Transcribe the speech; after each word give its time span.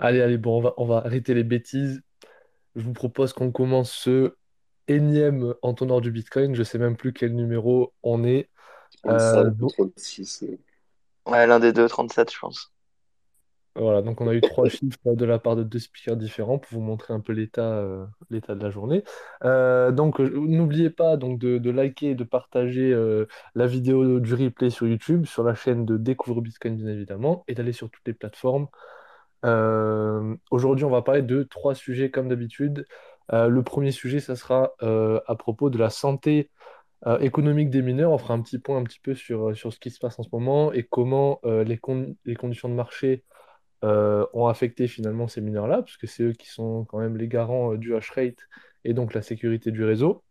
Allez, 0.00 0.20
allez, 0.22 0.38
bon, 0.38 0.58
on 0.58 0.62
va, 0.62 0.74
on 0.78 0.86
va 0.86 0.98
arrêter 0.98 1.34
les 1.34 1.44
bêtises. 1.44 2.02
Je 2.76 2.82
vous 2.82 2.92
propose 2.94 3.32
qu'on 3.32 3.52
commence 3.52 3.92
ce 3.92 4.36
énième 4.88 5.54
entonnoir 5.62 6.00
du 6.00 6.10
Bitcoin. 6.12 6.54
Je 6.54 6.62
sais 6.64 6.78
même 6.78 6.96
plus 6.96 7.12
quel 7.12 7.34
numéro 7.36 7.94
on 8.02 8.24
est. 8.24 8.50
Euh, 9.06 9.44
35 9.44 9.54
ou 9.60 9.66
donc, 9.66 9.72
36. 9.78 10.44
euh. 10.44 10.58
Ouais, 11.26 11.46
l'un 11.46 11.60
des 11.60 11.72
deux, 11.72 11.88
37, 11.88 12.32
je 12.32 12.38
pense. 12.38 12.72
voilà, 13.76 14.02
donc 14.02 14.20
on 14.20 14.28
a 14.28 14.34
eu 14.34 14.42
trois 14.42 14.68
chiffres 14.68 15.14
de 15.14 15.24
la 15.24 15.38
part 15.38 15.56
de 15.56 15.62
deux 15.62 15.78
speakers 15.78 16.16
différents 16.16 16.58
pour 16.58 16.72
vous 16.72 16.84
montrer 16.84 17.14
un 17.14 17.20
peu 17.20 17.32
l'état 17.32 17.78
euh, 17.78 18.04
l'état 18.30 18.54
de 18.54 18.62
la 18.62 18.70
journée. 18.70 19.04
Euh, 19.44 19.92
donc, 19.92 20.20
euh, 20.20 20.28
n'oubliez 20.28 20.90
pas 20.90 21.16
donc, 21.16 21.38
de, 21.38 21.58
de 21.58 21.70
liker 21.70 22.10
et 22.10 22.14
de 22.16 22.24
partager 22.24 22.92
euh, 22.92 23.26
la 23.54 23.66
vidéo 23.66 24.20
du 24.20 24.34
replay 24.34 24.70
sur 24.70 24.86
YouTube, 24.88 25.24
sur 25.26 25.44
la 25.44 25.54
chaîne 25.54 25.86
de 25.86 25.96
Découvre 25.96 26.42
Bitcoin, 26.42 26.76
bien 26.76 26.88
évidemment, 26.88 27.44
et 27.48 27.54
d'aller 27.54 27.72
sur 27.72 27.90
toutes 27.90 28.06
les 28.06 28.14
plateformes. 28.14 28.66
Euh, 29.44 30.36
aujourd'hui, 30.50 30.84
on 30.84 30.90
va 30.90 31.02
parler 31.02 31.22
de 31.22 31.42
trois 31.42 31.74
sujets 31.74 32.10
comme 32.10 32.28
d'habitude. 32.28 32.86
Euh, 33.32 33.48
le 33.48 33.62
premier 33.62 33.92
sujet, 33.92 34.20
ça 34.20 34.36
sera 34.36 34.74
euh, 34.82 35.20
à 35.26 35.34
propos 35.34 35.70
de 35.70 35.78
la 35.78 35.90
santé 35.90 36.50
économique 37.20 37.70
des 37.70 37.80
mineurs. 37.80 38.12
On 38.12 38.18
fera 38.18 38.34
un 38.34 38.42
petit 38.42 38.58
point 38.58 38.76
un 38.76 38.84
petit 38.84 39.00
peu 39.00 39.14
sur, 39.14 39.56
sur 39.56 39.72
ce 39.72 39.78
qui 39.78 39.90
se 39.90 39.98
passe 39.98 40.18
en 40.18 40.22
ce 40.22 40.28
moment 40.32 40.70
et 40.70 40.82
comment 40.82 41.40
les, 41.44 41.80
les 42.26 42.36
conditions 42.36 42.68
de 42.68 42.74
marché 42.74 43.24
ont 43.82 44.46
affecté 44.48 44.86
finalement 44.86 45.26
ces 45.26 45.40
mineurs-là, 45.40 45.78
parce 45.78 45.96
que 45.96 46.06
c'est 46.06 46.24
eux 46.24 46.32
qui 46.34 46.50
sont 46.50 46.84
quand 46.84 46.98
même 46.98 47.16
les 47.16 47.26
garants 47.26 47.74
du 47.76 47.96
hash 47.96 48.10
rate 48.10 48.46
et 48.84 48.92
donc 48.92 49.14
la 49.14 49.22
sécurité 49.22 49.70
du 49.70 49.82
réseau. 49.82 50.22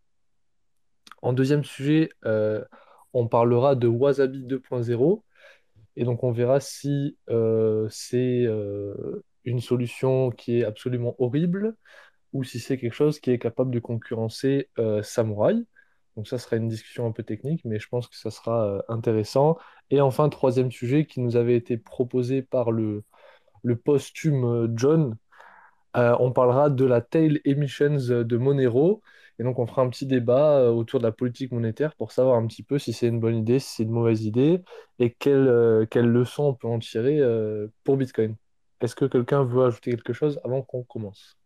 En 1.22 1.32
deuxième 1.32 1.64
sujet, 1.64 2.10
on 3.12 3.26
parlera 3.26 3.74
de 3.74 3.88
Wasabi 3.88 4.44
2.0. 4.44 5.22
Et 5.96 6.04
donc 6.04 6.22
on 6.24 6.32
verra 6.32 6.60
si 6.60 7.16
euh, 7.30 7.86
c'est 7.90 8.44
euh, 8.44 9.24
une 9.44 9.60
solution 9.60 10.30
qui 10.30 10.60
est 10.60 10.64
absolument 10.64 11.14
horrible 11.18 11.74
ou 12.32 12.44
si 12.44 12.60
c'est 12.60 12.78
quelque 12.78 12.94
chose 12.94 13.20
qui 13.20 13.30
est 13.30 13.38
capable 13.38 13.70
de 13.72 13.80
concurrencer 13.80 14.70
euh, 14.78 15.02
Samurai. 15.02 15.54
Donc 16.16 16.28
ça 16.28 16.38
sera 16.38 16.56
une 16.56 16.68
discussion 16.68 17.06
un 17.06 17.12
peu 17.12 17.22
technique, 17.22 17.64
mais 17.64 17.78
je 17.78 17.88
pense 17.88 18.08
que 18.08 18.16
ça 18.16 18.30
sera 18.30 18.66
euh, 18.66 18.82
intéressant. 18.88 19.58
Et 19.90 20.00
enfin, 20.00 20.28
troisième 20.28 20.70
sujet 20.70 21.06
qui 21.06 21.20
nous 21.20 21.36
avait 21.36 21.56
été 21.56 21.76
proposé 21.76 22.42
par 22.42 22.72
le, 22.72 23.04
le 23.62 23.76
posthume 23.76 24.72
John, 24.76 25.16
on 25.94 26.30
parlera 26.32 26.70
de 26.70 26.84
la 26.84 27.00
Tail 27.00 27.40
Emissions 27.44 27.96
de 27.96 28.36
Monero. 28.36 29.02
Et 29.40 29.42
donc, 29.42 29.58
on 29.58 29.66
fera 29.66 29.80
un 29.80 29.88
petit 29.88 30.04
débat 30.06 30.58
euh, 30.58 30.70
autour 30.70 31.00
de 31.00 31.04
la 31.06 31.12
politique 31.12 31.50
monétaire 31.50 31.94
pour 31.96 32.12
savoir 32.12 32.36
un 32.36 32.46
petit 32.46 32.62
peu 32.62 32.78
si 32.78 32.92
c'est 32.92 33.08
une 33.08 33.20
bonne 33.20 33.36
idée, 33.36 33.58
si 33.58 33.76
c'est 33.76 33.82
une 33.84 33.90
mauvaise 33.90 34.26
idée 34.26 34.62
et 34.98 35.14
quelles 35.14 35.48
euh, 35.48 35.86
quelles 35.86 36.08
leçons 36.08 36.44
on 36.44 36.54
peut 36.54 36.68
en 36.68 36.78
tirer 36.78 37.18
euh, 37.20 37.68
pour 37.82 37.96
Bitcoin. 37.96 38.36
Est-ce 38.82 38.94
que 38.94 39.06
quelqu'un 39.06 39.42
veut 39.44 39.64
ajouter 39.64 39.92
quelque 39.92 40.12
chose 40.12 40.38
avant 40.44 40.60
qu'on 40.60 40.82
commence? 40.82 41.38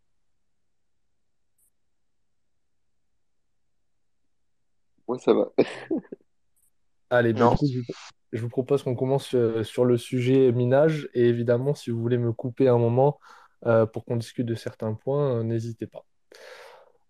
Moi, 5.06 5.19
ça 5.20 5.33
va. 5.33 5.53
Allez, 7.11 7.33
du 7.33 7.42
Non. 7.42 7.55
coup, 7.55 7.67
je, 8.33 8.41
vous 8.41 8.48
propose 8.48 8.83
qu'on 8.83 8.97
commence 8.97 9.36
sur 9.62 9.84
le 9.84 9.97
sujet 9.98 10.51
minage. 10.51 11.08
Et 11.14 11.27
évidemment, 11.29 11.75
si 11.75 11.91
vous 11.91 12.01
voulez 12.01 12.19
me 12.19 12.33
couper 12.33 12.67
un 12.67 12.79
moment 12.79 13.20
euh, 13.67 13.86
pour 13.86 14.05
qu'on 14.05 14.17
discute 14.17 14.47
de 14.47 14.56
certains 14.56 14.95
points, 14.95 15.45
n'hésitez 15.45 15.86
pas. 15.86 16.05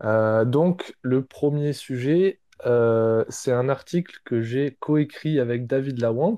Euh, 0.02 0.44
donc, 0.44 0.94
le 1.02 1.24
premier 1.24 1.72
sujet, 1.72 2.40
euh, 2.66 3.24
c'est 3.28 3.52
un 3.52 3.68
article 3.68 4.18
que 4.24 4.42
j'ai 4.42 4.76
coécrit 4.80 5.40
avec 5.40 5.66
David 5.66 6.00
Lawant 6.00 6.36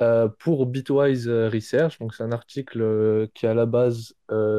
euh, 0.00 0.28
pour 0.38 0.66
Bitwise 0.66 1.28
Research. 1.28 1.98
Donc, 1.98 2.14
c'est 2.14 2.22
un 2.22 2.32
article 2.32 2.80
euh, 2.82 3.26
qui 3.34 3.46
est 3.46 3.48
à 3.48 3.54
la 3.54 3.66
base 3.66 4.14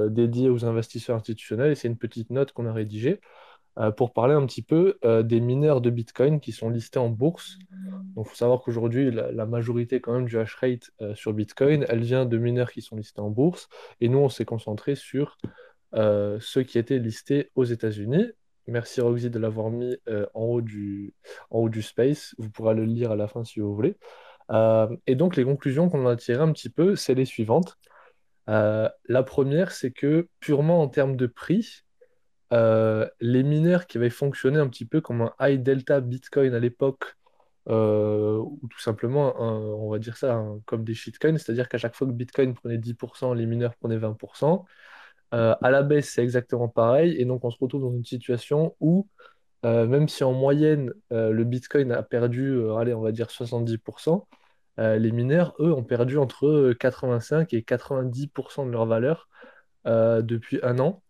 dédié 0.09 0.49
aux 0.49 0.65
investisseurs 0.65 1.17
institutionnels 1.17 1.71
et 1.71 1.75
c'est 1.75 1.87
une 1.87 1.97
petite 1.97 2.31
note 2.31 2.51
qu'on 2.53 2.65
a 2.65 2.73
rédigée 2.73 3.19
pour 3.95 4.11
parler 4.11 4.33
un 4.33 4.45
petit 4.45 4.63
peu 4.63 4.97
des 5.23 5.39
mineurs 5.39 5.79
de 5.79 5.89
Bitcoin 5.89 6.41
qui 6.41 6.51
sont 6.51 6.69
listés 6.69 6.99
en 6.99 7.07
bourse. 7.07 7.57
Il 8.17 8.23
faut 8.25 8.35
savoir 8.35 8.61
qu'aujourd'hui, 8.61 9.09
la, 9.09 9.31
la 9.31 9.45
majorité 9.45 10.01
quand 10.01 10.11
même 10.11 10.25
du 10.25 10.37
hash 10.37 10.55
rate 10.55 10.91
sur 11.13 11.31
Bitcoin, 11.31 11.85
elle 11.87 12.01
vient 12.01 12.25
de 12.25 12.37
mineurs 12.37 12.73
qui 12.73 12.81
sont 12.81 12.97
listés 12.97 13.21
en 13.21 13.29
bourse. 13.29 13.69
Et 14.01 14.09
nous, 14.09 14.17
on 14.17 14.27
s'est 14.27 14.43
concentré 14.43 14.95
sur 14.95 15.37
ceux 15.93 16.63
qui 16.63 16.77
étaient 16.77 16.99
listés 16.99 17.51
aux 17.55 17.65
États-Unis. 17.65 18.31
Merci 18.69 19.01
Roxy 19.01 19.29
de 19.29 19.39
l'avoir 19.39 19.69
mis 19.69 19.97
euh, 20.07 20.25
en 20.33 20.43
haut 20.43 20.61
du, 20.61 21.13
en 21.49 21.59
haut 21.59 21.69
du 21.69 21.81
space. 21.81 22.35
Vous 22.37 22.49
pourrez 22.49 22.75
le 22.75 22.85
lire 22.85 23.11
à 23.11 23.15
la 23.15 23.27
fin 23.27 23.43
si 23.43 23.59
vous 23.59 23.73
voulez. 23.73 23.97
Euh, 24.51 24.95
et 25.07 25.15
donc 25.15 25.35
les 25.35 25.43
conclusions 25.43 25.89
qu'on 25.89 26.07
a 26.07 26.15
tirées 26.15 26.41
un 26.41 26.51
petit 26.51 26.69
peu, 26.69 26.95
c'est 26.95 27.15
les 27.15 27.25
suivantes. 27.25 27.77
Euh, 28.49 28.89
la 29.07 29.23
première, 29.23 29.71
c'est 29.71 29.91
que 29.91 30.27
purement 30.39 30.81
en 30.81 30.87
termes 30.87 31.15
de 31.15 31.27
prix, 31.27 31.83
euh, 32.53 33.07
les 33.19 33.43
mineurs 33.43 33.87
qui 33.87 33.97
avaient 33.97 34.09
fonctionné 34.09 34.59
un 34.59 34.67
petit 34.67 34.85
peu 34.85 35.01
comme 35.01 35.21
un 35.21 35.33
high 35.39 35.61
delta 35.61 36.01
Bitcoin 36.01 36.53
à 36.53 36.59
l'époque, 36.59 37.15
euh, 37.69 38.37
ou 38.37 38.67
tout 38.69 38.79
simplement, 38.79 39.35
on 39.39 39.89
va 39.91 39.99
dire 39.99 40.17
ça, 40.17 40.43
comme 40.65 40.83
des 40.83 40.95
shitcoins, 40.95 41.37
c'est-à-dire 41.37 41.69
qu'à 41.69 41.77
chaque 41.77 41.95
fois 41.95 42.07
que 42.07 42.13
Bitcoin 42.13 42.53
prenait 42.55 42.77
10%, 42.77 43.35
les 43.35 43.45
mineurs 43.45 43.75
prenaient 43.75 43.99
20%. 43.99 44.65
Euh, 45.33 45.55
à 45.61 45.69
la 45.71 45.83
baisse, 45.83 46.09
c'est 46.09 46.23
exactement 46.23 46.67
pareil. 46.67 47.15
Et 47.19 47.25
donc, 47.25 47.43
on 47.45 47.51
se 47.51 47.57
retrouve 47.59 47.81
dans 47.81 47.93
une 47.93 48.05
situation 48.05 48.75
où, 48.79 49.07
euh, 49.65 49.87
même 49.87 50.07
si 50.09 50.23
en 50.23 50.33
moyenne, 50.33 50.93
euh, 51.11 51.31
le 51.31 51.43
Bitcoin 51.43 51.91
a 51.91 52.03
perdu, 52.03 52.51
euh, 52.51 52.75
allez, 52.75 52.93
on 52.93 53.01
va 53.01 53.11
dire 53.11 53.29
70%, 53.31 54.27
euh, 54.79 54.97
les 54.97 55.11
mineurs, 55.11 55.55
eux, 55.59 55.73
ont 55.73 55.83
perdu 55.83 56.17
entre 56.17 56.47
euh, 56.47 56.73
85 56.73 57.53
et 57.53 57.61
90% 57.63 58.65
de 58.65 58.71
leur 58.71 58.85
valeur 58.85 59.27
depuis 59.85 60.59
un 60.61 60.77
an. 60.77 61.01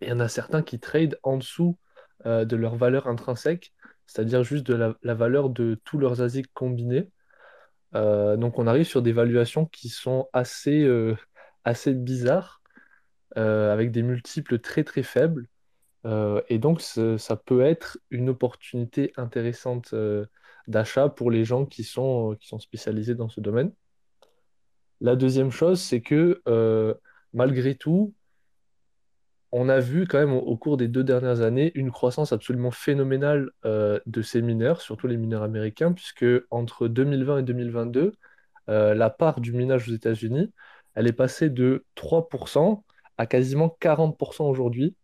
Et 0.00 0.06
il 0.06 0.08
y 0.10 0.12
en 0.12 0.20
a 0.20 0.28
certains 0.28 0.62
qui 0.62 0.78
tradent 0.78 1.18
en 1.24 1.36
dessous 1.36 1.78
de 2.24 2.54
leur 2.54 2.76
valeur 2.76 3.08
intrinsèque, 3.08 3.72
c'est-à-dire 4.06 4.44
juste 4.44 4.64
de 4.66 4.74
la, 4.74 4.94
la 5.02 5.14
valeur 5.14 5.50
de 5.50 5.80
tous 5.84 5.98
leurs 5.98 6.20
ASIC 6.20 6.46
combinés. 6.54 7.10
Donc, 7.92 8.58
on 8.58 8.68
arrive 8.68 8.84
sur 8.84 9.02
des 9.02 9.12
valuations 9.12 9.66
qui 9.66 9.88
sont 9.88 10.28
assez, 10.32 10.86
assez 11.64 11.94
bizarres 11.94 12.61
avec 13.36 13.90
des 13.90 14.02
multiples 14.02 14.58
très 14.58 14.84
très 14.84 15.02
faibles. 15.02 15.46
Euh, 16.04 16.42
et 16.48 16.58
donc, 16.58 16.80
ça 16.80 17.36
peut 17.36 17.62
être 17.62 17.98
une 18.10 18.28
opportunité 18.28 19.12
intéressante 19.16 19.92
euh, 19.94 20.26
d'achat 20.68 21.08
pour 21.08 21.30
les 21.30 21.44
gens 21.44 21.66
qui 21.66 21.84
sont, 21.84 22.36
qui 22.40 22.48
sont 22.48 22.58
spécialisés 22.58 23.14
dans 23.14 23.28
ce 23.28 23.40
domaine. 23.40 23.72
La 25.00 25.16
deuxième 25.16 25.50
chose, 25.50 25.80
c'est 25.80 26.00
que 26.00 26.42
euh, 26.48 26.94
malgré 27.32 27.74
tout, 27.74 28.14
on 29.50 29.68
a 29.68 29.80
vu 29.80 30.06
quand 30.06 30.18
même 30.18 30.32
au, 30.32 30.56
cours 30.56 30.76
des 30.76 30.88
deux 30.88 31.04
dernières 31.04 31.42
années 31.42 31.72
une 31.74 31.90
croissance 31.90 32.32
absolument 32.32 32.70
phénoménale 32.70 33.50
euh, 33.66 34.00
de 34.06 34.22
ces 34.22 34.40
mineurs, 34.40 34.80
surtout 34.80 35.08
les 35.08 35.18
mineurs 35.18 35.42
américains, 35.42 35.92
puisque 35.92 36.24
entre 36.50 36.88
2020 36.88 37.38
et 37.38 37.42
2022, 37.42 38.12
euh, 38.68 38.94
la 38.94 39.10
part 39.10 39.40
du 39.40 39.52
minage 39.52 39.88
aux 39.88 39.92
États-Unis, 39.92 40.52
elle 40.94 41.06
est 41.06 41.12
passée 41.12 41.50
de 41.50 41.84
3% 41.96 42.82
à 43.18 43.26
quasiment 43.26 43.76
40% 43.80 44.48
aujourd'hui. 44.48 44.96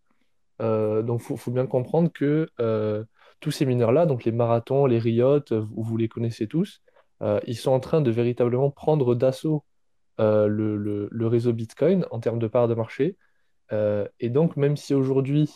Euh, 0.61 1.03
donc, 1.03 1.23
il 1.31 1.37
faut, 1.37 1.51
bien 1.51 1.67
comprendre 1.67 2.11
que 2.13 2.49
euh, 2.61 3.05
tous 3.41 3.51
ces 3.51 3.67
mineurs-là, 3.67 4.07
donc 4.07 4.25
les 4.25 4.33
marathons, 4.33 4.87
les 4.87 4.99
Riot, 4.99 5.53
euh, 5.53 5.65
vous, 5.71 5.97
les 5.97 6.09
connaissez 6.09 6.47
tous, 6.47 6.83
ils 7.47 7.57
sont 7.57 7.73
en 7.73 7.81
train 7.81 8.01
de 8.01 8.13
véritablement 8.13 8.71
prendre 8.71 9.17
d'assaut 9.17 9.65
le, 10.19 11.09
réseau 11.27 11.53
Bitcoin 11.53 12.07
en 12.13 12.21
termes 12.21 12.39
de 12.39 12.47
part 12.47 12.69
de 12.69 12.75
marché. 12.75 13.17
Et 13.73 14.29
donc, 14.31 14.57
même 14.57 14.77
si 14.77 14.95
aujourd'hui, 14.95 15.51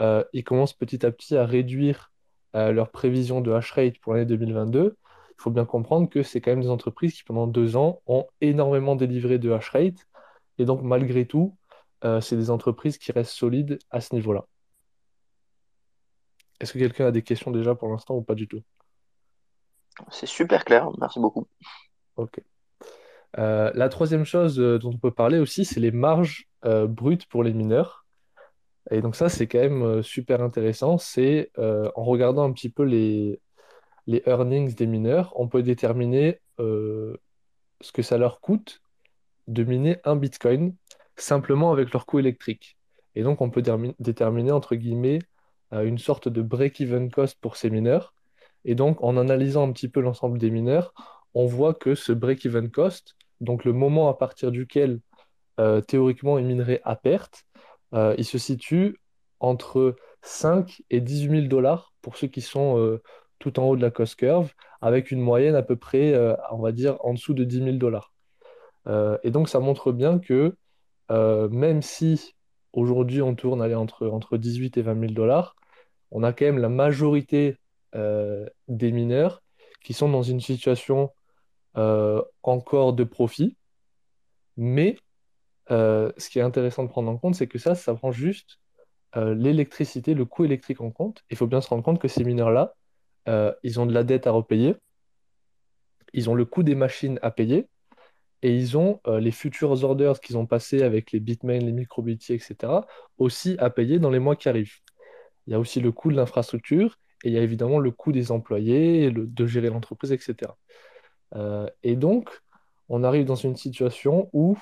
ils 0.00 0.42
commencent 0.44 0.72
petit 0.72 1.06
à 1.06 1.12
petit 1.12 1.36
à 1.36 1.46
réduire 1.46 2.12
leurs 2.54 2.90
prévisions 2.90 3.40
de 3.40 3.52
hash 3.52 3.70
rate 3.70 3.98
pour 4.00 4.14
l'année 4.14 4.26
2022, 4.26 4.96
il 5.38 5.42
faut 5.42 5.50
bien 5.50 5.64
comprendre 5.64 6.08
que 6.08 6.24
c'est 6.24 6.40
quand 6.40 6.50
même 6.50 6.62
des 6.62 6.70
entreprises 6.70 7.14
qui, 7.14 7.22
pendant 7.22 7.46
deux 7.46 7.76
ans, 7.76 8.00
ont 8.06 8.26
énormément 8.40 8.96
délivré 8.96 9.38
de 9.38 9.52
hash 9.52 9.68
rate. 9.70 10.08
Et 10.58 10.64
donc, 10.64 10.82
malgré 10.82 11.26
tout, 11.26 11.56
euh, 12.04 12.20
c'est 12.20 12.36
des 12.36 12.50
entreprises 12.50 12.98
qui 12.98 13.12
restent 13.12 13.32
solides 13.32 13.78
à 13.90 14.00
ce 14.00 14.14
niveau-là. 14.14 14.46
Est-ce 16.60 16.72
que 16.72 16.78
quelqu'un 16.78 17.06
a 17.06 17.10
des 17.10 17.22
questions 17.22 17.50
déjà 17.50 17.74
pour 17.74 17.88
l'instant 17.88 18.16
ou 18.16 18.22
pas 18.22 18.34
du 18.34 18.48
tout? 18.48 18.62
C'est 20.10 20.26
super 20.26 20.64
clair, 20.64 20.90
merci 20.98 21.20
beaucoup. 21.20 21.46
Ok. 22.16 22.40
Euh, 23.38 23.70
la 23.74 23.88
troisième 23.88 24.24
chose 24.24 24.58
euh, 24.58 24.78
dont 24.78 24.90
on 24.90 24.98
peut 24.98 25.10
parler 25.10 25.38
aussi, 25.38 25.64
c'est 25.64 25.80
les 25.80 25.90
marges 25.90 26.48
euh, 26.64 26.86
brutes 26.86 27.26
pour 27.26 27.42
les 27.42 27.52
mineurs. 27.52 28.06
Et 28.90 29.02
donc 29.02 29.16
ça, 29.16 29.28
c'est 29.28 29.46
quand 29.46 29.58
même 29.58 30.02
super 30.02 30.40
intéressant. 30.42 30.96
C'est 30.96 31.50
en 31.58 32.04
regardant 32.04 32.44
un 32.44 32.52
petit 32.52 32.68
peu 32.68 32.84
les, 32.84 33.40
les 34.06 34.22
earnings 34.26 34.72
des 34.76 34.86
mineurs, 34.86 35.32
on 35.34 35.48
peut 35.48 35.64
déterminer 35.64 36.40
ce 36.58 37.92
que 37.92 38.02
ça 38.02 38.16
leur 38.16 38.40
coûte 38.40 38.80
de 39.48 39.64
miner 39.64 39.98
un 40.04 40.14
Bitcoin 40.14 40.72
simplement 41.16 41.72
avec 41.72 41.92
leur 41.92 42.06
coût 42.06 42.18
électrique. 42.18 42.76
Et 43.14 43.22
donc, 43.22 43.40
on 43.40 43.50
peut 43.50 43.62
déterminer, 43.98 44.52
entre 44.52 44.76
guillemets, 44.76 45.20
euh, 45.72 45.84
une 45.84 45.98
sorte 45.98 46.28
de 46.28 46.42
break-even 46.42 47.10
cost 47.10 47.38
pour 47.40 47.56
ces 47.56 47.70
mineurs. 47.70 48.14
Et 48.64 48.74
donc, 48.74 49.02
en 49.02 49.16
analysant 49.16 49.66
un 49.68 49.72
petit 49.72 49.88
peu 49.88 50.00
l'ensemble 50.00 50.38
des 50.38 50.50
mineurs, 50.50 50.92
on 51.34 51.46
voit 51.46 51.74
que 51.74 51.94
ce 51.94 52.12
break-even 52.12 52.70
cost, 52.70 53.16
donc 53.40 53.64
le 53.64 53.72
moment 53.72 54.08
à 54.08 54.14
partir 54.14 54.50
duquel 54.52 55.00
euh, 55.58 55.80
théoriquement, 55.80 56.38
ils 56.38 56.46
mineraient 56.46 56.82
à 56.84 56.94
perte. 56.96 57.44
Euh, 57.94 58.14
il 58.18 58.24
se 58.24 58.38
situe 58.38 58.98
entre 59.40 59.96
5 60.22 60.82
et 60.90 61.00
18 61.00 61.40
000 61.40 61.46
dollars 61.48 61.94
pour 62.02 62.16
ceux 62.16 62.26
qui 62.26 62.40
sont 62.40 62.98
tout 63.38 63.58
en 63.60 63.64
haut 63.64 63.76
de 63.76 63.82
la 63.82 63.90
cost 63.90 64.16
curve, 64.16 64.52
avec 64.80 65.10
une 65.10 65.20
moyenne 65.20 65.54
à 65.54 65.62
peu 65.62 65.76
près, 65.76 66.14
on 66.50 66.58
va 66.58 66.72
dire, 66.72 66.96
en 67.04 67.14
dessous 67.14 67.34
de 67.34 67.44
10 67.44 67.64
000 67.64 67.76
dollars. 67.76 68.12
Et 69.22 69.30
donc, 69.30 69.48
ça 69.48 69.60
montre 69.60 69.92
bien 69.92 70.18
que 70.18 70.56
euh, 71.10 71.48
même 71.48 71.82
si 71.82 72.34
aujourd'hui 72.72 73.22
on 73.22 73.34
tourne 73.34 73.62
entre, 73.74 74.08
entre 74.08 74.36
18 74.36 74.76
et 74.76 74.82
20 74.82 75.00
000 75.00 75.12
dollars, 75.12 75.56
on 76.10 76.22
a 76.22 76.32
quand 76.32 76.44
même 76.44 76.58
la 76.58 76.68
majorité 76.68 77.56
euh, 77.94 78.46
des 78.68 78.92
mineurs 78.92 79.42
qui 79.82 79.92
sont 79.92 80.08
dans 80.08 80.22
une 80.22 80.40
situation 80.40 81.10
euh, 81.76 82.22
encore 82.42 82.92
de 82.92 83.04
profit. 83.04 83.56
Mais 84.56 84.96
ce 85.68 86.30
qui 86.30 86.38
est 86.38 86.42
intéressant 86.42 86.84
de 86.84 86.88
prendre 86.88 87.10
en 87.10 87.18
compte, 87.18 87.34
c'est 87.34 87.48
que 87.48 87.58
ça, 87.58 87.74
ça 87.74 87.94
prend 87.94 88.12
juste 88.12 88.60
l'électricité, 89.14 90.12
le 90.14 90.26
coût 90.26 90.44
électrique 90.44 90.80
en 90.80 90.90
compte. 90.90 91.24
Il 91.30 91.36
faut 91.36 91.46
bien 91.46 91.60
se 91.60 91.68
rendre 91.68 91.82
compte 91.82 91.98
que 91.98 92.08
ces 92.08 92.22
mineurs-là, 92.22 92.74
ils 93.62 93.80
ont 93.80 93.86
de 93.86 93.92
la 93.92 94.04
dette 94.04 94.26
à 94.26 94.30
repayer, 94.30 94.76
ils 96.12 96.30
ont 96.30 96.34
le 96.34 96.44
coût 96.44 96.62
des 96.62 96.74
machines 96.74 97.18
à 97.22 97.30
payer, 97.30 97.68
et 98.46 98.54
ils 98.54 98.78
ont 98.78 99.00
euh, 99.08 99.18
les 99.18 99.32
futures 99.32 99.82
orders 99.82 100.20
qu'ils 100.20 100.38
ont 100.38 100.46
passés 100.46 100.82
avec 100.82 101.10
les 101.10 101.18
Bitmain, 101.18 101.58
les 101.58 101.72
microBT, 101.72 102.30
etc., 102.30 102.54
aussi 103.18 103.56
à 103.58 103.70
payer 103.70 103.98
dans 103.98 104.10
les 104.10 104.20
mois 104.20 104.36
qui 104.36 104.48
arrivent. 104.48 104.76
Il 105.48 105.50
y 105.50 105.54
a 105.54 105.58
aussi 105.58 105.80
le 105.80 105.90
coût 105.90 106.12
de 106.12 106.16
l'infrastructure, 106.16 106.96
et 107.24 107.28
il 107.30 107.34
y 107.34 107.38
a 107.38 107.42
évidemment 107.42 107.80
le 107.80 107.90
coût 107.90 108.12
des 108.12 108.30
employés, 108.30 109.10
de 109.10 109.46
gérer 109.46 109.68
l'entreprise, 109.68 110.12
etc. 110.12 110.52
Euh, 111.34 111.68
et 111.82 111.96
donc, 111.96 112.30
on 112.88 113.02
arrive 113.02 113.24
dans 113.24 113.34
une 113.34 113.56
situation 113.56 114.30
où 114.32 114.56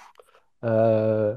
euh, 0.65 1.37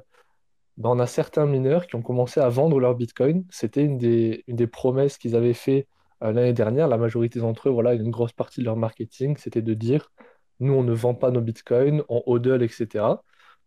ben, 0.77 0.89
on 0.91 0.99
a 0.99 1.07
certains 1.07 1.47
mineurs 1.47 1.85
qui 1.85 1.95
ont 1.95 2.01
commencé 2.01 2.39
à 2.39 2.47
vendre 2.47 2.79
leur 2.79 2.95
Bitcoin. 2.95 3.43
C'était 3.49 3.83
une 3.83 3.97
des, 3.97 4.67
promesses 4.67 5.17
qu'ils 5.17 5.35
avaient 5.35 5.53
fait 5.53 5.89
l'année 6.21 6.53
dernière. 6.53 6.87
La 6.87 6.97
majorité 6.97 7.39
d'entre 7.39 7.67
eux, 7.67 7.73
voilà, 7.73 7.93
une 7.93 8.09
grosse 8.09 8.31
partie 8.31 8.61
de 8.61 8.65
leur 8.65 8.77
marketing, 8.77 9.35
c'était 9.35 9.61
de 9.61 9.73
dire, 9.73 10.13
nous, 10.59 10.73
on 10.73 10.83
ne 10.83 10.93
vend 10.93 11.13
pas 11.15 11.31
nos 11.31 11.41
Bitcoins, 11.41 12.03
on 12.09 12.23
hodl, 12.25 12.63
etc. 12.63 13.05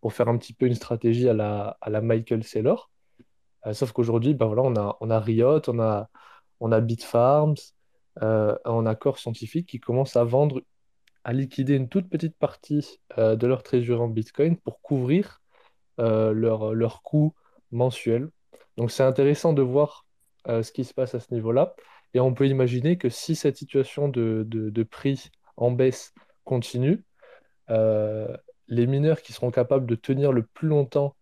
Pour 0.00 0.12
faire 0.12 0.28
un 0.28 0.38
petit 0.38 0.52
peu 0.54 0.66
une 0.66 0.74
stratégie 0.74 1.28
à 1.28 1.34
la, 1.34 1.76
à 1.80 1.90
la 1.90 2.00
Michael 2.00 2.42
Saylor. 2.44 2.90
Euh, 3.66 3.74
sauf 3.74 3.92
qu'aujourd'hui, 3.92 4.34
ben 4.34 4.46
voilà, 4.46 4.62
on 4.62 4.76
a, 4.76 4.96
on 5.00 5.10
a 5.10 5.20
Riot, 5.20 5.60
on 5.68 5.78
a, 5.80 6.08
on 6.60 6.72
a 6.72 6.80
Bitfarms, 6.80 7.56
euh, 8.22 8.56
on 8.64 8.86
a 8.86 8.94
Core 8.94 9.18
Scientific 9.18 9.66
qui 9.68 9.80
commencent 9.80 10.16
à 10.16 10.24
vendre, 10.24 10.62
à 11.24 11.32
liquider 11.32 11.74
une 11.76 11.88
toute 11.88 12.08
petite 12.08 12.36
partie 12.38 13.00
euh, 13.18 13.36
de 13.36 13.46
leur 13.46 13.62
trésorerie 13.62 14.02
en 14.02 14.08
Bitcoin 14.08 14.56
pour 14.56 14.80
couvrir 14.80 15.42
euh, 16.00 16.32
leur, 16.32 16.74
leur 16.74 17.02
coût 17.02 17.34
mensuel. 17.72 18.30
Donc 18.76 18.90
c'est 18.90 19.02
intéressant 19.02 19.52
de 19.52 19.62
voir 19.62 20.06
euh, 20.48 20.62
ce 20.62 20.72
qui 20.72 20.84
se 20.84 20.94
passe 20.94 21.14
à 21.14 21.20
ce 21.20 21.32
niveau-là. 21.34 21.74
Et 22.14 22.20
on 22.20 22.32
peut 22.34 22.48
imaginer 22.48 22.96
que 22.96 23.08
si 23.10 23.36
cette 23.36 23.56
situation 23.58 24.08
de- 24.08 24.44
de 24.48 24.82
prix 24.82 25.30
en 25.56 25.70
baisse 25.70 26.12
continue, 26.44 27.04
euh, 27.70 28.36
les 28.68 28.86
mineurs 28.86 29.22
qui 29.22 29.32
seront 29.32 29.50
capables 29.50 29.86
de 29.86 29.94
tenir 29.94 30.32
le 30.32 30.42
plus 30.44 30.68
longtemps 30.68 31.16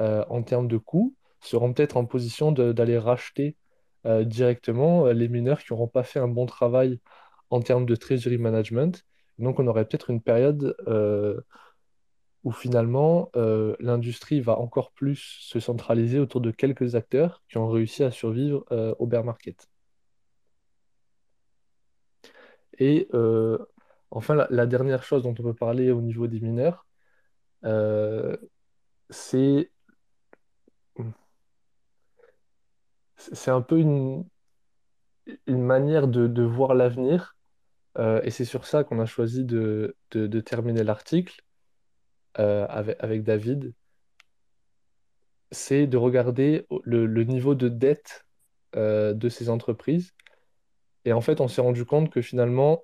euh, 0.00 0.24
en 0.28 0.42
termes 0.42 0.68
de 0.68 0.78
coûts 0.78 1.14
seront 1.40 1.72
peut-être 1.72 1.96
en 1.96 2.06
position 2.06 2.52
d'aller 2.52 2.98
racheter 2.98 3.56
euh, 4.06 4.24
directement 4.24 5.06
les 5.06 5.28
mineurs 5.28 5.62
qui 5.62 5.72
n'auront 5.72 5.88
pas 5.88 6.02
fait 6.02 6.18
un 6.18 6.28
bon 6.28 6.46
travail 6.46 7.00
en 7.50 7.60
termes 7.60 7.86
de 7.86 7.96
treasury 7.96 8.38
management. 8.38 9.04
Donc 9.38 9.58
on 9.58 9.66
aurait 9.66 9.84
peut-être 9.86 10.10
une 10.10 10.22
période 10.22 10.76
où 12.44 12.52
finalement 12.52 13.30
l'industrie 13.80 14.40
va 14.40 14.58
encore 14.58 14.92
plus 14.92 15.16
se 15.40 15.60
centraliser 15.60 16.18
autour 16.18 16.40
de 16.40 16.50
quelques 16.50 16.94
acteurs 16.94 17.42
qui 17.48 17.58
ont 17.58 17.68
réussi 17.68 18.04
à 18.04 18.10
survivre 18.10 18.64
au 18.98 19.06
bear 19.06 19.24
market. 19.24 19.68
Et 22.78 23.08
enfin, 24.14 24.46
la, 24.48 24.66
dernière 24.66 25.02
chose 25.02 25.22
dont 25.22 25.34
on 25.38 25.42
peut 25.42 25.54
parler 25.54 25.90
au 25.90 26.00
niveau 26.00 26.26
des 26.26 26.40
mineurs, 26.40 26.86
euh, 27.64 28.36
c'est 29.10 29.70
un 33.46 33.60
peu 33.60 33.78
une, 33.78 34.24
manière 35.46 36.08
de, 36.08 36.42
voir 36.42 36.74
l'avenir, 36.74 37.36
euh, 37.98 38.20
et 38.24 38.30
c'est 38.30 38.44
sur 38.44 38.66
ça 38.66 38.84
qu'on 38.84 39.00
a 39.00 39.06
choisi 39.06 39.44
de, 39.44 39.96
de- 40.12 40.40
terminer 40.40 40.84
l'article 40.84 41.42
euh, 42.38 42.66
avec, 42.68 43.24
David, 43.24 43.72
c'est 45.50 45.86
de 45.86 45.96
regarder 45.96 46.66
le, 46.84 47.24
niveau 47.24 47.54
de 47.54 47.68
dette 47.68 48.24
de 48.74 49.28
ces 49.28 49.48
entreprises. 49.50 50.12
Et 51.04 51.12
en 51.12 51.20
fait, 51.20 51.40
on 51.40 51.48
s'est 51.48 51.60
rendu 51.60 51.84
compte 51.84 52.10
que 52.10 52.22
finalement, 52.22 52.82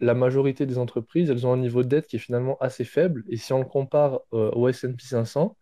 la 0.00 0.14
majorité 0.14 0.66
des 0.66 0.78
entreprises, 0.78 1.30
elles 1.30 1.46
ont 1.46 1.52
un 1.52 1.56
niveau 1.58 1.82
de 1.82 1.88
dette 1.88 2.06
qui 2.06 2.16
est 2.16 2.20
finalement 2.20 2.56
assez 2.60 2.84
faible. 2.84 3.24
Et 3.28 3.36
si 3.36 3.52
on 3.52 3.58
le 3.58 3.64
compare 3.64 4.20
euh, 4.32 4.50
au 4.52 4.68
S&P 4.68 4.96
500, 4.98 5.56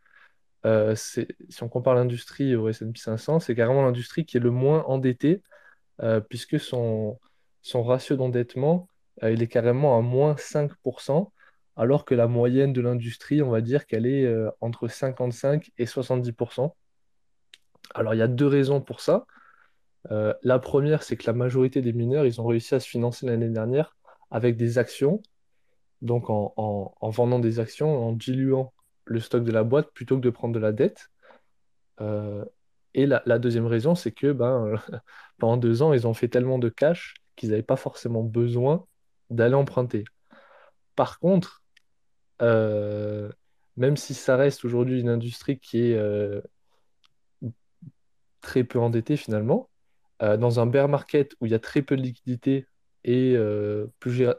euh, 0.64 0.94
si 0.94 1.26
on 1.62 1.69
compare 1.69 1.94
l'industrie 1.94 2.55
au 2.56 2.69
S&P 2.69 2.99
500, 2.99 3.40
c'est 3.40 3.55
carrément 3.55 3.82
l'industrie 3.82 4.25
qui 4.25 4.37
est 4.37 4.40
le 4.40 4.50
moins 4.50 4.84
endettée, 4.84 5.43
euh, 6.02 6.20
puisque 6.20 6.58
son, 6.61 7.19
ratio 7.75 8.17
d'endettement, 8.17 8.88
il 9.23 9.43
est 9.43 9.49
carrément 9.49 9.99
à 9.99 10.00
moins 10.00 10.34
5%, 10.34 11.31
alors 11.76 12.05
que 12.05 12.14
la 12.14 12.26
moyenne 12.26 12.73
de 12.73 12.81
l'industrie, 12.81 13.43
on 13.43 13.50
va 13.50 13.61
dire 13.61 13.87
qu'elle 13.87 14.06
est 14.06 14.26
entre 14.61 14.88
55 14.88 15.70
et 15.79 15.84
70%. 15.84 16.75
Alors, 17.94 18.14
il 18.14 18.19
y 18.19 18.23
a 18.23 18.29
deux 18.29 18.46
raisons 18.46 18.81
pour 18.81 19.00
ça. 19.00 19.26
La 20.11 20.58
première, 20.58 21.02
c'est 21.02 21.17
que 21.17 21.26
la 21.26 21.34
majorité 21.34 21.82
des 21.82 21.93
mineurs, 21.93 22.26
ils 22.26 22.40
ont 22.40 22.46
réussi 22.46 22.75
à 22.75 22.81
se 22.81 22.88
financer 22.88 23.26
l'année 23.26 23.50
dernière 23.50 23.94
avec 24.32 24.56
des 24.56 24.79
actions, 24.79 25.23
donc 26.00 26.31
en, 26.31 26.52
en- 26.56 26.94
en 27.00 27.11
vendant 27.11 27.38
des 27.38 27.61
actions, 27.61 28.08
en 28.08 28.12
diluant 28.12 28.75
le 29.05 29.20
stock 29.20 29.44
de 29.44 29.52
la 29.52 29.62
boîte 29.62 29.93
plutôt 29.93 30.17
que 30.17 30.23
de 30.23 30.31
prendre 30.31 30.55
de 30.55 30.58
la 30.58 30.73
dette. 30.73 31.08
Euh, 32.00 32.44
et 32.94 33.06
la, 33.06 33.38
deuxième 33.38 33.67
raison, 33.67 33.94
c'est 33.94 34.12
que 34.12 34.32
ben, 34.32 34.75
pendant 35.38 35.56
deux 35.56 35.82
ans, 35.82 35.93
ils 35.93 36.06
ont 36.06 36.14
fait 36.14 36.29
tellement 36.29 36.58
de 36.58 36.69
cash 36.70 37.14
qu'ils 37.37 37.50
n'avaient 37.50 37.62
pas 37.62 37.76
forcément 37.76 38.23
besoin 38.23 38.87
d'aller 39.31 39.55
emprunter. 39.55 40.05
Par 40.96 41.19
contre, 41.19 41.62
euh, 42.43 43.31
même 43.76 43.96
si 43.96 44.14
ça 44.14 44.37
reste 44.37 44.64
aujourd'hui 44.64 45.00
une 45.00 45.08
industrie 45.08 45.58
qui 45.58 45.79
est 45.93 45.96
euh, 45.96 46.40
très 48.41 48.65
peu 48.65 48.79
endettée 48.79 49.17
finalement, 49.17 49.69
dans 50.20 50.60
un 50.60 50.67
bear 50.67 50.89
market 50.89 51.34
où 51.41 51.46
il 51.46 51.53
y 51.53 51.55
a 51.55 51.58
très 51.58 51.82
peu 51.82 51.96
de 51.96 52.03
liquidité 52.03 52.69
et 53.05 53.35
euh, 53.37 53.87
plus, 53.99 54.13
gé- 54.13 54.37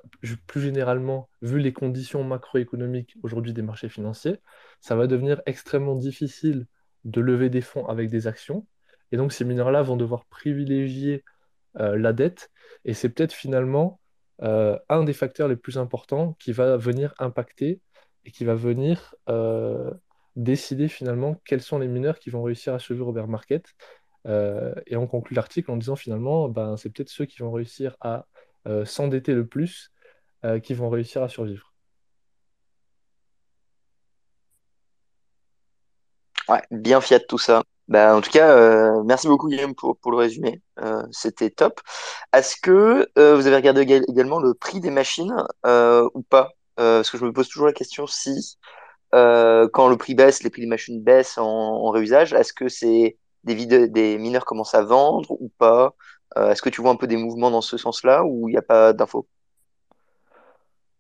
plus 0.47 0.61
généralement, 0.61 1.29
vu 1.41 1.59
les 1.59 1.73
conditions 1.73 2.23
macroéconomiques 2.23 3.15
aujourd'hui 3.23 3.53
des 3.53 3.61
marchés 3.61 3.89
financiers, 3.89 4.37
ça 4.79 4.95
va 4.95 5.07
devenir 5.07 5.41
extrêmement 5.45 5.95
difficile 5.95 6.65
de 7.03 7.21
lever 7.21 7.49
des 7.49 7.61
fonds 7.61 7.85
avec 7.87 8.09
des 8.09 8.27
actions. 8.27 8.65
Et 9.11 9.17
donc 9.17 9.33
ces 9.33 9.45
mineurs-là 9.45 9.81
vont 9.81 9.97
devoir 9.97 10.25
privilégier 10.25 11.23
euh, 11.79 11.97
la 11.97 12.13
dette. 12.13 12.51
Et 12.85 12.93
c'est 12.93 13.09
peut-être 13.09 13.33
finalement 13.33 13.99
euh, 14.41 14.79
un 14.89 15.03
des 15.03 15.13
facteurs 15.13 15.47
les 15.47 15.57
plus 15.57 15.77
importants 15.77 16.35
qui 16.39 16.53
va 16.53 16.77
venir 16.77 17.13
impacter 17.19 17.81
et 18.25 18.31
qui 18.31 18.45
va 18.45 18.55
venir 18.55 19.15
décider 20.35 20.87
finalement 20.87 21.39
quels 21.45 21.61
sont 21.61 21.77
les 21.77 21.89
mineurs 21.89 22.17
qui 22.19 22.29
vont 22.29 22.41
réussir 22.41 22.73
à 22.73 22.79
survivre 22.79 23.09
au 23.09 23.11
bear 23.11 23.27
market. 23.27 23.65
Et 24.25 24.95
on 24.95 25.07
conclut 25.07 25.35
l'article 25.35 25.71
en 25.71 25.75
disant 25.75 25.97
finalement, 25.97 26.47
ben, 26.47 26.77
c'est 26.77 26.89
peut-être 26.89 27.09
ceux 27.09 27.25
qui 27.25 27.39
vont 27.39 27.51
réussir 27.51 27.97
à 27.99 28.25
euh, 28.67 28.85
s'endetter 28.85 29.33
le 29.33 29.45
plus 29.45 29.91
euh, 30.45 30.59
qui 30.59 30.73
vont 30.73 30.89
réussir 30.89 31.23
à 31.23 31.29
survivre. 31.29 31.73
Ouais, 36.49 36.61
bien 36.71 36.99
fiat 37.01 37.19
tout 37.21 37.37
ça. 37.37 37.63
Bah, 37.87 38.15
en 38.15 38.21
tout 38.21 38.29
cas, 38.29 38.49
euh, 38.57 39.03
merci 39.03 39.27
beaucoup 39.27 39.47
Guillaume 39.49 39.75
pour, 39.75 39.97
pour 39.97 40.11
le 40.11 40.17
résumé. 40.17 40.61
C'était 41.11 41.49
top. 41.49 41.79
Est-ce 42.33 42.55
que 42.61 43.07
vous 43.15 43.47
avez 43.47 43.55
regardé 43.55 43.81
éga- 43.85 44.03
également 44.09 44.39
le 44.39 44.53
prix 44.53 44.79
des 44.79 44.91
machines 44.91 45.33
ou 45.65 46.21
pas? 46.23 46.51
Parce 46.75 47.09
que 47.09 47.17
je 47.17 47.25
me 47.25 47.33
pose 47.33 47.47
toujours 47.47 47.67
la 47.67 47.73
question 47.73 48.07
si 48.07 48.57
quand 49.11 49.87
le 49.89 49.97
prix 49.97 50.15
baisse, 50.15 50.43
les 50.43 50.49
prix 50.49 50.61
des 50.61 50.67
machines 50.67 51.01
baissent 51.01 51.37
en, 51.37 51.89
réusage, 51.91 52.33
est-ce 52.33 52.53
que 52.53 52.67
c'est 52.69 53.17
des, 53.43 53.87
des 53.87 54.17
mineurs 54.17 54.45
commencent 54.45 54.75
à 54.75 54.83
vendre 54.83 55.31
ou 55.31 55.49
pas? 55.57 55.95
Euh, 56.37 56.51
est-ce 56.51 56.61
que 56.61 56.69
tu 56.69 56.81
vois 56.81 56.91
un 56.91 56.95
peu 56.95 57.07
des 57.07 57.17
mouvements 57.17 57.51
dans 57.51 57.61
ce 57.61 57.77
sens-là 57.77 58.23
ou 58.25 58.49
il 58.49 58.53
n'y 58.53 58.57
a 58.57 58.61
pas 58.61 58.93
d'infos? 58.93 59.27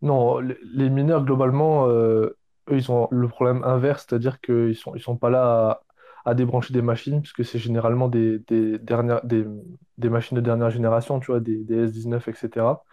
Non, 0.01 0.39
les, 0.39 0.89
mineurs, 0.89 1.23
globalement, 1.23 1.87
euh, 1.87 2.37
eux, 2.69 2.77
ils 2.77 2.91
ont 2.91 3.07
le 3.09 3.27
problème 3.27 3.63
inverse, 3.63 4.05
c'est-à-dire 4.07 4.41
qu'ils 4.41 4.75
sont, 4.75 4.93
ils 4.95 5.01
sont 5.01 5.15
pas 5.15 5.29
là 5.29 5.81
à, 6.25 6.33
débrancher 6.33 6.73
des 6.73 6.81
machines, 6.81 7.21
puisque 7.21 7.45
c'est 7.45 7.59
généralement 7.59 8.09
des, 8.09 8.41
machines 9.97 10.35
de 10.35 10.41
dernière 10.41 10.69
génération, 10.71 11.19
tu 11.19 11.27
vois, 11.27 11.39
des, 11.39 11.63
des 11.63 11.87
S19, 11.87 12.29
etc. 12.29 12.83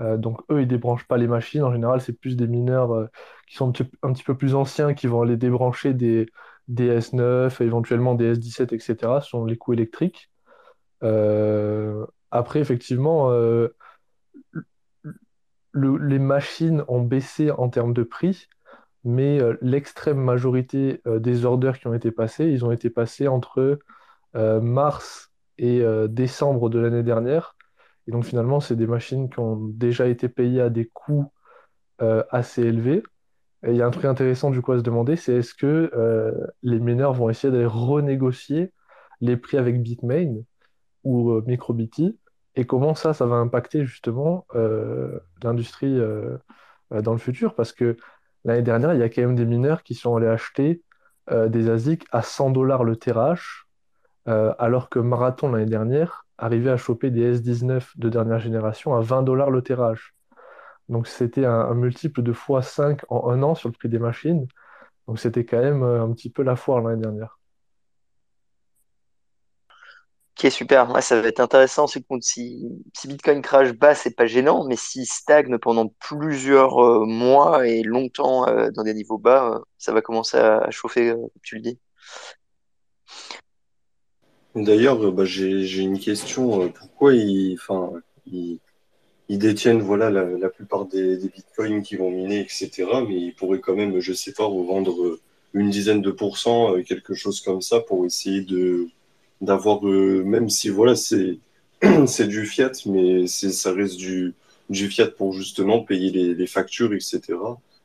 Euh, 0.00 0.16
donc 0.16 0.40
eux, 0.50 0.62
ils 0.62 0.68
débranchent 0.68 1.06
pas 1.06 1.18
les 1.18 1.26
machines. 1.28 1.62
En 1.62 1.72
général, 1.72 2.00
c'est 2.00 2.12
plus 2.14 2.36
des 2.36 2.46
mineurs 2.46 3.08
qui 3.46 3.56
sont 3.56 3.68
un 4.02 4.12
petit, 4.12 4.22
peu 4.24 4.36
plus 4.36 4.54
anciens 4.54 4.94
qui 4.94 5.06
vont 5.06 5.22
aller 5.22 5.36
débrancher 5.36 5.92
des, 5.94 6.30
des 6.68 6.98
S9, 6.98 7.62
éventuellement 7.62 8.14
des 8.14 8.34
S17, 8.34 8.74
etc. 8.74 9.20
Ce 9.22 9.46
les 9.46 9.56
coûts 9.56 9.74
électriques. 9.74 10.30
Euh, 11.02 12.06
après, 12.30 12.60
effectivement, 12.60 13.30
euh, 13.30 13.68
le- 15.72 15.96
les 15.98 16.18
machines 16.18 16.84
ont 16.88 17.02
baissé 17.02 17.50
en 17.50 17.68
termes 17.68 17.92
de 17.92 18.02
prix, 18.02 18.48
mais 19.04 19.40
euh, 19.40 19.56
l'extrême 19.62 20.18
majorité 20.18 21.02
des 21.06 21.44
orders 21.44 21.78
qui 21.78 21.86
ont 21.86 21.94
été 21.94 22.10
passés, 22.10 22.46
ils 22.46 22.64
ont 22.64 22.72
été 22.72 22.90
passés 22.90 23.28
entre 23.28 23.78
mars 24.62 25.32
et 25.58 25.82
décembre 26.08 26.70
de 26.70 26.78
l'année 26.78 27.02
dernière. 27.02 27.56
Et 28.06 28.12
donc 28.12 28.24
finalement, 28.24 28.60
c'est 28.60 28.76
des 28.76 28.86
machines 28.86 29.30
qui 29.30 29.40
ont 29.40 29.56
déjà 29.56 30.06
été 30.08 30.28
payées 30.28 30.62
à 30.62 30.70
des 30.70 30.86
coûts 30.86 31.32
assez 32.30 32.62
élevés. 32.62 33.02
Et 33.66 33.70
il 33.72 33.76
y 33.76 33.82
a 33.82 33.86
un 33.86 33.90
truc 33.90 34.06
intéressant 34.06 34.50
du 34.50 34.62
coup 34.62 34.72
à 34.72 34.78
se 34.78 34.84
demander, 34.84 35.16
c'est 35.16 35.34
est-ce 35.36 35.54
que 35.54 35.92
les 36.62 36.80
mineurs 36.80 37.14
vont 37.14 37.30
essayer 37.30 37.52
d'aller 37.52 37.66
renégocier 37.66 38.72
les 39.20 39.36
prix 39.36 39.58
avec 39.58 39.82
Bitmain? 39.82 40.42
Ou 41.08 41.30
euh, 41.30 41.42
MicroBT 41.46 42.16
et 42.54 42.66
comment 42.66 42.94
ça, 42.94 43.14
ça 43.14 43.26
va 43.26 43.36
impacter 43.36 43.84
justement 43.86 44.46
euh, 44.54 45.18
l'industrie 45.42 45.98
euh, 45.98 46.36
dans 46.90 47.12
le 47.12 47.18
futur? 47.18 47.54
Parce 47.54 47.72
que 47.72 47.96
l'année 48.44 48.62
dernière, 48.62 48.92
il 48.94 49.00
y 49.00 49.02
a 49.02 49.08
quand 49.08 49.22
même 49.22 49.34
des 49.34 49.46
mineurs 49.46 49.82
qui 49.82 49.94
sont 49.94 50.16
allés 50.16 50.28
acheter 50.28 50.82
des 51.30 51.68
ASIC 51.68 52.06
à 52.10 52.22
100 52.22 52.52
dollars 52.52 52.84
le 52.84 52.96
TRH 52.96 53.66
alors 54.24 54.88
que 54.88 54.98
Marathon 54.98 55.50
l'année 55.50 55.66
dernière 55.66 56.24
arrivait 56.38 56.70
à 56.70 56.78
choper 56.78 57.10
des 57.10 57.38
S19 57.38 57.82
de 57.96 58.08
dernière 58.08 58.38
génération 58.38 58.94
à 58.94 59.00
20 59.02 59.24
dollars 59.24 59.50
le 59.50 59.60
TRH. 59.60 60.14
Donc 60.88 61.06
c'était 61.06 61.44
un, 61.44 61.52
un 61.52 61.74
multiple 61.74 62.22
de 62.22 62.32
x5 62.32 63.00
en 63.10 63.28
un 63.30 63.42
an 63.42 63.54
sur 63.54 63.68
le 63.68 63.74
prix 63.74 63.90
des 63.90 63.98
machines. 63.98 64.46
Donc 65.06 65.18
c'était 65.18 65.44
quand 65.44 65.60
même 65.60 65.82
un 65.82 66.10
petit 66.14 66.30
peu 66.30 66.42
la 66.42 66.56
foire 66.56 66.80
l'année 66.80 67.02
dernière. 67.02 67.38
Ok, 70.40 70.52
super. 70.52 70.88
Ouais, 70.92 71.02
ça 71.02 71.20
va 71.20 71.26
être 71.26 71.40
intéressant. 71.40 71.88
C'est 71.88 72.00
que 72.00 72.06
si, 72.20 72.64
si 72.96 73.08
Bitcoin 73.08 73.42
crash 73.42 73.72
bas, 73.72 73.96
c'est 73.96 74.14
pas 74.14 74.26
gênant, 74.26 74.64
mais 74.68 74.76
s'il 74.76 75.04
stagne 75.04 75.58
pendant 75.58 75.88
plusieurs 75.98 76.78
euh, 76.78 77.04
mois 77.06 77.66
et 77.66 77.82
longtemps 77.82 78.46
euh, 78.46 78.70
dans 78.70 78.84
des 78.84 78.94
niveaux 78.94 79.18
bas, 79.18 79.54
euh, 79.54 79.58
ça 79.78 79.92
va 79.92 80.00
commencer 80.00 80.36
à, 80.36 80.70
chauffer, 80.70 81.12
tu 81.42 81.56
le 81.56 81.62
dis. 81.62 81.78
D'ailleurs, 84.54 85.10
bah, 85.10 85.24
j'ai, 85.24 85.80
une 85.80 85.98
question. 85.98 86.68
Pourquoi 86.70 87.14
ils, 87.14 87.58
ils, 88.26 89.38
détiennent 89.38 89.82
voilà, 89.82 90.08
la, 90.08 90.48
plupart 90.50 90.86
des, 90.86 91.16
des 91.16 91.28
bitcoins 91.30 91.82
qui 91.82 91.96
vont 91.96 92.12
miner, 92.12 92.38
etc. 92.38 92.86
Mais 93.08 93.16
ils 93.16 93.34
pourraient 93.34 93.60
quand 93.60 93.74
même, 93.74 93.98
je 93.98 94.12
sais 94.12 94.32
pas, 94.32 94.44
revendre 94.44 95.18
une 95.52 95.70
dizaine 95.70 96.00
de 96.00 96.12
pourcents, 96.12 96.80
quelque 96.82 97.14
chose 97.14 97.40
comme 97.40 97.60
ça, 97.60 97.80
pour 97.80 98.06
essayer 98.06 98.42
de 98.42 98.88
d'avoir, 99.40 99.82
même 99.82 100.48
si 100.50 100.68
voilà, 100.68 100.96
c'est 100.96 101.38
c'est 102.06 102.26
du 102.28 102.46
fiat, 102.46 102.72
mais 102.86 103.26
c'est 103.26 103.52
ça 103.52 103.72
reste 103.72 103.96
du, 103.96 104.34
du 104.70 104.88
fiat 104.88 105.08
pour 105.08 105.32
justement 105.32 105.82
payer 105.84 106.10
les, 106.10 106.34
les 106.34 106.46
factures, 106.46 106.92
etc. 106.94 107.38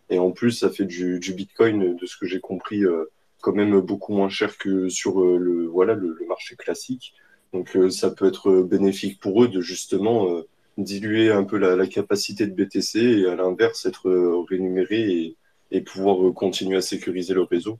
Et 0.09 0.19
en 0.19 0.31
plus, 0.31 0.51
ça 0.51 0.69
fait 0.69 0.85
du, 0.85 1.19
du 1.19 1.33
bitcoin, 1.33 1.95
de 1.95 2.05
ce 2.05 2.17
que 2.17 2.25
j'ai 2.25 2.39
compris, 2.39 2.83
euh, 2.83 3.05
quand 3.41 3.53
même 3.53 3.79
beaucoup 3.81 4.13
moins 4.13 4.29
cher 4.29 4.57
que 4.57 4.89
sur 4.89 5.21
euh, 5.21 5.37
le 5.37 5.67
voilà 5.67 5.93
le, 5.95 6.15
le 6.19 6.25
marché 6.27 6.55
classique. 6.55 7.13
Donc 7.53 7.75
euh, 7.75 7.89
ça 7.89 8.09
peut 8.11 8.25
être 8.27 8.61
bénéfique 8.63 9.19
pour 9.19 9.43
eux 9.43 9.47
de 9.49 9.61
justement 9.61 10.29
euh, 10.31 10.47
diluer 10.77 11.31
un 11.31 11.43
peu 11.43 11.57
la, 11.57 11.75
la 11.75 11.87
capacité 11.87 12.47
de 12.47 12.53
BTC 12.53 12.99
et 12.99 13.27
à 13.27 13.35
l'inverse 13.35 13.85
être 13.85 14.09
rémunéré 14.49 15.01
et, 15.11 15.37
et 15.71 15.81
pouvoir 15.81 16.33
continuer 16.33 16.77
à 16.77 16.81
sécuriser 16.81 17.33
le 17.33 17.43
réseau. 17.43 17.79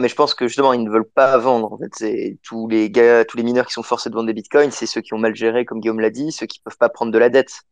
Mais 0.00 0.08
je 0.08 0.14
pense 0.14 0.34
que 0.34 0.48
justement, 0.48 0.72
ils 0.72 0.82
ne 0.82 0.90
veulent 0.90 1.08
pas 1.08 1.36
vendre. 1.38 1.78
Tous 2.42 2.68
les 2.68 2.90
gars, 2.90 3.24
tous 3.24 3.36
les 3.36 3.42
mineurs 3.42 3.66
qui 3.66 3.72
sont 3.72 3.82
forcés 3.82 4.10
de 4.10 4.14
vendre 4.14 4.26
des 4.26 4.32
bitcoins, 4.32 4.70
c'est 4.70 4.86
ceux 4.86 5.00
qui 5.00 5.14
ont 5.14 5.18
mal 5.18 5.34
géré, 5.34 5.64
comme 5.64 5.80
Guillaume 5.80 6.00
l'a 6.00 6.10
dit, 6.10 6.32
ceux 6.32 6.46
qui 6.46 6.60
peuvent 6.60 6.78
pas 6.78 6.88
prendre 6.88 7.12
de 7.12 7.18
la 7.18 7.28
dette. 7.28 7.62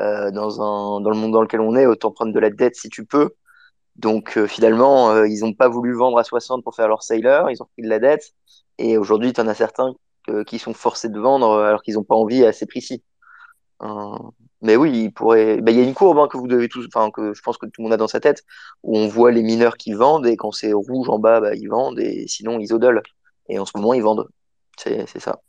Euh, 0.00 0.30
dans 0.30 1.00
le 1.00 1.16
monde 1.16 1.32
dans 1.32 1.42
lequel 1.42 1.60
on 1.60 1.74
est, 1.74 1.86
autant 1.86 2.12
prendre 2.12 2.32
de 2.32 2.38
la 2.38 2.50
dette 2.50 2.76
si 2.76 2.88
tu 2.88 3.04
peux. 3.04 3.30
Donc 3.96 4.36
euh, 4.38 4.46
finalement, 4.46 5.10
euh, 5.10 5.26
ils 5.26 5.40
n'ont 5.40 5.54
pas 5.54 5.68
voulu 5.68 5.92
vendre 5.92 6.18
à 6.18 6.24
60 6.24 6.62
pour 6.62 6.76
faire 6.76 6.86
leur 6.86 7.02
sailor, 7.02 7.50
ils 7.50 7.60
ont 7.62 7.66
pris 7.72 7.82
de 7.82 7.88
la 7.88 7.98
dette. 7.98 8.32
Et 8.78 8.96
aujourd'hui, 8.96 9.32
tu 9.32 9.40
en 9.40 9.48
as 9.48 9.54
certains 9.54 9.94
qui 10.46 10.58
sont 10.58 10.74
forcés 10.74 11.08
de 11.08 11.18
vendre 11.18 11.58
alors 11.62 11.82
qu'ils 11.82 11.94
n'ont 11.94 12.04
pas 12.04 12.14
envie 12.14 12.44
à 12.44 12.52
ces 12.52 12.66
prix-ci. 12.66 13.02
Mais 14.62 14.76
oui, 14.76 14.90
il 15.04 15.12
pourrait. 15.12 15.60
bah, 15.60 15.70
il 15.70 15.78
y 15.78 15.80
a 15.80 15.84
une 15.84 15.94
courbe 15.94 16.18
hein, 16.18 16.28
que 16.28 16.36
vous 16.36 16.48
devez 16.48 16.68
tous, 16.68 16.86
enfin 16.92 17.10
que 17.10 17.32
je 17.34 17.42
pense 17.42 17.58
que 17.58 17.66
tout 17.66 17.80
le 17.80 17.84
monde 17.84 17.92
a 17.92 17.96
dans 17.96 18.08
sa 18.08 18.20
tête, 18.20 18.44
où 18.82 18.96
on 18.98 19.06
voit 19.08 19.30
les 19.32 19.42
mineurs 19.42 19.76
qui 19.76 19.92
vendent 19.92 20.26
et 20.26 20.36
quand 20.36 20.52
c'est 20.52 20.72
rouge 20.72 21.08
en 21.08 21.18
bas, 21.18 21.40
bah, 21.40 21.54
ils 21.54 21.68
vendent 21.68 21.98
et 22.00 22.26
sinon 22.28 22.58
ils 22.58 22.72
hodlent. 22.72 23.02
Et 23.48 23.58
en 23.58 23.64
ce 23.66 23.72
moment, 23.76 23.94
ils 23.94 24.02
vendent. 24.02 24.28
C'est 24.76 25.06
c'est 25.08 25.20
ça. 25.20 25.40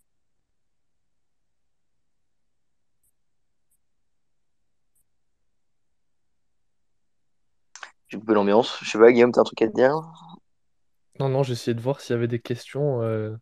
J'ai 8.07 8.17
coupé 8.19 8.33
l'ambiance. 8.33 8.77
Je 8.81 8.89
sais 8.89 8.97
pas, 8.99 9.11
Guillaume, 9.11 9.31
t'as 9.31 9.41
un 9.41 9.43
truc 9.43 9.61
à 9.61 9.67
te 9.67 9.73
dire? 9.75 9.93
Non, 11.19 11.29
non, 11.29 11.43
j'essayais 11.43 11.75
de 11.75 11.81
voir 11.81 12.01
s'il 12.01 12.13
y 12.13 12.17
avait 12.17 12.27
des 12.27 12.39
questions. 12.39 13.01
euh, 13.03 13.35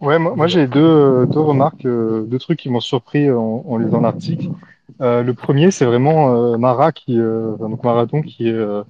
Ouais, 0.00 0.18
moi, 0.18 0.46
j'ai 0.48 0.66
deux, 0.66 0.80
euh, 0.80 1.26
deux 1.26 1.40
remarques, 1.40 1.86
euh, 1.86 2.24
deux 2.24 2.38
trucs 2.38 2.58
qui 2.58 2.68
m'ont 2.70 2.80
surpris 2.80 3.30
en, 3.30 3.64
en 3.66 3.76
lisant 3.76 4.00
l'article. 4.00 4.48
Euh, 5.00 5.22
le 5.22 5.34
premier, 5.34 5.70
c'est 5.70 5.84
vraiment 5.84 6.34
euh, 6.34 6.58
Mara 6.58 6.92
qui, 6.92 7.18
euh, 7.18 7.56
donc 7.56 7.84
Marathon 7.84 8.22
qui 8.22 8.48
est 8.48 8.52
euh, 8.52 8.82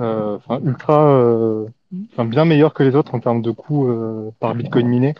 euh, 0.00 0.38
ultra, 0.64 1.08
euh, 1.08 1.66
enfin, 2.12 2.24
bien 2.24 2.44
meilleur 2.44 2.74
que 2.74 2.82
les 2.82 2.96
autres 2.96 3.14
en 3.14 3.20
termes 3.20 3.42
de 3.42 3.50
coût 3.50 3.88
euh, 3.88 4.30
par 4.40 4.54
Bitcoin 4.54 4.88
miné. 4.88 5.14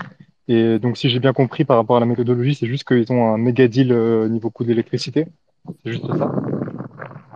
Et 0.49 0.81
donc, 0.81 0.97
si 0.97 1.09
j'ai 1.09 1.21
bien 1.21 1.33
compris 1.33 1.65
par 1.65 1.77
rapport 1.77 1.97
à 1.97 2.01
la 2.01 2.07
méthodologie, 2.07 2.57
c'est 2.57 2.67
juste 2.67 2.85
qu'ils 2.85 3.13
ont 3.13 3.33
un 3.33 3.39
méga 3.39 3.69
deal 3.69 3.93
euh, 3.93 4.29
niveau 4.29 4.51
coût 4.51 4.65
d'électricité. 4.65 5.27
C'est 5.85 5.93
juste 5.93 6.07
ça. 6.17 6.33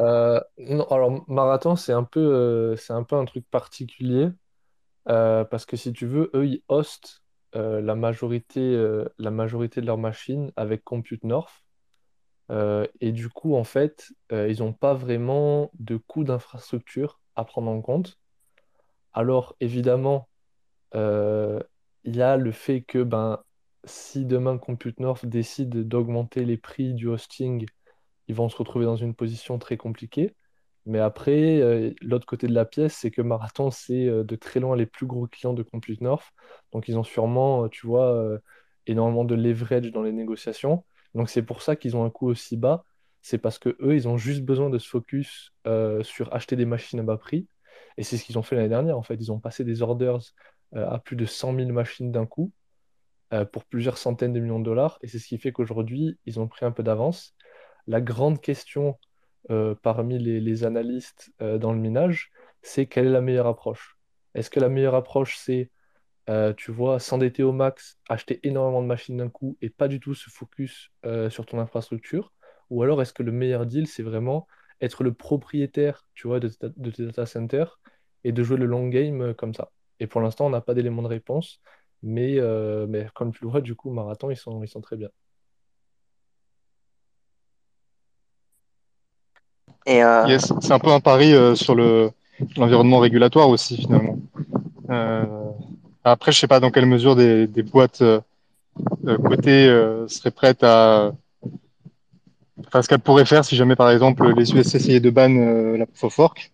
Euh, 0.00 0.40
non, 0.58 0.84
alors 0.90 1.24
Marathon, 1.28 1.76
c'est 1.76 1.92
un 1.92 2.02
peu, 2.02 2.20
euh, 2.20 2.76
c'est 2.76 2.92
un 2.92 3.04
peu 3.04 3.16
un 3.16 3.24
truc 3.24 3.44
particulier 3.50 4.30
euh, 5.08 5.44
parce 5.44 5.64
que 5.66 5.76
si 5.76 5.92
tu 5.92 6.06
veux, 6.06 6.30
eux, 6.34 6.46
ils 6.46 6.62
hostent 6.68 7.23
euh, 7.56 7.80
la 7.80 7.94
majorité, 7.94 8.60
euh, 8.60 9.04
la 9.18 9.30
majorité 9.30 9.80
de 9.80 9.86
leurs 9.86 9.98
machines 9.98 10.52
avec 10.56 10.82
Compute 10.84 11.24
North. 11.24 11.64
Euh, 12.50 12.86
et 13.00 13.12
du 13.12 13.28
coup, 13.28 13.54
en 13.54 13.64
fait, 13.64 14.12
ils 14.30 14.58
n'ont 14.58 14.72
pas 14.72 14.94
vraiment 14.94 15.70
de 15.78 15.96
coût 15.96 16.24
d'infrastructure 16.24 17.20
à 17.36 17.44
prendre 17.44 17.70
en 17.70 17.80
compte. 17.80 18.18
Alors, 19.12 19.56
évidemment, 19.60 20.28
il 20.94 22.16
y 22.16 22.22
a 22.22 22.36
le 22.36 22.52
fait 22.52 22.82
que 22.82 23.02
ben, 23.02 23.42
si 23.84 24.26
demain 24.26 24.58
Compute 24.58 25.00
North 25.00 25.26
décide 25.26 25.88
d'augmenter 25.88 26.44
les 26.44 26.56
prix 26.56 26.94
du 26.94 27.08
hosting, 27.08 27.66
ils 28.28 28.34
vont 28.34 28.48
se 28.48 28.56
retrouver 28.56 28.84
dans 28.84 28.96
une 28.96 29.14
position 29.14 29.58
très 29.58 29.76
compliquée. 29.76 30.34
Mais 30.86 30.98
après, 30.98 31.60
euh, 31.60 31.92
l'autre 32.02 32.26
côté 32.26 32.46
de 32.46 32.52
la 32.52 32.66
pièce, 32.66 32.94
c'est 32.94 33.10
que 33.10 33.22
Marathon, 33.22 33.70
c'est 33.70 34.06
euh, 34.06 34.22
de 34.22 34.36
très 34.36 34.60
loin 34.60 34.76
les 34.76 34.86
plus 34.86 35.06
gros 35.06 35.26
clients 35.26 35.54
de 35.54 35.62
Compute 35.62 36.00
North. 36.02 36.26
Donc, 36.72 36.88
ils 36.88 36.98
ont 36.98 37.04
sûrement, 37.04 37.64
euh, 37.64 37.68
tu 37.68 37.86
vois, 37.86 38.38
énormément 38.86 39.24
de 39.24 39.34
leverage 39.34 39.90
dans 39.92 40.02
les 40.02 40.12
négociations. 40.12 40.84
Donc, 41.14 41.30
c'est 41.30 41.42
pour 41.42 41.62
ça 41.62 41.76
qu'ils 41.76 41.96
ont 41.96 42.04
un 42.04 42.10
coût 42.10 42.28
aussi 42.28 42.56
bas. 42.56 42.84
C'est 43.22 43.38
parce 43.38 43.58
que 43.58 43.70
eux, 43.80 43.94
ils 43.94 44.08
ont 44.08 44.18
juste 44.18 44.42
besoin 44.42 44.68
de 44.68 44.78
se 44.78 44.88
focus 44.88 45.52
sur 46.02 46.34
acheter 46.34 46.56
des 46.56 46.66
machines 46.66 47.00
à 47.00 47.02
bas 47.02 47.16
prix. 47.16 47.48
Et 47.96 48.02
c'est 48.02 48.18
ce 48.18 48.24
qu'ils 48.24 48.38
ont 48.38 48.42
fait 48.42 48.56
l'année 48.56 48.68
dernière. 48.68 48.98
En 48.98 49.02
fait, 49.02 49.14
ils 49.14 49.32
ont 49.32 49.40
passé 49.40 49.64
des 49.64 49.80
orders 49.80 50.18
à 50.74 50.98
plus 50.98 51.16
de 51.16 51.24
100 51.24 51.54
000 51.56 51.72
machines 51.72 52.12
d'un 52.12 52.26
coup 52.26 52.52
pour 53.52 53.64
plusieurs 53.64 53.96
centaines 53.96 54.34
de 54.34 54.40
millions 54.40 54.58
de 54.58 54.64
dollars. 54.64 54.98
Et 55.02 55.08
c'est 55.08 55.18
ce 55.18 55.28
qui 55.28 55.38
fait 55.38 55.52
qu'aujourd'hui, 55.52 56.18
ils 56.26 56.38
ont 56.40 56.48
pris 56.48 56.66
un 56.66 56.72
peu 56.72 56.82
d'avance. 56.82 57.34
La 57.86 58.02
grande 58.02 58.40
question 58.42 58.98
euh, 59.50 59.74
parmi 59.74 60.18
les, 60.18 60.64
analystes 60.64 61.32
euh, 61.42 61.58
dans 61.58 61.72
le 61.72 61.78
minage, 61.78 62.32
c'est 62.62 62.86
quelle 62.86 63.06
est 63.06 63.10
la 63.10 63.20
meilleure 63.20 63.46
approche? 63.46 63.98
Est-ce 64.34 64.50
que 64.50 64.60
la 64.60 64.68
meilleure 64.68 64.94
approche, 64.94 65.36
c'est, 65.36 65.70
euh, 66.30 66.52
tu 66.54 66.72
vois, 66.72 66.98
s'endetter 66.98 67.42
au 67.42 67.52
max, 67.52 67.98
acheter 68.08 68.40
énormément 68.46 68.82
de 68.82 68.86
machines 68.86 69.18
d'un 69.18 69.28
coup 69.28 69.58
et 69.60 69.70
pas 69.70 69.88
du 69.88 70.00
tout 70.00 70.14
se 70.14 70.30
focus 70.30 70.90
sur 71.30 71.46
ton 71.46 71.58
infrastructure? 71.60 72.32
Ou 72.70 72.82
alors 72.82 73.02
est-ce 73.02 73.12
que 73.12 73.22
le 73.22 73.32
meilleur 73.32 73.66
deal, 73.66 73.86
c'est 73.86 74.02
vraiment 74.02 74.46
être 74.80 75.04
le 75.04 75.12
propriétaire, 75.14 76.06
tu 76.14 76.26
vois, 76.28 76.40
de, 76.40 76.48
tes 76.48 77.06
data 77.06 77.26
centers 77.26 77.78
et 78.24 78.32
de 78.32 78.42
jouer 78.42 78.56
le 78.56 78.66
long 78.66 78.88
game 78.88 79.34
comme 79.34 79.54
ça? 79.54 79.70
Et 80.00 80.06
pour 80.06 80.20
l'instant, 80.20 80.46
on 80.46 80.50
n'a 80.50 80.60
pas 80.62 80.74
d'éléments 80.74 81.02
de 81.02 81.08
réponse, 81.08 81.60
mais, 82.02 82.38
comme 83.14 83.32
tu 83.32 83.44
le 83.44 83.50
vois, 83.50 83.60
du 83.60 83.74
coup, 83.74 83.90
Marathon, 83.90 84.30
ils 84.30 84.36
sont 84.36 84.80
très 84.80 84.96
bien. 84.96 85.10
Euh, 89.88 90.24
Yes, 90.26 90.52
c'est 90.60 90.72
un 90.72 90.78
peu 90.78 90.90
un 90.90 91.00
pari 91.00 91.34
euh, 91.34 91.54
sur 91.54 91.74
le 91.74 92.10
l'environnement 92.56 92.98
régulatoire 92.98 93.48
aussi 93.48 93.76
finalement. 93.76 94.18
Euh, 94.90 95.24
après, 96.02 96.32
je 96.32 96.40
sais 96.40 96.48
pas 96.48 96.60
dans 96.60 96.70
quelle 96.70 96.86
mesure 96.86 97.14
des, 97.16 97.46
des 97.46 97.62
boîtes 97.62 98.02
euh, 98.02 98.20
côté 99.24 99.66
serait 100.08 100.30
prête 100.32 100.64
à 100.64 101.12
enfin 102.66 102.82
ce 102.82 102.88
qu'elle 102.88 102.98
pourrait 102.98 103.24
faire 103.24 103.44
si 103.44 103.56
jamais 103.56 103.76
par 103.76 103.90
exemple 103.90 104.32
les 104.36 104.52
US 104.52 104.74
essayaient 104.74 105.00
de 105.00 105.10
ban 105.10 105.28
la 105.76 105.86
proof 105.86 106.04
of 106.04 106.12
fork. 106.14 106.52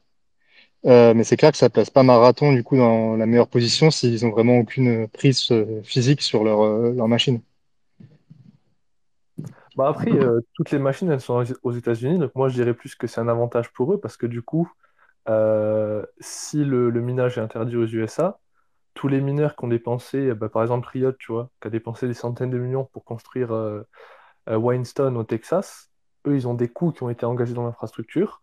mais 0.85 1.25
c'est 1.25 1.37
clair 1.37 1.53
que 1.53 1.59
ça 1.59 1.71
place 1.71 1.91
pas 1.91 2.03
Marathon 2.03 2.53
du 2.53 2.63
coup 2.63 2.77
dans 2.77 3.17
la 3.17 3.27
meilleure 3.27 3.49
position 3.49 3.91
s'ils 3.91 4.27
ont 4.27 4.31
vraiment 4.31 4.59
aucune 4.59 5.09
prise 5.09 5.49
physique 5.83 6.21
sur 6.21 6.45
leur, 6.45 6.63
leur 6.93 7.09
machine. 7.09 7.41
Bah 9.81 9.89
après, 9.89 10.13
euh, 10.13 10.43
toutes 10.53 10.73
les 10.73 10.79
machines, 10.79 11.11
elles 11.11 11.23
sont 11.23 11.43
aux 11.63 11.73
États-Unis, 11.73 12.19
donc 12.19 12.35
moi 12.35 12.51
je 12.51 12.55
dirais 12.55 12.75
plus 12.75 12.95
que 12.95 13.07
c'est 13.07 13.19
un 13.19 13.29
avantage 13.29 13.73
pour 13.73 13.95
eux 13.95 13.99
parce 13.99 14.19
que 14.19 14.27
du 14.27 14.43
coup, 14.43 14.71
euh, 15.31 16.05
si 16.21 16.67
le, 16.67 16.91
minage 16.91 17.39
est 17.39 17.41
interdit 17.41 17.77
aux 17.77 17.87
USA, 17.87 18.41
tous 18.93 19.09
les 19.09 19.23
mineurs 19.23 19.57
qui 19.57 19.65
ont 19.65 19.69
dépensé, 19.69 20.35
bah, 20.35 20.51
par 20.51 20.61
exemple 20.61 20.87
Riot, 20.89 21.13
tu 21.13 21.33
vois, 21.33 21.49
qui 21.63 21.69
a 21.69 21.71
dépensé 21.71 22.07
des 22.07 22.13
centaines 22.13 22.51
de 22.51 22.59
millions 22.59 22.85
pour 22.85 23.07
construire 23.07 23.53
euh, 23.55 23.83
euh, 24.51 24.57
Whinstone 24.59 25.17
au 25.17 25.25
Texas, 25.25 25.91
eux, 26.27 26.37
ils 26.37 26.47
ont 26.47 26.53
des 26.53 26.69
coûts 26.69 26.93
qui 26.93 27.03
ont 27.03 27.09
été 27.09 27.25
engagés 27.25 27.55
dans 27.55 27.65
l'infrastructure. 27.65 28.43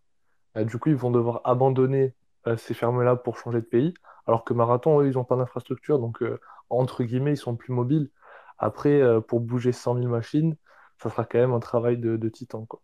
Euh, 0.56 0.64
du 0.64 0.76
coup, 0.78 0.88
ils 0.88 0.96
vont 0.96 1.12
devoir 1.12 1.42
abandonner 1.44 2.14
ces 2.56 2.74
fermes-là 2.74 3.14
pour 3.14 3.38
changer 3.38 3.60
de 3.60 3.66
pays, 3.66 3.94
alors 4.26 4.44
que 4.44 4.54
Marathon, 4.54 5.00
eux, 5.00 5.06
ils 5.06 5.14
n'ont 5.14 5.24
pas 5.24 5.36
d'infrastructure, 5.36 6.00
donc 6.00 6.24
entre 6.70 7.04
guillemets, 7.04 7.34
ils 7.34 7.36
sont 7.36 7.54
plus 7.54 7.72
mobiles. 7.72 8.10
Après, 8.58 9.02
pour 9.28 9.40
bouger 9.40 9.70
100 9.70 9.96
000 9.96 10.08
machines, 10.08 10.56
ça 10.98 11.10
sera 11.10 11.24
quand 11.24 11.38
même 11.38 11.52
un 11.52 11.60
travail 11.60 11.96
de, 11.98 12.28
titan, 12.28 12.66
quoi. 12.66 12.80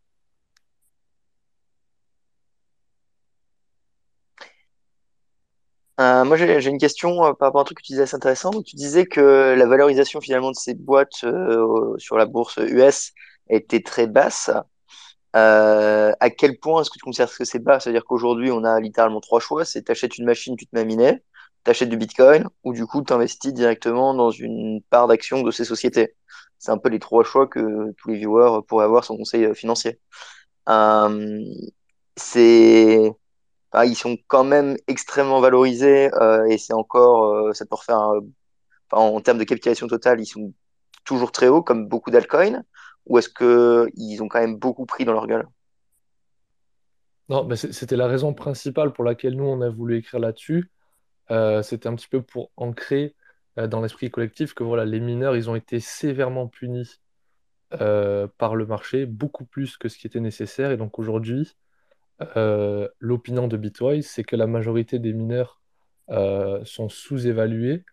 Euh, 6.00 6.24
moi, 6.24 6.36
j'ai 6.36 6.68
une 6.68 6.78
question 6.78 7.24
euh, 7.24 7.32
par 7.34 7.48
rapport 7.48 7.60
à 7.60 7.62
un 7.62 7.64
truc 7.64 7.78
que 7.78 7.82
tu 7.84 7.92
disais 7.92 8.02
assez 8.02 8.16
intéressant. 8.16 8.62
Tu 8.62 8.74
disais 8.74 9.06
que 9.06 9.54
la 9.56 9.66
valorisation 9.66 10.20
finalement 10.20 10.50
de 10.50 10.56
ces 10.56 10.74
boîtes 10.74 11.22
euh, 11.22 11.96
sur 11.98 12.16
la 12.16 12.26
bourse 12.26 12.56
US 12.58 13.12
était 13.48 13.80
très 13.80 14.08
basse. 14.08 14.50
À 15.34 16.30
quel 16.30 16.58
point 16.58 16.80
est-ce 16.80 16.90
que 16.90 16.98
tu 16.98 17.04
considères 17.04 17.32
que 17.36 17.44
c'est 17.44 17.58
bas? 17.60 17.78
C'est-à-dire 17.80 18.04
qu'aujourd'hui, 18.04 18.50
on 18.50 18.64
a 18.64 18.80
littéralement 18.80 19.20
trois 19.20 19.40
choix. 19.40 19.64
C'est 19.64 19.82
t'achètes 19.82 20.18
une 20.18 20.24
machine, 20.26 20.56
tu 20.56 20.66
te 20.66 20.76
mets 20.76 21.22
t'achètes 21.64 21.88
du 21.88 21.96
Bitcoin, 21.96 22.46
ou 22.62 22.72
du 22.74 22.86
coup, 22.86 23.02
t'investis 23.02 23.52
directement 23.52 24.14
dans 24.14 24.30
une 24.30 24.82
part 24.90 25.08
d'action 25.08 25.42
de 25.42 25.50
ces 25.50 25.64
sociétés. 25.64 26.14
C'est 26.64 26.72
un 26.72 26.78
peu 26.78 26.88
les 26.88 26.98
trois 26.98 27.24
choix 27.24 27.46
que 27.46 27.92
tous 27.98 28.08
les 28.08 28.16
viewers 28.16 28.62
pourraient 28.66 28.86
avoir 28.86 29.04
son 29.04 29.18
conseil 29.18 29.44
euh, 29.44 29.52
financier. 29.52 30.00
Euh, 30.70 31.44
c'est 32.16 33.12
ils 33.84 33.96
sont 33.96 34.16
quand 34.28 34.44
même 34.44 34.76
extrêmement 34.86 35.40
valorisés 35.40 36.10
euh, 36.14 36.46
et 36.46 36.56
c'est 36.56 36.72
encore, 36.72 37.54
ça 37.54 37.66
peut 37.66 37.74
refaire 37.74 38.12
en 38.92 39.20
termes 39.20 39.36
de 39.36 39.44
capitalisation 39.44 39.88
totale, 39.88 40.20
ils 40.20 40.26
sont 40.26 40.54
toujours 41.04 41.32
très 41.32 41.48
hauts 41.48 41.60
comme 41.60 41.86
beaucoup 41.86 42.10
d'altcoins 42.10 42.62
ou 43.04 43.18
est-ce 43.18 43.28
que 43.28 43.90
ils 43.94 44.22
ont 44.22 44.28
quand 44.28 44.40
même 44.40 44.56
beaucoup 44.56 44.86
pris 44.86 45.04
dans 45.04 45.12
leur 45.12 45.26
gueule? 45.26 45.46
Non, 47.28 47.44
mais 47.44 47.56
c'était 47.56 47.96
la 47.96 48.06
raison 48.06 48.32
principale 48.32 48.92
pour 48.92 49.04
laquelle 49.04 49.36
nous, 49.36 49.44
on 49.44 49.60
a 49.60 49.68
voulu 49.68 49.98
écrire 49.98 50.20
là-dessus. 50.20 50.70
C'était 51.28 51.88
un 51.88 51.94
petit 51.96 52.08
peu 52.08 52.22
pour 52.22 52.52
ancrer 52.56 53.16
dans 53.56 53.80
l'esprit 53.80 54.10
collectif 54.10 54.54
que 54.54 54.64
voilà, 54.64 54.84
les 54.84 55.00
mineurs, 55.00 55.36
ils 55.36 55.48
ont 55.48 55.54
été 55.54 55.80
sévèrement 55.80 56.48
punis 56.48 57.00
euh, 57.80 58.28
par 58.38 58.56
le 58.56 58.66
marché, 58.66 59.06
beaucoup 59.06 59.44
plus 59.44 59.76
que 59.76 59.88
ce 59.88 59.98
qui 59.98 60.06
était 60.06 60.20
nécessaire. 60.20 60.70
Et 60.70 60.76
donc 60.76 60.98
aujourd'hui, 60.98 61.56
euh, 62.36 62.88
l'opinion 62.98 63.48
de 63.48 63.56
Bitwise, 63.56 64.08
c'est 64.08 64.24
que 64.24 64.36
la 64.36 64.46
majorité 64.46 64.98
des 64.98 65.12
mineurs 65.12 65.60
euh, 66.10 66.64
sont 66.64 66.88
sous-évalués 66.88 67.84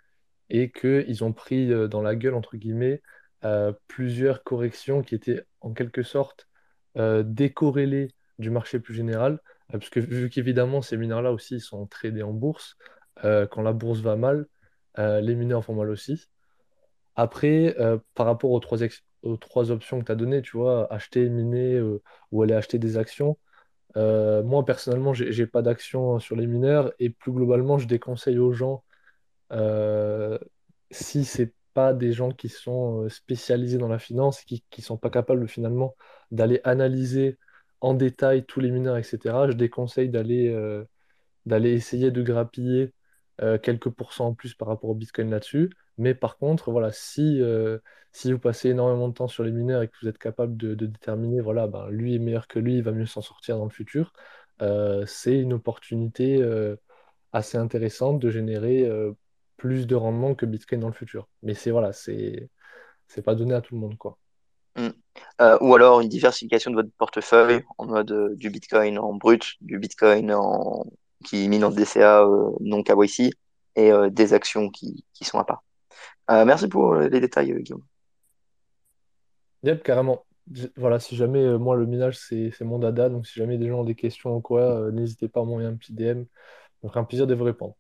et 0.50 0.72
qu'ils 0.72 1.24
ont 1.24 1.34
pris 1.34 1.72
euh, 1.72 1.88
dans 1.88 2.02
la 2.02 2.16
gueule, 2.16 2.36
entre 2.36 2.58
guillemets, 2.58 3.02
euh, 3.44 3.72
plusieurs 3.88 4.44
corrections 4.44 5.02
qui 5.02 5.16
étaient 5.16 5.44
en 5.62 5.74
quelque 5.74 6.04
sorte 6.04 6.48
euh, 6.98 7.24
décorrélées 7.24 8.10
du 8.38 8.50
marché 8.50 8.80
plus 8.80 8.94
général, 8.94 9.40
euh, 9.74 9.80
parce 9.80 9.90
que 9.90 10.00
vu 10.00 10.30
qu'évidemment 10.30 10.82
ces 10.82 10.98
mineurs-là 10.98 11.32
aussi 11.32 11.56
ils 11.56 11.62
sont 11.62 11.88
tradés 11.88 12.22
en 12.24 12.34
bourse, 12.34 12.76
euh, 13.24 13.48
quand 13.48 13.62
la 13.62 13.74
bourse 13.74 14.02
va 14.02 14.16
mal, 14.16 14.40
euh, 14.42 14.46
les 14.98 15.36
mineurs 15.36 15.62
vont 15.62 15.76
mal 15.76 15.90
aussi. 15.90 16.28
Après, 17.16 17.76
euh, 17.80 17.98
par 18.16 18.26
rapport 18.26 18.52
aux 18.52 18.60
trois, 18.60 18.80
aux 19.24 19.38
trois 19.38 19.72
options 19.72 20.00
que 20.00 20.06
tu 20.06 20.12
as 20.12 20.16
données, 20.16 20.42
tu 20.42 20.58
vois, 20.58 20.92
acheter, 20.94 21.30
miner 21.30 21.76
euh, 21.76 22.02
ou 22.32 22.42
aller 22.44 22.54
acheter 22.54 22.80
des 22.80 22.98
actions, 22.98 23.38
euh, 23.98 24.44
moi 24.44 24.66
personnellement, 24.66 25.14
j'ai 25.14 25.32
j'ai 25.34 25.48
pas 25.48 25.62
d'actions 25.64 26.20
sur 26.20 26.36
les 26.38 26.48
mineurs 26.48 26.94
et 27.00 27.10
plus 27.12 27.32
globalement, 27.34 27.78
je 27.80 27.88
déconseille 27.88 28.40
aux 28.40 28.54
gens 28.54 28.84
euh, 29.54 30.38
si 30.92 31.26
c'est 31.26 31.54
pas 31.74 31.94
des 31.94 32.14
gens 32.14 32.32
qui 32.32 32.50
sont 32.50 33.04
euh, 33.06 33.10
spécialisés 33.10 33.78
dans 33.78 33.88
la 33.88 34.00
finance, 34.00 34.42
qui 34.44 34.66
qui 34.70 34.82
sont 34.82 34.98
pas 34.98 35.10
capables 35.10 35.48
finalement 35.48 35.96
d'aller 36.32 36.62
analyser 36.64 37.38
en 37.82 37.94
détail 37.94 38.46
tous 38.46 38.60
les 38.62 38.72
mineurs, 38.72 38.98
etc., 38.98 39.48
je 39.50 39.54
déconseille 39.54 40.10
d'aller 40.10 40.50
euh, 40.50 40.86
d'aller 41.46 41.72
essayer 41.74 42.12
de 42.12 42.22
grappiller 42.24 42.94
euh, 43.42 43.58
quelques 43.58 43.90
pourcents 43.90 44.28
en 44.28 44.34
plus 44.34 44.54
par 44.54 44.68
rapport 44.68 44.90
au 44.90 44.96
Bitcoin 44.96 45.30
là-dessus. 45.30 45.72
Mais 45.98 46.14
par 46.16 46.38
contre, 46.38 46.72
voilà, 46.72 46.92
si, 46.92 47.42
euh, 47.42 47.80
si 48.12 48.32
vous 48.32 48.40
passez 48.40 48.70
énormément 48.70 49.08
de 49.08 49.14
temps 49.14 49.28
sur 49.28 49.44
les 49.44 49.52
mineurs 49.52 49.82
et 49.82 49.88
que 49.88 49.94
vous 50.02 50.08
êtes 50.08 50.18
capable 50.18 50.58
de, 50.58 50.76
déterminer, 50.76 51.42
voilà, 51.42 51.68
ben, 51.68 51.90
lui 51.90 52.16
est 52.16 52.20
meilleur 52.20 52.48
que 52.48 52.60
lui, 52.60 52.78
il 52.78 52.84
va 52.84 52.92
mieux 52.92 53.06
s'en 53.06 53.22
sortir 53.22 53.58
dans 53.58 53.66
le 53.66 53.72
futur, 53.72 54.14
euh, 54.62 55.06
c'est 55.08 55.38
une 55.40 55.54
opportunité 55.54 56.44
assez 57.34 57.58
intéressante 57.58 58.20
de 58.20 58.30
générer 58.30 58.90
plus 59.58 59.88
de 59.88 59.96
rendement 59.96 60.36
que 60.36 60.46
Bitcoin 60.46 60.82
dans 60.82 60.88
le 60.88 60.94
futur. 60.94 61.30
Mais 61.44 61.54
c'est 61.54 61.72
voilà, 61.72 61.94
c'est 61.94 62.50
c'est 63.08 63.22
pas 63.24 63.36
donné 63.36 63.54
à 63.54 63.62
tout 63.62 63.76
le 63.76 63.82
monde, 63.82 63.98
quoi. 63.98 64.18
Euh, 65.42 65.58
ou 65.60 65.76
alors 65.76 66.02
une 66.02 66.08
diversification 66.08 66.72
de 66.72 66.78
votre 66.78 66.92
portefeuille 66.98 67.64
en 67.78 67.86
mode 67.86 68.36
du 68.36 68.50
Bitcoin 68.50 68.98
en 68.98 69.14
brut, 69.14 69.56
du 69.62 69.80
Bitcoin 69.80 70.32
en 70.32 70.86
qui 71.22 71.48
mine 71.48 71.64
en 71.64 71.72
DCA 71.72 72.24
euh, 72.24 72.52
non 72.60 72.84
KYC 72.84 73.32
et 73.76 73.92
euh, 73.92 74.10
des 74.10 74.34
actions 74.34 74.70
qui, 74.70 75.06
qui 75.14 75.24
sont 75.24 75.40
à 75.40 75.46
part. 75.46 75.64
Euh, 76.30 76.46
merci 76.46 76.68
pour 76.68 76.96
les 76.96 77.20
détails, 77.20 77.54
Guillaume. 77.54 77.84
Yep, 79.64 79.84
carrément. 79.84 80.26
Voilà, 80.76 81.00
si 81.00 81.16
jamais, 81.16 81.58
moi, 81.58 81.76
le 81.76 81.86
minage, 81.86 82.18
c'est 82.18 82.62
mon 82.62 82.80
dada, 82.80 83.10
donc 83.10 83.28
si 83.28 83.40
jamais 83.40 83.58
des 83.58 83.68
gens 83.68 83.82
ont 83.82 83.84
des 83.84 83.96
questions 83.96 84.36
ou 84.36 84.42
quoi, 84.42 84.92
n'hésitez 84.92 85.28
pas 85.28 85.42
à 85.42 85.44
m'envoyer 85.44 85.68
un 85.68 85.76
petit 85.76 85.94
DM. 85.94 86.24
Ça 86.84 87.00
un 87.00 87.04
plaisir 87.04 87.28
de 87.28 87.36
vous 87.36 87.44
répondre. 87.44 87.76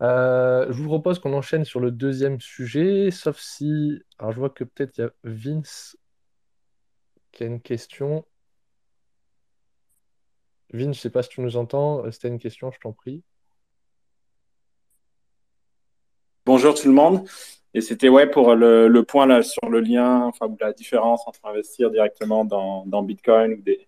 Je 0.00 0.72
vous 0.72 0.86
propose 0.86 1.18
qu'on 1.18 1.32
enchaîne 1.32 1.64
sur 1.64 1.80
le 1.80 1.90
deuxième 1.90 2.40
sujet, 2.40 3.10
sauf 3.10 3.38
si... 3.38 4.00
Alors, 4.18 4.32
je 4.32 4.38
vois 4.38 4.50
que 4.50 4.64
peut-être 4.64 4.98
il 4.98 5.00
y 5.00 5.04
a 5.04 5.10
Vince 5.24 5.96
qui 7.32 7.42
a 7.42 7.46
une 7.46 7.60
question. 7.60 8.24
Vince, 10.72 10.96
je 10.96 11.00
sais 11.00 11.10
pas 11.10 11.22
si 11.22 11.30
tu 11.30 11.40
nous 11.40 11.56
entends. 11.56 12.04
Euh, 12.04 12.10
C'était 12.10 12.28
une 12.28 12.38
question, 12.38 12.70
je 12.70 12.78
t'en 12.80 12.92
prie. 12.92 13.22
Bonjour 16.44 16.74
tout 16.74 16.88
le 16.88 16.94
monde. 16.94 17.28
Et 17.74 17.80
c'était 17.80 18.08
ouais 18.08 18.26
pour 18.30 18.54
le, 18.54 19.02
point 19.02 19.26
là 19.26 19.42
sur 19.42 19.68
le 19.68 19.80
lien, 19.80 20.22
enfin 20.22 20.46
la 20.60 20.72
différence 20.72 21.26
entre 21.26 21.44
investir 21.44 21.90
directement 21.90 22.44
dans, 22.44 23.02
Bitcoin 23.02 23.52
ou 23.54 23.62
des, 23.62 23.86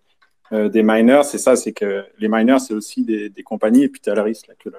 euh, 0.51 0.69
des 0.69 0.83
miners. 0.83 1.23
C'est 1.23 1.39
ça, 1.39 1.55
c'est 1.55 1.73
que 1.73 2.05
les 2.19 2.27
miners, 2.27 2.59
c'est 2.59 2.75
aussi 2.75 3.03
des, 3.03 3.31
compagnies 3.43 3.83
et 3.83 3.89
puis 3.89 3.99
tu 3.99 4.09
as 4.11 4.15
le 4.15 4.21
risque 4.21 4.51
que 4.59 4.69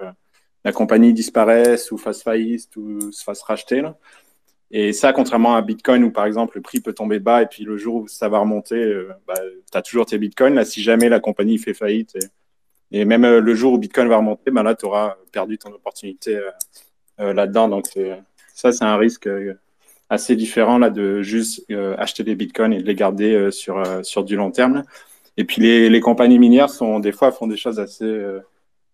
la 0.65 0.73
compagnie 0.73 1.13
disparaisse 1.13 1.91
ou 1.91 1.99
fasse 1.99 2.23
faillite 2.23 2.77
ou 2.77 3.11
se 3.11 3.25
fasse 3.25 3.43
racheter. 3.43 3.81
Là. 3.81 3.99
Et 4.73 4.93
ça, 4.93 5.13
contrairement 5.13 5.57
à 5.57 5.63
Bitcoin 5.63 6.05
où 6.05 6.11
par 6.13 6.27
exemple 6.27 6.57
le 6.57 6.63
prix 6.63 6.81
peut 6.81 6.93
tomber 6.93 7.19
bas 7.19 7.43
et 7.43 7.47
puis 7.47 7.65
le 7.65 7.77
jour 7.77 7.97
où 7.97 8.09
ça 8.09 8.29
va 8.29 8.39
remonter, 8.39 8.77
euh, 8.77 9.09
bah, 9.27 9.35
tu 9.71 9.79
as 9.79 9.83
toujours 9.83 10.07
tes 10.07 10.19
Bitcoins. 10.19 10.55
Là, 10.55 10.65
si 10.65 10.83
jamais 10.83 11.09
la 11.09 11.19
compagnie 11.21 11.59
fait 11.59 11.75
faillite 11.75 12.17
et, 12.93 13.05
même 13.05 13.25
euh, 13.25 13.41
le 13.41 13.55
jour 13.55 13.73
où 13.73 13.79
Bitcoin 13.79 14.09
va 14.09 14.19
remonter, 14.19 14.51
bah, 14.51 14.63
là, 14.63 14.75
tu 14.75 14.87
auras 14.87 15.17
perdu 15.33 15.59
ton 15.59 15.73
opportunité. 15.73 16.37
euh, 17.21 17.35
là-dedans. 17.35 17.69
Donc, 17.69 17.87
ça, 18.55 18.73
c'est 18.73 18.85
un 18.85 18.97
risque 18.97 19.29
assez 20.09 20.37
différent 20.37 20.79
là, 20.79 20.89
de 20.89 21.21
juste 21.21 21.71
acheter 21.99 22.25
des 22.25 22.35
bitcoins 22.35 22.73
et 22.73 22.81
de 22.81 22.87
les 22.87 22.95
garder 22.95 23.51
sur, 23.51 23.83
sur 24.03 24.25
du 24.25 24.37
long 24.37 24.51
terme. 24.51 24.85
Et 25.37 25.45
puis, 25.45 25.61
les, 25.61 25.91
les 25.91 26.01
compagnies 26.01 26.39
minières 26.39 26.71
sont, 26.71 26.99
des 26.99 27.13
fois, 27.13 27.31
font 27.31 27.47
des 27.47 27.59
choses 27.59 27.79
assez 27.79 28.25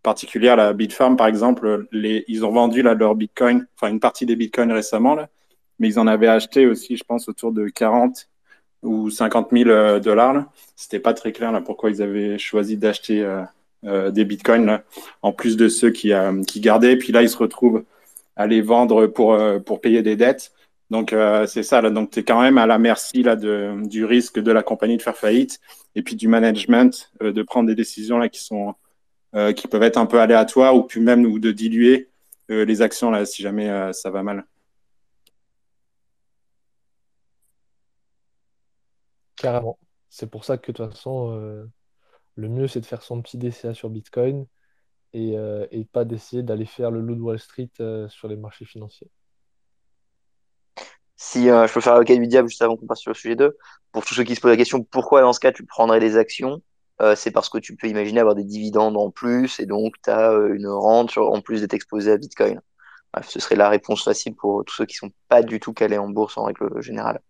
particulières. 0.03 0.57
La 0.57 0.73
Bitfarm, 0.73 1.17
par 1.17 1.29
exemple, 1.29 1.87
les, 1.93 2.25
ils 2.27 2.45
ont 2.45 2.51
vendu 2.51 2.83
là, 2.83 2.95
leur 2.95 3.15
bitcoin, 3.15 3.67
enfin, 3.77 3.93
une 3.93 4.01
partie 4.01 4.27
des 4.27 4.35
bitcoins 4.35 4.73
récemment, 4.73 5.15
là, 5.15 5.29
mais 5.79 5.89
ils 5.89 5.99
en 5.99 6.07
avaient 6.07 6.29
acheté 6.29 6.67
aussi, 6.67 6.97
je 6.97 7.05
pense, 7.05 7.29
autour 7.29 7.53
de 7.53 7.69
40 7.69 8.29
ou 8.83 9.11
50 9.11 9.49
000 9.53 9.69
euh, 9.69 10.01
dollars. 10.01 10.45
C'était 10.77 11.01
pas 11.01 11.15
très 11.15 11.33
clair 11.33 11.53
là, 11.53 11.61
pourquoi 11.61 11.91
ils 11.91 12.03
avaient 12.03 12.39
choisi 12.39 12.77
d'acheter 12.77 13.23
euh, 13.23 13.43
euh, 13.85 14.11
des 14.11 14.25
bitcoins, 14.25 14.81
en 15.23 15.33
plus 15.33 15.57
de 15.57 15.69
ceux 15.69 15.91
qui, 15.91 16.12
euh, 16.12 16.43
qui 16.45 16.61
gardaient. 16.61 16.97
Puis 16.97 17.12
là, 17.12 17.23
ils 17.23 17.29
se 17.29 17.37
retrouvent 17.37 17.85
à 18.37 18.47
les 18.47 18.61
vendre 18.61 19.07
pour, 19.07 19.39
pour 19.65 19.81
payer 19.81 20.03
des 20.03 20.17
dettes. 20.17 20.53
Donc, 20.91 21.15
c'est 21.47 21.62
ça. 21.62 21.81
Là. 21.81 21.89
Donc, 21.91 22.11
tu 22.11 22.21
es 22.21 22.23
quand 22.23 22.41
même 22.41 22.59
à 22.59 22.67
la 22.67 22.79
merci 22.79 23.23
là, 23.23 23.35
du 23.35 24.05
risque 24.05 24.39
de 24.39 24.53
la 24.53 24.62
compagnie 24.62 24.99
de 24.99 25.03
faire 25.03 25.17
faillite 25.17 25.59
et 25.95 26.03
puis 26.03 26.17
du 26.17 26.29
management 26.29 27.11
de 27.21 27.43
prendre 27.43 27.67
des 27.67 27.75
décisions 27.75 28.19
là, 28.19 28.29
qui, 28.29 28.41
sont, 28.45 28.75
qui 29.57 29.69
peuvent 29.69 29.83
être 29.83 29.97
un 29.97 30.05
peu 30.05 30.21
aléatoires 30.21 30.77
ou 30.77 30.83
puis 30.83 31.01
même 31.01 31.25
ou 31.25 31.39
de 31.39 31.51
diluer 31.51 32.11
les 32.51 32.83
actions 32.83 33.11
là, 33.11 33.25
si 33.25 33.41
jamais 33.43 33.91
ça 33.95 34.11
va 34.11 34.23
mal. 34.23 34.45
Carrément. 39.37 39.79
C'est 40.09 40.31
pour 40.31 40.44
ça 40.44 40.57
que 40.59 40.72
de 40.72 40.77
toute 40.77 40.92
façon, 40.92 41.33
euh, 41.33 41.66
le 42.37 42.49
mieux, 42.49 42.68
c'est 42.68 42.81
de 42.81 42.87
faire 42.87 43.03
son 43.03 43.20
petit 43.22 43.38
DCA 43.38 43.75
sur 43.75 43.90
Bitcoin 43.90 44.46
et, 45.12 45.37
euh, 45.37 45.66
et 45.70 45.85
pas 45.85 46.05
d'essayer 46.05 46.42
d'aller 46.42 46.66
faire 46.66 46.90
le 46.90 47.01
loup 47.01 47.14
de 47.14 47.20
Wall 47.20 47.38
Street 47.38 47.70
euh, 47.81 48.09
sur 48.09 48.29
les 48.29 48.37
marchés 48.37 48.64
financiers. 48.64 49.11
Si 51.18 51.44
je 51.44 51.72
peux 51.72 51.81
faire 51.81 51.94
l'avocat 51.94 52.14
du 52.14 52.27
diable 52.27 52.49
juste 52.49 52.61
avant 52.61 52.77
qu'on 52.77 52.87
passe 52.87 53.01
sur 53.01 53.11
le 53.11 53.14
sujet 53.14 53.37
2, 53.37 53.57
pour 53.90 54.05
tous 54.05 54.12
ceux 54.12 54.25
qui 54.25 54.35
se 54.35 54.40
posent 54.40 54.51
la 54.51 54.57
question 54.59 54.83
pourquoi 54.85 55.22
dans 55.22 55.33
ce 55.33 55.40
cas 55.40 55.51
tu 55.51 55.64
prendrais 55.64 55.99
des 55.99 56.18
actions, 56.18 56.61
c'est 57.14 57.31
parce 57.31 57.49
que 57.49 57.57
tu 57.57 57.75
peux 57.75 57.87
imaginer 57.87 58.20
avoir 58.20 58.35
des 58.35 58.44
dividendes 58.44 58.99
en 58.99 59.11
plus 59.11 59.59
et 59.59 59.64
donc 59.64 59.94
tu 60.05 60.11
as 60.11 60.33
une 60.51 60.68
rente 60.68 61.16
en 61.16 61.40
plus 61.40 61.62
d'être 61.62 61.72
exposé 61.72 62.12
à 62.12 62.18
Bitcoin. 62.18 62.61
Ce 63.27 63.40
serait 63.40 63.57
la 63.57 63.70
réponse 63.70 64.05
facile 64.05 64.35
pour 64.35 64.62
tous 64.66 64.75
ceux 64.75 64.85
qui 64.85 64.96
sont 64.96 65.11
pas 65.29 65.42
du 65.42 65.59
tout 65.59 65.72
calés 65.72 65.96
en 65.96 66.11
bourse 66.11 66.37
en 66.37 66.44
règle 66.44 66.83
générale. 66.83 67.22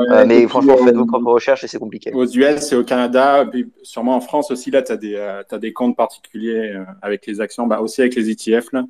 Euh, 0.00 0.04
Ouais, 0.08 0.26
mais 0.26 0.46
franchement, 0.48 0.76
faites 0.76 0.94
vos 0.94 1.02
euh, 1.02 1.06
propres 1.06 1.32
recherches 1.32 1.64
et 1.64 1.68
c'est 1.68 1.78
compliqué. 1.78 2.12
Aux 2.12 2.26
US 2.26 2.72
et 2.72 2.76
au 2.76 2.84
Canada, 2.84 3.44
puis 3.50 3.70
sûrement 3.82 4.16
en 4.16 4.20
France 4.20 4.50
aussi, 4.50 4.70
là, 4.70 4.82
tu 4.82 4.92
as 4.92 4.96
des, 4.96 5.14
euh, 5.14 5.42
t'as 5.48 5.58
des 5.58 5.72
comptes 5.72 5.96
particuliers 5.96 6.72
euh, 6.74 6.84
avec 7.02 7.26
les 7.26 7.40
actions, 7.40 7.66
bah, 7.66 7.80
aussi 7.80 8.00
avec 8.00 8.14
les 8.14 8.30
ETF, 8.30 8.72
là, 8.72 8.84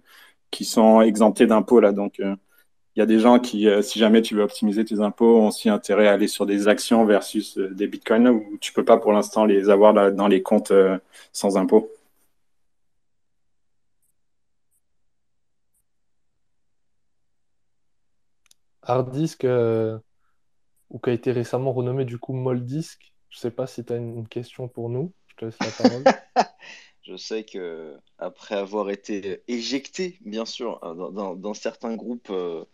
qui 0.51 0.65
sont 0.65 1.03
exemptés 1.03 1.47
d'impôts. 1.47 1.81
Là. 1.81 1.93
Donc, 1.93 2.21
euh, 2.21 2.35
il 2.97 3.01
y 3.01 3.03
a 3.03 3.07
des 3.07 3.19
gens 3.21 3.39
qui, 3.41 3.69
euh, 3.69 3.83
si 3.83 3.99
jamais 3.99 4.23
tu 4.23 4.35
veux 4.35 4.43
optimiser 4.43 4.85
tes 4.85 5.01
impôts, 5.01 5.39
ont 5.41 5.49
aussi 5.49 5.69
intérêt 5.71 6.09
à 6.09 6.13
aller 6.13 6.29
sur 6.29 6.47
des 6.47 6.69
actions 6.69 7.05
versus 7.07 7.59
euh, 7.59 7.71
des 7.71 7.87
bitcoins, 7.89 8.25
là, 8.25 8.33
où 8.33 8.59
tu 8.61 8.73
peux 8.73 8.85
pas 8.85 8.99
pour 8.99 9.13
l'instant 9.13 9.45
les 9.47 9.71
avoir 9.71 9.93
là, 9.95 10.11
dans 10.11 10.29
les 10.29 10.43
comptes 10.43 10.73
euh, 10.73 10.99
sans 11.33 11.57
impôts. 11.59 11.91
Hard 18.83 19.11
disk, 19.13 19.45
euh, 19.45 19.99
ou 20.93 20.99
qui 20.99 21.11
a 21.11 21.13
été 21.13 21.33
récemment 21.33 21.73
renommé 21.73 22.05
du 22.05 22.19
coup 22.19 22.35
Moldisk. 22.35 23.13
Je 23.31 23.39
sais 23.39 23.51
pas 23.51 23.67
si 23.67 23.85
tu 23.85 23.93
as 23.93 23.97
une 23.97 24.29
question 24.29 24.69
pour 24.69 24.91
nous. 24.91 25.13
Je 25.27 25.37
te 25.37 25.45
laisse 25.47 25.59
la 25.59 25.89
parole. 25.89 26.05
Je 27.03 27.17
sais 27.17 27.43
que 27.43 27.97
après 28.19 28.55
avoir 28.55 28.89
été 28.89 29.43
éjecté, 29.49 30.19
bien 30.21 30.45
sûr, 30.45 30.79
hein, 30.83 30.95
dans, 30.95 31.55
certains 31.55 31.97
groupes, 31.97 32.31
euh, 32.31 32.65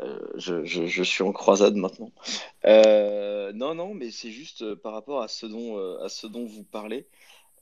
euh, 0.00 0.18
je, 0.34 1.02
suis 1.04 1.22
en 1.22 1.30
croisade 1.30 1.76
maintenant. 1.76 2.10
Euh, 2.64 3.52
non, 3.52 3.76
non, 3.76 3.94
mais 3.94 4.10
c'est 4.10 4.32
juste 4.32 4.74
par 4.74 4.94
rapport 4.94 5.22
à 5.22 5.28
ce 5.28 5.46
dont, 5.46 5.78
à 5.98 6.08
ce 6.08 6.26
dont 6.26 6.44
vous 6.44 6.64
parlez. 6.64 7.06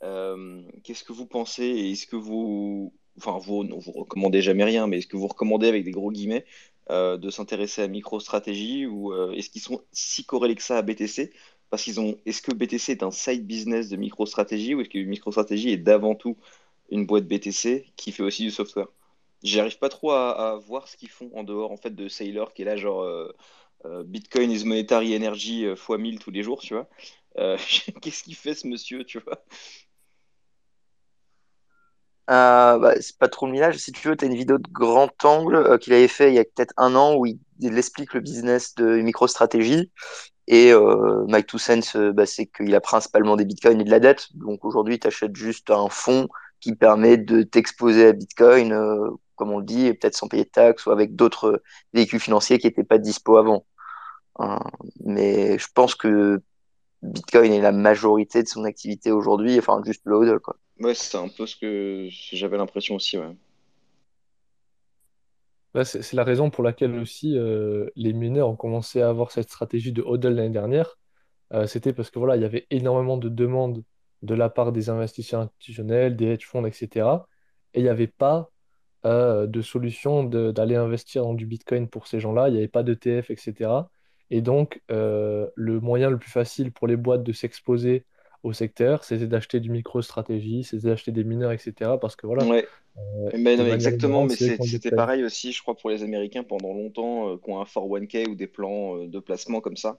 Qu'est-ce 0.01 1.05
que 1.05 1.13
vous 1.13 1.27
pensez 1.27 1.65
et 1.65 1.91
est-ce 1.91 2.07
que 2.07 2.17
vous, 2.17 2.95
enfin 3.19 3.37
vous, 3.39 3.65
non, 3.65 3.79
vous 3.79 3.93
recommandez 3.93 4.41
jamais 4.41 4.65
rien, 4.65 4.87
mais 4.87 4.99
est-ce 4.99 5.07
que 5.07 5.19
vous 5.19 5.29
recommandez 5.29 5.69
avec 5.69 5.85
des 5.85 5.91
gros 5.91 6.11
guillemets 6.11 6.47
euh, 6.91 7.17
de 7.17 7.31
s'intéresser 7.31 7.83
à 7.83 7.89
MicroStrategy 7.89 8.87
ou 8.87 9.13
euh, 9.13 9.33
est-ce 9.33 9.51
qu'ils 9.51 9.61
sont 9.61 9.83
si 9.93 10.25
corrélés 10.25 10.55
que 10.55 10.63
ça 10.63 10.79
à 10.79 10.83
BTC? 10.83 11.33
Parce 11.69 11.83
qu'ils 11.83 11.99
ont, 12.01 12.17
est-ce 12.27 12.43
que 12.43 12.53
BTC 12.55 12.93
est 12.93 13.03
un 13.03 13.11
side 13.11 13.47
business 13.47 13.89
de 13.89 13.97
MicroStrategy 13.97 14.75
ou 14.75 14.81
est-ce 14.81 14.91
que 14.91 14.99
MicroStrategy 14.99 15.71
est 15.71 15.79
d'avant 15.79 16.15
tout 16.15 16.37
une 16.91 17.05
boîte 17.07 17.27
BTC 17.27 17.87
qui 17.97 18.13
fait 18.13 18.23
aussi 18.23 18.45
du 18.45 18.51
software? 18.53 18.87
J'arrive 19.43 19.79
pas 19.79 19.89
trop 19.89 20.13
à, 20.13 20.61
voir 20.65 20.89
ce 20.89 20.97
qu'ils 20.97 21.11
font 21.11 21.31
en 21.35 21.43
dehors 21.45 21.73
en 21.73 21.77
fait 21.77 21.95
de 21.95 22.09
Saylor 22.09 22.55
qui 22.55 22.63
est 22.63 22.65
là 22.65 22.77
genre 22.77 23.03
euh, 23.03 23.33
Bitcoin 24.05 24.51
is 24.51 24.65
monetary 24.65 25.15
energy 25.17 25.67
fois 25.77 25.99
1000 25.99 26.19
tous 26.21 26.31
les 26.31 26.43
jours, 26.43 26.61
tu 26.61 26.75
vois. 26.75 26.89
Qu'est-ce 28.01 28.23
qu'il 28.23 28.35
fait 28.37 28.55
ce 28.55 28.67
monsieur, 28.67 29.05
tu 29.05 29.19
vois? 29.19 29.45
Euh, 32.29 32.79
bah, 32.79 32.95
c'est 33.01 33.19
pas 33.19 33.29
trop 33.29 33.47
le 33.47 33.53
millage. 33.53 33.79
Si 33.79 33.93
tu 33.93 34.09
veux, 34.09 34.17
tu 34.17 34.25
as 34.25 34.29
une 34.29 34.35
vidéo 34.35 34.59
de 34.59 34.69
grand 34.71 35.13
angle 35.25 35.57
euh, 35.57 35.79
qu'il 35.79 35.93
avait 35.93 36.09
fait 36.09 36.31
il 36.31 36.35
y 36.35 36.39
a 36.39 36.45
peut-être 36.45 36.75
un 36.77 36.95
an 36.97 37.15
où 37.17 37.27
il, 37.27 37.39
explique 37.79 38.15
le 38.15 38.21
business 38.21 38.75
de 38.75 39.01
MicroStrategy. 39.01 39.91
Et 40.49 40.73
euh, 40.73 41.25
My 41.29 41.45
Two 41.45 41.59
Cents, 41.59 41.97
euh, 41.97 42.13
bah, 42.13 42.27
c'est 42.27 42.47
qu'il 42.47 42.75
a 42.75 42.81
principalement 42.81 43.37
des 43.37 43.45
bitcoins 43.45 43.81
et 43.81 43.85
de 43.85 43.91
la 43.91 44.01
dette. 44.01 44.29
Donc 44.35 44.65
aujourd'hui, 44.65 44.99
tu 44.99 45.07
achètes 45.09 45.35
juste 45.37 45.71
un 45.71 45.89
fonds 45.89 46.29
qui 46.61 46.75
permet 46.75 47.17
de 47.17 47.43
t'exposer 47.43 48.09
à 48.09 48.13
Bitcoin, 48.13 48.73
euh, 48.73 49.11
comme 49.37 49.51
on 49.53 49.59
le 49.59 49.65
dit, 49.65 49.87
et 49.87 49.95
peut-être 49.95 50.17
sans 50.17 50.29
payer 50.29 50.45
de 50.45 50.51
taxes 50.51 50.87
ou 50.87 50.91
avec 50.91 51.17
d'autres 51.17 51.63
véhicules 51.93 52.21
financiers 52.21 52.59
qui 52.59 52.67
n'étaient 52.67 52.85
pas 52.85 52.99
dispo 52.99 53.37
avant. 53.37 53.67
Mais 55.05 55.59
je 55.59 55.67
pense 55.75 55.95
que 55.95 56.41
Bitcoin 57.03 57.53
est 57.53 57.61
la 57.61 57.73
majorité 57.73 58.43
de 58.43 58.49
son 58.49 58.65
activité 58.65 59.13
aujourd'hui, 59.13 59.59
enfin 59.59 59.81
juste 59.85 60.03
le 60.05 60.17
hodl, 60.17 60.41
quoi. 60.41 60.57
Ouais, 60.81 60.95
c'est 60.95 61.17
un 61.17 61.29
peu 61.29 61.47
ce 61.47 61.57
que 61.57 62.09
j'avais 62.11 62.57
l'impression 62.59 62.97
aussi, 62.97 63.17
ouais. 63.19 63.35
Là, 65.77 65.85
c'est 65.85 66.15
la 66.15 66.25
raison 66.25 66.49
pour 66.49 66.65
laquelle 66.65 66.99
aussi 66.99 67.37
euh, 67.37 67.91
les 67.97 68.15
mineurs 68.15 68.49
ont 68.49 68.57
commencé 68.57 69.03
à 69.03 69.11
avoir 69.11 69.31
cette 69.31 69.51
stratégie 69.51 69.93
de 69.93 70.01
hodl 70.01 70.33
l'année 70.33 70.49
dernière. 70.49 70.97
Euh, 71.53 71.67
c'était 71.67 71.93
parce 71.93 72.11
que 72.11 72.19
voilà, 72.19 72.37
il 72.37 72.43
y 72.43 72.47
avait 72.47 72.67
énormément 72.71 73.19
de 73.19 73.29
demandes 73.29 73.85
de 74.23 74.35
la 74.35 74.49
part 74.49 74.73
des 74.73 74.89
investisseurs 74.89 75.43
institutionnels, 75.43 76.17
des 76.17 76.29
hedge 76.29 76.47
funds, 76.47 76.65
etc. 76.65 77.29
Et 77.75 77.81
il 77.81 77.83
n'y 77.83 77.91
avait 77.91 78.07
pas 78.07 78.51
euh, 79.05 79.47
de 79.47 79.61
solution 79.61 80.25
d'aller 80.25 80.77
investir 80.77 81.25
dans 81.25 81.35
du 81.35 81.45
Bitcoin 81.45 81.89
pour 81.89 82.07
ces 82.07 82.21
gens-là. 82.21 82.49
Il 82.49 82.53
n'y 82.53 82.59
avait 82.59 82.69
pas 82.69 82.83
d'ETF, 82.83 83.31
etc. 83.31 83.91
Et 84.31 84.41
donc, 84.41 84.81
le 84.89 85.81
moyen 85.81 86.09
le 86.09 86.19
plus 86.19 86.31
facile 86.31 86.73
pour 86.73 86.87
les 86.87 86.97
boîtes 86.97 87.23
de 87.23 87.33
s'exposer 87.33 88.07
au 88.47 88.53
secteur, 88.53 89.03
c'était 89.03 89.27
d'acheter 89.27 89.59
du 89.59 89.71
micro-stratégie, 89.71 90.63
c'était 90.63 90.87
d'acheter 90.87 91.11
des 91.11 91.25
mineurs, 91.25 91.51
etc. 91.51 91.73
Parce 92.01 92.15
que 92.15 92.29
voilà, 92.29 92.45
Ouais, 92.45 92.67
euh, 92.97 93.31
mais 93.35 93.57
de 93.57 93.63
non, 93.63 93.65
mais 93.65 93.71
manière 93.71 93.75
exactement, 93.75 94.25
mais 94.25 94.37
c'était 94.37 94.93
pareil 94.93 95.25
aussi, 95.25 95.53
je 95.53 95.61
crois, 95.61 95.77
pour 95.77 95.91
les 95.91 96.05
Américains 96.05 96.45
pendant 96.45 96.73
longtemps, 96.73 97.29
euh, 97.29 97.37
qui 97.39 97.51
ont 97.51 97.61
un 97.61 97.65
401k 97.65 98.29
ou 98.29 98.37
des 98.37 98.47
plans 98.47 98.97
euh, 98.97 99.09
de 99.09 99.19
placement 99.19 99.61
comme 99.61 99.77
ça, 99.77 99.99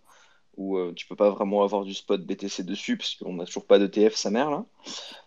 où 0.55 0.77
euh, 0.77 0.93
tu 0.95 1.07
peux 1.07 1.17
pas 1.17 1.29
vraiment 1.29 1.61
avoir 1.63 1.83
du 1.83 1.93
spot 1.93 2.25
BTC 2.25 2.63
dessus, 2.63 2.95
parce 2.95 3.15
qu'on 3.15 3.33
n'a 3.33 3.45
toujours 3.45 3.65
pas 3.65 3.79
d'ETF, 3.79 4.15
sa 4.15 4.31
mère, 4.31 4.49
là. 4.49 4.65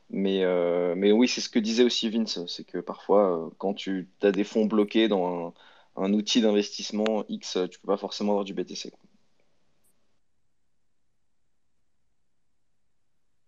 Mais, 0.09 0.45
mais 0.97 1.13
oui, 1.13 1.29
c'est 1.29 1.41
ce 1.41 1.49
que 1.49 1.61
disait 1.61 1.85
aussi 1.85 2.11
Vince, 2.11 2.45
c'est 2.47 2.65
que 2.65 2.79
parfois, 2.79 3.49
quand 3.59 3.75
tu 3.75 4.09
as 4.23 4.33
des 4.33 4.43
fonds 4.43 4.67
bloqués 4.67 5.07
dans 5.07 5.55
un, 5.97 6.03
un 6.03 6.13
outil 6.15 6.41
d'investissement 6.41 7.25
X, 7.29 7.59
tu 7.71 7.79
peux 7.79 7.87
pas 7.87 7.97
forcément 7.97 8.33
avoir 8.33 8.45
du 8.45 8.53
BTC. 8.53 8.93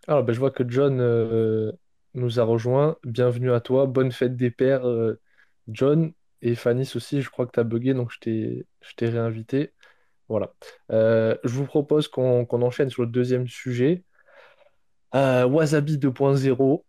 Alors, 0.08 0.24
ben, 0.24 0.32
je 0.32 0.38
vois 0.40 0.50
que 0.50 0.64
John 0.68 1.00
euh, 1.00 1.72
nous 2.14 2.40
a 2.40 2.44
rejoint. 2.44 2.96
Bienvenue 3.04 3.52
à 3.52 3.60
toi. 3.60 3.86
Bonne 3.86 4.10
fête 4.12 4.36
des 4.36 4.50
pères, 4.50 4.86
euh, 4.86 5.20
John. 5.68 6.12
Et 6.42 6.56
Fanny 6.56 6.82
aussi, 6.96 7.22
je 7.22 7.30
crois 7.30 7.46
que 7.46 7.52
tu 7.52 7.60
as 7.60 7.64
bugué, 7.64 7.94
donc 7.94 8.10
je 8.10 8.18
t'ai 8.18 9.08
réinvité. 9.08 9.72
Voilà. 10.28 10.52
Euh, 10.90 11.36
je 11.44 11.50
vous 11.50 11.66
propose 11.66 12.08
qu'on 12.08 12.46
enchaîne 12.50 12.90
sur 12.90 13.02
le 13.02 13.08
deuxième 13.08 13.46
sujet. 13.46 14.02
Wasabi 15.14 15.98
2.0. 15.98 16.84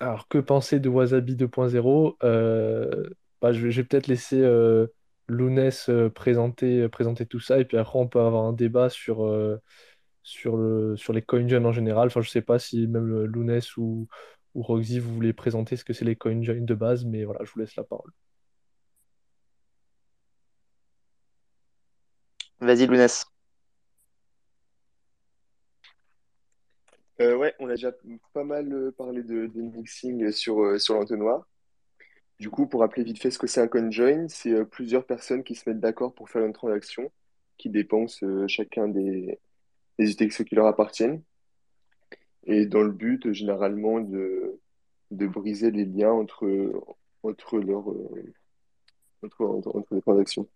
Alors, 0.00 0.28
que 0.28 0.38
penser 0.38 0.80
de 0.80 0.88
Wasabi 0.88 1.36
2.0? 1.36 2.16
Euh, 2.22 3.10
bah, 3.42 3.52
je 3.52 3.66
vais, 3.66 3.84
peut-être 3.84 4.06
laisser 4.06 4.40
euh, 4.40 4.86
Lounès 5.28 5.90
présenter, 6.14 6.88
présenter 6.88 7.26
tout 7.26 7.40
ça, 7.40 7.58
et 7.58 7.66
puis 7.66 7.76
après, 7.76 7.98
on 7.98 8.08
peut 8.08 8.20
avoir 8.20 8.44
un 8.44 8.52
débat 8.54 8.88
sur, 8.88 9.26
sur 10.26 10.56
le, 10.56 10.96
sur 10.96 11.12
les 11.12 11.22
CoinJoin 11.22 11.64
en 11.64 11.72
général. 11.72 12.08
Enfin, 12.08 12.20
je 12.20 12.30
sais 12.30 12.42
pas 12.42 12.58
si 12.58 12.86
même 12.88 13.06
le 13.06 13.26
Lounès 13.26 13.76
ou, 13.76 14.08
ou 14.54 14.62
Roxy, 14.62 14.98
vous 14.98 15.14
voulez 15.14 15.32
présenter 15.32 15.76
ce 15.76 15.84
que 15.84 15.92
c'est 15.92 16.04
les 16.04 16.16
CoinJoin 16.16 16.62
de 16.62 16.74
base, 16.74 17.04
mais 17.04 17.24
voilà, 17.24 17.44
je 17.44 17.52
vous 17.52 17.60
laisse 17.60 17.76
la 17.76 17.84
parole. 17.84 18.10
Vas-y, 22.60 22.86
Lounès. 22.86 23.24
Euh, 27.20 27.36
ouais, 27.36 27.54
on 27.60 27.68
a 27.68 27.74
déjà 27.76 27.92
pas 28.32 28.44
mal 28.44 28.72
euh, 28.72 28.90
parlé 28.92 29.22
de, 29.22 29.46
de 29.46 29.62
mixing 29.62 30.30
sur, 30.32 30.60
euh, 30.62 30.78
sur 30.78 30.94
l'entonnoir. 30.94 31.46
Du 32.38 32.50
coup, 32.50 32.66
pour 32.66 32.80
rappeler 32.80 33.04
vite 33.04 33.20
fait 33.22 33.30
ce 33.30 33.38
que 33.38 33.46
c'est 33.46 33.60
un 33.62 33.68
conjoin, 33.68 34.28
c'est 34.28 34.52
euh, 34.52 34.64
plusieurs 34.64 35.06
personnes 35.06 35.44
qui 35.44 35.54
se 35.54 35.68
mettent 35.68 35.80
d'accord 35.80 36.14
pour 36.14 36.28
faire 36.30 36.44
une 36.44 36.52
transaction, 36.52 37.10
qui 37.58 37.70
dépensent 37.70 38.24
euh, 38.26 38.46
chacun 38.48 38.88
des, 38.88 39.38
des 39.98 40.12
UTXO 40.12 40.44
qui 40.44 40.54
leur 40.54 40.66
appartiennent, 40.66 41.22
et 42.44 42.66
dans 42.66 42.82
le 42.82 42.92
but, 42.92 43.32
généralement, 43.32 44.00
de, 44.00 44.60
de 45.10 45.26
briser 45.26 45.70
les 45.70 45.84
liens 45.84 46.12
entre, 46.12 46.46
entre, 47.22 47.56
euh, 47.56 48.34
entre, 49.22 49.44
entre, 49.44 49.76
entre 49.76 49.94
les 49.94 50.00
transactions. 50.02 50.48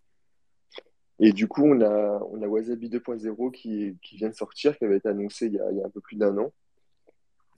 Et 1.19 1.33
du 1.33 1.47
coup, 1.47 1.63
on 1.65 1.81
a, 1.81 2.19
on 2.31 2.41
a 2.41 2.47
Wasabi 2.47 2.89
2.0 2.89 3.51
qui, 3.51 3.97
qui 4.01 4.15
vient 4.17 4.29
de 4.29 4.35
sortir, 4.35 4.77
qui 4.77 4.85
avait 4.85 4.97
été 4.97 5.09
annoncé 5.09 5.47
il 5.47 5.53
y 5.53 5.59
a, 5.59 5.71
il 5.71 5.77
y 5.77 5.81
a 5.81 5.85
un 5.85 5.89
peu 5.89 6.01
plus 6.01 6.15
d'un 6.17 6.37
an. 6.37 6.51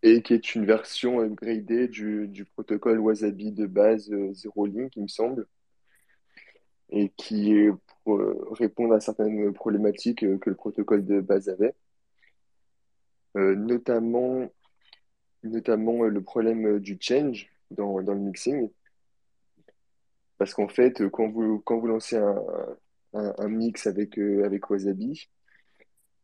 et 0.02 0.22
qui 0.22 0.34
est 0.34 0.56
une 0.56 0.66
version 0.66 1.22
upgradée 1.22 1.88
du, 1.88 2.28
du 2.28 2.46
protocole 2.46 3.00
Wasabi 3.00 3.52
de 3.52 3.66
base 3.66 4.12
euh, 4.12 4.34
Zero 4.34 4.66
Link, 4.66 4.96
il 4.98 5.04
me 5.04 5.08
semble, 5.08 5.48
et 6.94 7.10
qui 7.18 7.54
euh, 7.56 7.74
répondre 8.52 8.94
à 8.94 9.00
certaines 9.02 9.52
problématiques 9.54 10.24
euh, 10.24 10.38
que 10.38 10.50
le 10.50 10.56
protocole 10.56 11.06
de 11.06 11.20
base 11.22 11.50
avait, 11.50 11.76
Euh, 13.36 13.56
notamment, 13.56 14.48
notamment 15.44 16.04
le 16.04 16.22
problème 16.22 16.80
du 16.80 16.98
change 17.02 17.50
dans, 17.72 18.02
dans 18.04 18.14
le 18.14 18.20
mixing, 18.20 18.70
parce 20.38 20.54
qu'en 20.54 20.68
fait, 20.68 21.08
quand 21.10 21.30
vous, 21.30 21.60
quand 21.62 21.80
vous 21.80 21.88
lancez 21.88 22.18
un, 22.18 22.36
un, 23.14 23.48
mix 23.48 23.88
avec, 23.88 24.18
avec 24.18 24.70
Wasabi, 24.70 25.30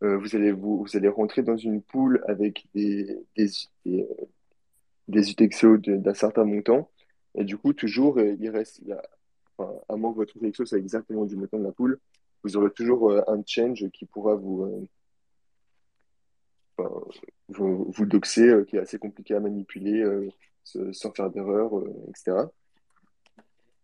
vous 0.01 0.36
allez 0.36 0.51
vous, 0.51 0.84
vous 0.84 0.97
allez 0.97 1.08
rentrer 1.10 1.43
dans 1.43 1.58
une 1.58 1.82
pool 1.82 2.23
avec 2.27 2.67
des, 2.73 3.17
des, 3.36 3.49
des, 5.08 5.32
UTXO 5.32 5.77
d'un 5.77 6.13
certain 6.13 6.45
montant. 6.45 6.89
Et 7.36 7.43
du 7.43 7.58
coup, 7.58 7.73
toujours, 7.73 8.19
il 8.21 8.49
reste, 8.49 8.82
à 9.88 9.95
moins 9.95 10.12
que 10.12 10.17
votre 10.17 10.38
UTXO 10.38 10.65
soit 10.65 10.78
exactement 10.78 11.26
du 11.26 11.36
montant 11.36 11.60
de 11.60 11.63
la 11.63 11.72
pool, 11.72 12.00
vous 12.43 12.58
aurez 12.58 12.72
toujours 12.72 13.12
euh, 13.12 13.22
un 13.28 13.41
change 13.45 13.89
qui 13.91 14.06
pourra 14.06 14.36
vous, 14.36 14.88
euh, 16.80 16.88
vous, 17.50 18.06
doxer, 18.06 18.48
euh, 18.48 18.63
qui 18.63 18.78
est 18.78 18.80
assez 18.80 18.98
compliqué 18.98 19.36
à 19.36 19.39
manipuler 19.39 20.04
sans 20.63 21.12
faire 21.12 21.30
d'erreur, 21.30 21.72
etc. 22.10 22.48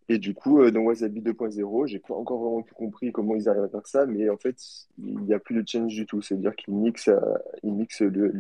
Et 0.08 0.20
du 0.20 0.36
coup, 0.36 0.70
dans 0.70 0.82
Wasabi 0.82 1.22
2.0, 1.22 1.88
j'ai 1.88 1.98
pas 2.00 2.14
encore 2.14 2.40
vraiment 2.40 2.62
tout 2.62 2.76
compris 2.76 3.12
comment 3.12 3.36
ils 3.36 3.50
arrivent 3.50 3.64
à 3.64 3.70
faire 3.70 3.88
ça, 3.88 4.06
mais 4.06 4.30
en 4.30 4.38
fait, 4.38 4.56
il 5.00 5.18
n'y 5.22 5.34
a 5.34 5.40
plus 5.40 5.56
de 5.62 5.68
change 5.68 5.96
du 5.96 6.06
tout. 6.06 6.22
C'est-à-dire 6.22 6.56
qu'ils 6.56 6.76
mixent, 6.76 7.08
euh, 7.08 7.20
ils 7.64 7.74
mixent 7.74 8.02
le, 8.02 8.32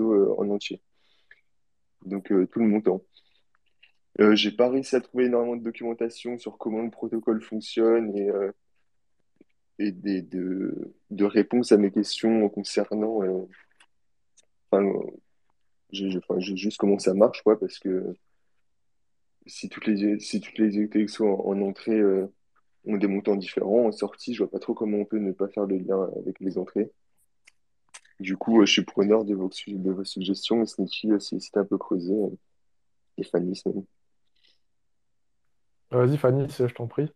euh, 0.00 0.34
en 0.36 0.50
entier. 0.50 0.82
Donc, 2.04 2.28
tout 2.28 2.58
le 2.60 2.66
montant. 2.66 3.00
Euh, 4.20 4.36
j'ai 4.36 4.52
pas 4.52 4.68
réussi 4.68 4.94
à 4.96 5.00
trouver 5.00 5.24
énormément 5.26 5.56
de 5.56 5.62
documentation 5.62 6.38
sur 6.38 6.56
comment 6.58 6.82
le 6.82 6.90
protocole 6.90 7.42
fonctionne 7.42 8.16
et, 8.16 8.30
euh, 8.30 8.52
et 9.78 9.90
des, 9.92 10.22
de, 10.22 10.94
de 11.10 11.24
réponses 11.24 11.72
à 11.72 11.76
mes 11.76 11.90
questions 11.90 12.48
concernant. 12.48 13.22
euh, 13.22 13.46
enfin, 14.70 14.84
j'ai 15.90 16.56
juste 16.56 16.78
comment 16.78 16.98
ça 16.98 17.14
marche, 17.14 17.42
quoi, 17.42 17.58
parce 17.58 17.78
que 17.78 18.14
si 19.46 19.68
toutes 19.68 19.86
les, 19.86 20.18
si 20.20 20.40
toutes 20.40 20.58
les 20.58 20.78
en, 21.20 21.24
en 21.24 21.60
entrée 21.62 21.98
euh, 21.98 22.26
ont 22.86 22.96
des 22.96 23.06
montants 23.06 23.36
différents, 23.36 23.86
en 23.86 23.92
sortie, 23.92 24.34
je 24.34 24.42
vois 24.42 24.50
pas 24.50 24.58
trop 24.58 24.74
comment 24.74 24.98
on 24.98 25.04
peut 25.04 25.18
ne 25.18 25.32
pas 25.32 25.48
faire 25.48 25.66
le 25.66 25.78
lien 25.78 26.10
avec 26.16 26.40
les 26.40 26.58
entrées. 26.58 26.90
Du 28.20 28.36
coup, 28.36 28.60
euh, 28.60 28.66
je 28.66 28.72
suis 28.72 28.84
preneur 28.84 29.24
de 29.24 29.34
vos, 29.34 29.50
de 29.66 29.90
vos 29.90 30.04
suggestions, 30.04 30.64
et 30.64 30.66
euh, 31.06 31.18
si, 31.18 31.38
t'as 31.52 31.60
un 31.60 31.64
peu 31.64 31.78
creusé, 31.78 32.12
euh, 32.14 32.30
et 33.18 33.24
Fanny, 33.24 33.56
c'est. 33.56 33.70
Vas-y, 35.94 36.16
Fanny, 36.16 36.46
je 36.50 36.74
t'en 36.74 36.86
prie. 36.86 37.08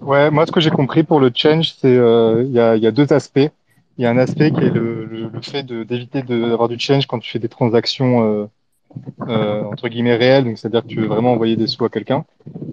Ouais, 0.00 0.30
moi, 0.30 0.46
ce 0.46 0.52
que 0.52 0.60
j'ai 0.60 0.70
compris 0.70 1.02
pour 1.02 1.20
le 1.20 1.30
change, 1.34 1.74
c'est 1.74 1.96
euh, 1.96 2.42
il 2.42 2.52
y 2.52 2.58
a, 2.58 2.90
deux 2.90 3.12
aspects. 3.12 3.50
Il 3.98 4.02
y 4.02 4.06
a 4.06 4.10
un 4.10 4.16
aspect 4.16 4.50
qui 4.50 4.60
est 4.60 4.70
le, 4.70 5.30
fait 5.42 5.62
d'éviter 5.62 6.22
d'avoir 6.22 6.68
du 6.68 6.78
change 6.78 7.06
quand 7.06 7.18
tu 7.18 7.30
fais 7.30 7.38
des 7.38 7.48
transactions 7.48 8.24
euh, 8.24 8.46
euh, 9.28 9.62
entre 9.64 9.88
guillemets 9.88 10.16
réelles, 10.16 10.44
donc 10.44 10.58
c'est-à-dire 10.58 10.82
que 10.82 10.88
tu 10.88 11.00
veux 11.00 11.06
vraiment 11.06 11.32
envoyer 11.32 11.56
des 11.56 11.66
sous 11.66 11.84
à 11.84 11.90
quelqu'un, 11.90 12.24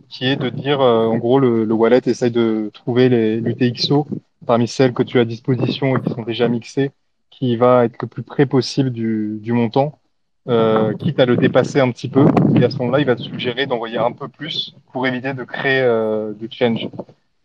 qui 0.07 0.25
est 0.25 0.37
de 0.37 0.49
dire, 0.49 0.79
en 0.79 1.17
gros, 1.17 1.39
le, 1.39 1.65
le 1.65 1.73
wallet 1.73 2.01
essaye 2.05 2.31
de 2.31 2.71
trouver 2.73 3.09
les 3.09 3.41
l'UTXO 3.41 4.07
parmi 4.45 4.67
celles 4.67 4.93
que 4.93 5.03
tu 5.03 5.17
as 5.17 5.21
à 5.21 5.25
disposition 5.25 5.97
et 5.97 6.01
qui 6.01 6.11
sont 6.11 6.23
déjà 6.23 6.47
mixées, 6.47 6.91
qui 7.29 7.55
va 7.57 7.85
être 7.85 8.01
le 8.01 8.07
plus 8.07 8.23
près 8.23 8.45
possible 8.45 8.89
du 8.89 9.51
montant, 9.51 9.99
euh, 10.47 10.93
quitte 10.95 11.19
à 11.19 11.27
le 11.27 11.37
dépasser 11.37 11.79
un 11.79 11.91
petit 11.91 12.09
peu. 12.09 12.25
Et 12.55 12.63
à 12.63 12.69
ce 12.71 12.77
moment-là, 12.79 12.99
il 12.99 13.05
va 13.05 13.15
te 13.15 13.21
suggérer 13.21 13.67
d'envoyer 13.67 13.97
un 13.97 14.11
peu 14.11 14.27
plus 14.27 14.75
pour 14.91 15.05
éviter 15.05 15.33
de 15.33 15.43
créer 15.43 15.81
euh, 15.81 16.33
du 16.33 16.49
change. 16.51 16.89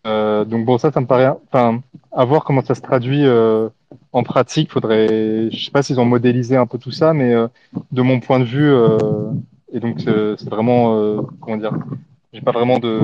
Euh, 0.07 0.45
donc 0.47 0.65
bon, 0.65 0.79
ça, 0.79 0.91
ça 0.91 1.01
me 1.01 1.07
paraît, 1.07 1.31
enfin, 1.53 1.83
à 2.13 2.25
voir 2.25 2.45
comment 2.45 2.63
ça 2.63 2.75
se 2.75 2.81
traduit 2.81 3.27
en 4.13 4.23
pratique. 4.23 4.73
Faudrait, 4.73 5.51
je 5.51 5.65
sais 5.65 5.71
pas 5.71 5.83
s'ils 5.83 6.01
ont 6.01 6.07
modélisé 6.07 6.57
un 6.57 6.67
peu 6.67 6.79
tout 6.79 6.91
ça, 6.91 7.13
mais 7.13 7.35
de 7.93 8.03
mon 8.03 8.21
point 8.21 8.41
de 8.41 8.45
vue, 8.45 8.73
et 9.73 9.81
donc 9.81 10.01
c'est 10.01 10.49
vraiment, 10.49 11.23
comment 11.41 11.59
dire, 11.59 11.73
j'ai 12.33 12.41
pas 12.41 12.53
vraiment 12.53 12.79
de 12.79 13.01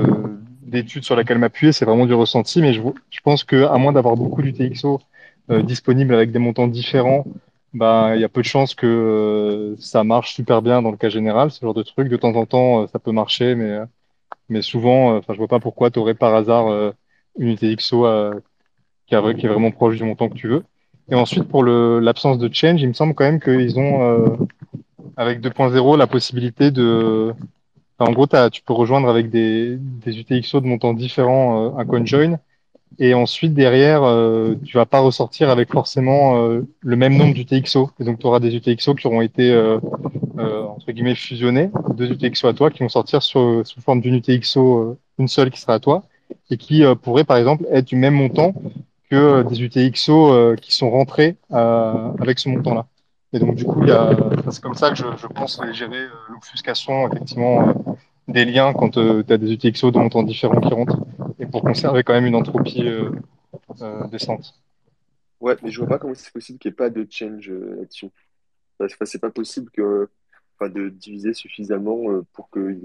d'études 0.61 1.03
sur 1.03 1.15
laquelle 1.15 1.37
m'appuyer, 1.37 1.71
c'est 1.71 1.85
vraiment 1.85 2.07
du 2.07 2.15
ressenti, 2.15 2.59
mais 2.61 2.73
je, 2.73 2.81
pense 3.23 3.43
que 3.43 3.65
à 3.65 3.77
moins 3.77 3.91
d'avoir 3.91 4.15
beaucoup 4.15 4.41
d'UTXO 4.41 4.99
disponibles 5.61 6.15
avec 6.15 6.31
des 6.31 6.39
montants 6.39 6.67
différents, 6.67 7.25
bah 7.73 8.11
il 8.15 8.21
y 8.21 8.23
a 8.23 8.29
peu 8.29 8.41
de 8.41 8.45
chances 8.45 8.75
que 8.75 8.85
euh, 8.85 9.75
ça 9.79 10.03
marche 10.03 10.33
super 10.35 10.61
bien 10.61 10.81
dans 10.81 10.91
le 10.91 10.97
cas 10.97 11.09
général, 11.09 11.51
ce 11.51 11.59
genre 11.61 11.73
de 11.73 11.83
truc. 11.83 12.07
De 12.07 12.17
temps 12.17 12.35
en 12.35 12.45
temps, 12.45 12.83
euh, 12.83 12.87
ça 12.87 12.99
peut 12.99 13.11
marcher, 13.11 13.55
mais 13.55 13.71
euh, 13.71 13.85
mais 14.49 14.61
souvent, 14.61 15.15
euh, 15.15 15.19
enfin, 15.19 15.33
je 15.33 15.39
vois 15.39 15.47
pas 15.47 15.59
pourquoi 15.59 15.91
tu 15.91 15.99
aurais 15.99 16.15
par 16.15 16.35
hasard 16.35 16.93
une 17.37 17.49
UTXO 17.49 18.05
euh, 18.05 18.33
qui, 19.07 19.15
est 19.15 19.47
vraiment 19.47 19.71
proche 19.71 19.97
du 19.97 20.03
montant 20.03 20.29
que 20.29 20.35
tu 20.35 20.47
veux. 20.47 20.63
Et 21.09 21.15
ensuite, 21.15 21.45
pour 21.45 21.63
l'absence 21.65 22.37
de 22.39 22.53
change, 22.53 22.81
il 22.81 22.87
me 22.87 22.93
semble 22.93 23.13
quand 23.13 23.25
même 23.25 23.41
qu'ils 23.41 23.79
ont, 23.79 24.47
avec 25.17 25.41
2.0, 25.41 25.97
la 25.97 26.07
possibilité 26.07 26.71
de... 26.71 27.33
en 27.99 28.11
gros, 28.11 28.27
tu 28.51 28.61
peux 28.61 28.73
rejoindre 28.73 29.09
avec 29.09 29.29
des, 29.29 29.77
des 29.77 30.19
UTXO 30.19 30.61
de 30.61 30.67
montants 30.67 30.93
différents 30.93 31.77
un 31.77 31.85
CoinJoin. 31.85 32.39
Et 32.99 33.13
ensuite, 33.13 33.53
derrière, 33.53 34.03
euh, 34.03 34.55
tu 34.63 34.77
vas 34.77 34.85
pas 34.85 34.99
ressortir 34.99 35.49
avec 35.49 35.71
forcément 35.71 36.37
euh, 36.37 36.61
le 36.81 36.95
même 36.95 37.17
nombre 37.17 37.33
d'UTXO. 37.33 37.89
Et 37.99 38.03
donc, 38.03 38.19
tu 38.19 38.27
auras 38.27 38.39
des 38.39 38.55
UTXO 38.55 38.93
qui 38.95 39.07
auront 39.07 39.21
été 39.21 39.51
euh, 39.51 39.79
euh, 40.39 40.63
entre 40.63 40.91
guillemets 40.91 41.13
fusionnés, 41.13 41.69
deux 41.95 42.11
UTXO 42.11 42.47
à 42.47 42.53
toi 42.53 42.71
qui 42.71 42.79
vont 42.79 42.89
sortir 42.89 43.21
sur, 43.21 43.61
sous 43.65 43.81
forme 43.81 44.01
d'une 44.01 44.15
UTXO, 44.15 44.77
euh, 44.77 44.97
une 45.19 45.27
seule 45.27 45.51
qui 45.51 45.61
sera 45.61 45.75
à 45.75 45.79
toi, 45.79 46.03
et 46.49 46.57
qui 46.57 46.83
euh, 46.83 46.95
pourrait 46.95 47.23
par 47.23 47.37
exemple 47.37 47.65
être 47.71 47.85
du 47.85 47.95
même 47.95 48.15
montant 48.15 48.55
que 49.11 49.43
des 49.43 49.61
UTXO 49.61 50.55
qui 50.59 50.73
sont 50.73 50.89
rentrés 50.89 51.35
avec 51.51 52.39
ce 52.39 52.49
montant-là. 52.49 52.87
Et 53.31 53.37
donc 53.37 53.53
du 53.55 53.63
coup, 53.63 53.83
c'est 54.49 54.61
comme 54.61 54.73
ça 54.73 54.89
que 54.89 54.95
je, 54.95 55.03
je 55.17 55.27
pense 55.27 55.61
gérer 55.71 56.07
l'obfuscation 56.29 57.07
effectivement 57.11 57.75
des 58.27 58.45
liens 58.45 58.73
quand 58.73 58.89
tu 58.89 58.99
as 58.99 59.37
des 59.37 59.53
UTXO 59.53 59.91
de 59.91 59.99
montants 59.99 60.23
différents 60.23 60.59
qui 60.59 60.73
rentrent, 60.73 60.99
et 61.43 61.45
pour 61.45 61.61
conserver 61.61 62.03
quand 62.03 62.13
même 62.13 62.25
une 62.25 62.35
entropie 62.35 62.87
euh, 62.87 63.11
euh, 63.81 64.07
décente. 64.07 64.53
Ouais, 65.39 65.55
mais 65.61 65.71
je 65.71 65.79
vois 65.79 65.89
pas 65.89 65.99
comment 65.99 66.13
c'est 66.15 66.31
possible 66.31 66.57
qu'il 66.57 66.69
n'y 66.69 66.73
ait 66.73 66.75
pas 66.75 66.89
de 66.89 67.05
change 67.09 67.49
euh, 67.49 67.75
là-dessus. 67.79 68.09
Enfin, 68.79 69.05
c'est 69.05 69.19
pas 69.19 69.29
possible 69.29 69.69
que, 69.71 70.09
enfin, 70.57 70.69
de 70.69 70.89
diviser 70.89 71.33
suffisamment 71.33 72.21
pour 72.33 72.49
que 72.49 72.77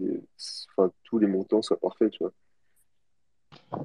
enfin, 0.77 0.93
tous 1.05 1.19
les 1.19 1.27
montants 1.27 1.63
soient 1.63 1.81
parfaits, 1.81 2.11
tu 2.11 2.19
vois. 2.23 2.33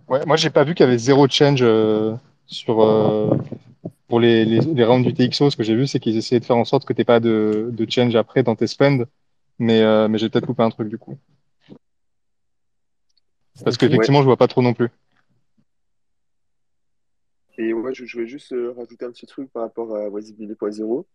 Ouais, 0.08 0.26
moi 0.26 0.36
j'ai 0.38 0.50
pas 0.50 0.64
vu 0.64 0.76
qu'il 0.76 0.86
y 0.86 0.88
avait 0.88 0.98
zéro 0.98 1.28
change 1.28 1.62
euh, 1.62 2.16
sur 2.46 2.82
euh, 2.82 3.36
pour 4.08 4.20
les, 4.20 4.46
les, 4.46 4.60
les 4.60 4.86
rounds 4.86 5.06
du 5.06 5.14
TXO. 5.14 5.50
Ce 5.50 5.58
que 5.58 5.64
j'ai 5.64 5.76
vu, 5.76 5.88
c'est 5.88 6.00
qu'ils 6.00 6.18
essayaient 6.18 6.40
de 6.40 6.46
faire 6.46 6.58
en 6.58 6.66
sorte 6.66 6.86
que 6.86 6.94
tu 6.94 7.04
pas 7.06 7.20
de, 7.20 7.70
de 7.72 7.90
change 7.90 8.16
après 8.16 8.44
dans 8.44 8.56
tes 8.56 8.68
spends, 8.68 9.06
mais 9.60 9.82
euh, 9.82 10.08
mais 10.08 10.18
j'ai 10.18 10.30
peut-être 10.30 10.46
coupé 10.46 10.64
un 10.64 10.70
truc 10.70 10.90
du 10.90 10.98
coup. 10.98 11.18
Parce 13.64 13.78
qu'effectivement, 13.78 14.22
je 14.22 14.26
vois 14.26 14.38
pas 14.38 14.48
trop 14.48 14.62
non 14.62 14.74
plus. 14.74 14.90
Et 17.58 17.74
ouais, 17.74 17.94
je, 17.94 18.06
je 18.06 18.18
voulais 18.18 18.28
juste 18.28 18.52
euh, 18.54 18.72
rajouter 18.72 19.06
un 19.06 19.12
petit 19.12 19.28
truc 19.28 19.52
par 19.52 19.64
rapport 19.64 19.96
à 19.96 20.10
Wasabi 20.10 20.48
2.0. 20.48 21.06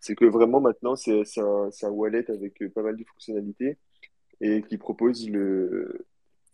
C'est 0.00 0.14
que 0.14 0.26
vraiment 0.26 0.60
maintenant, 0.60 0.96
c'est 0.96 1.22
un, 1.38 1.88
wallet 1.90 2.30
avec 2.30 2.62
euh, 2.62 2.68
pas 2.68 2.82
mal 2.82 2.96
de 2.96 3.04
fonctionnalités 3.04 3.78
et 4.40 4.62
qui 4.62 4.76
propose 4.76 5.28
le, 5.28 6.06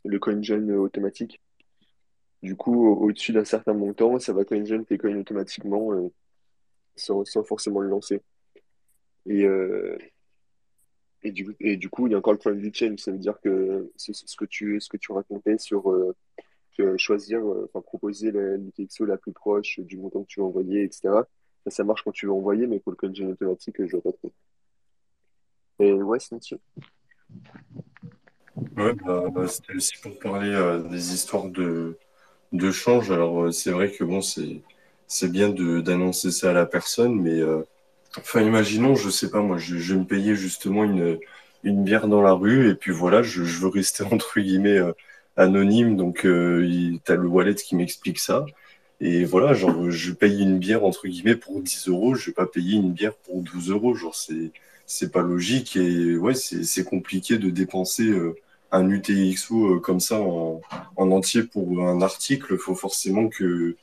le 0.04 0.18
CoinJoin 0.18 0.68
automatique. 0.70 1.42
Du 2.42 2.54
coup, 2.56 2.86
au- 2.86 3.06
au-dessus 3.06 3.32
d'un 3.32 3.44
certain 3.44 3.74
montant, 3.74 4.18
ça 4.18 4.32
va 4.32 4.44
CoinJoin 4.44 4.84
tes 4.84 4.98
coins 4.98 5.18
automatiquement 5.18 5.92
euh, 5.92 6.08
sans, 6.94 7.24
sans 7.24 7.42
forcément 7.42 7.80
le 7.80 7.88
lancer. 7.88 8.22
Et, 9.26 9.46
et, 11.24 11.32
du, 11.76 11.88
coup, 11.88 12.06
il 12.06 12.12
y 12.12 12.14
a 12.14 12.18
encore 12.18 12.34
le 12.34 12.38
problème 12.38 12.60
du 12.60 12.72
change. 12.72 12.98
Ça 12.98 13.10
veut 13.10 13.18
dire 13.18 13.40
que 13.40 13.90
c'est 13.96 14.14
ce 14.14 14.36
que 14.36 14.44
tu, 14.44 14.78
ce 14.80 14.88
que 14.88 14.98
tu 14.98 15.10
racontais 15.12 15.56
sur 15.58 15.90
euh, 15.90 16.14
que 16.76 16.96
choisir, 16.98 17.38
euh, 17.40 17.70
enfin 17.72 17.80
proposer 17.82 18.30
la- 18.30 18.56
l'UTXO 18.56 19.06
la 19.06 19.16
plus 19.16 19.32
proche 19.32 19.80
du 19.80 19.96
montant 19.96 20.22
que 20.22 20.28
tu 20.28 20.40
veux 20.40 20.46
envoyer, 20.46 20.82
etc. 20.84 21.26
Ça, 21.66 21.82
marche 21.82 22.02
quand 22.02 22.12
tu 22.12 22.26
veux 22.26 22.32
envoyer, 22.32 22.66
mais 22.66 22.78
pour 22.78 22.92
le 22.92 22.96
CoinJoin 22.96 23.30
automatique, 23.30 23.76
je 23.78 23.92
vois 23.92 24.02
pas 24.02 24.12
trop. 24.12 24.32
Et 25.78 25.92
ouais, 25.92 26.20
c'est 26.20 26.36
dessus. 26.36 26.58
Ouais, 28.76 28.92
bah, 28.92 29.24
bah, 29.34 29.48
c'était 29.48 29.74
aussi 29.74 29.94
pour 30.02 30.18
parler 30.18 30.50
euh, 30.50 30.82
des 30.82 31.14
histoires 31.14 31.48
de, 31.48 31.98
de 32.52 32.70
change. 32.70 33.10
Alors, 33.10 33.44
euh, 33.44 33.52
c'est 33.52 33.70
vrai 33.70 33.90
que 33.90 34.04
bon, 34.04 34.20
c'est, 34.20 34.62
bien 35.28 35.48
d'annoncer 35.50 36.30
ça 36.30 36.50
à 36.50 36.52
la 36.52 36.66
personne, 36.66 37.20
mais 37.20 37.40
euh, 37.40 37.62
enfin, 38.18 38.40
imaginons, 38.42 38.94
je 38.96 39.10
sais 39.10 39.30
pas, 39.30 39.40
moi, 39.40 39.58
je, 39.58 39.76
je 39.78 39.94
vais 39.94 40.00
me 40.00 40.06
payer 40.06 40.34
justement 40.36 40.84
une, 40.84 41.18
une 41.64 41.84
bière 41.84 42.08
dans 42.08 42.22
la 42.22 42.32
rue, 42.32 42.70
et 42.70 42.74
puis 42.74 42.92
voilà, 42.92 43.22
je, 43.22 43.44
je 43.44 43.60
veux 43.60 43.68
rester 43.68 44.04
entre 44.12 44.40
guillemets 44.40 44.78
euh, 44.78 44.92
anonyme, 45.36 45.96
donc 45.96 46.24
euh, 46.26 46.66
il, 46.66 47.00
t'as 47.04 47.16
le 47.16 47.26
wallet 47.28 47.54
qui 47.54 47.76
m'explique 47.76 48.18
ça. 48.18 48.46
Et 49.00 49.24
voilà, 49.24 49.54
genre, 49.54 49.90
je 49.90 50.12
paye 50.12 50.40
une 50.42 50.58
bière 50.58 50.84
entre 50.84 51.08
guillemets 51.08 51.36
pour 51.36 51.60
10 51.60 51.88
euros, 51.88 52.14
je 52.14 52.26
vais 52.26 52.32
pas 52.32 52.46
payer 52.46 52.76
une 52.76 52.92
bière 52.92 53.14
pour 53.16 53.42
12 53.42 53.70
euros. 53.70 53.94
Genre, 53.94 54.14
c'est, 54.14 54.52
c'est 54.86 55.12
pas 55.12 55.22
logique 55.22 55.76
et 55.76 56.16
ouais, 56.16 56.34
c'est, 56.34 56.64
c'est 56.64 56.84
compliqué 56.84 57.38
de 57.38 57.50
dépenser 57.50 58.04
euh, 58.08 58.36
un 58.72 58.88
UTXO 58.90 59.76
euh, 59.76 59.80
comme 59.80 60.00
ça 60.00 60.20
en, 60.20 60.60
en 60.96 61.10
entier 61.10 61.42
pour 61.42 61.86
un 61.86 62.02
article. 62.02 62.56
Faut 62.58 62.74
forcément 62.74 63.28
que, 63.28 63.76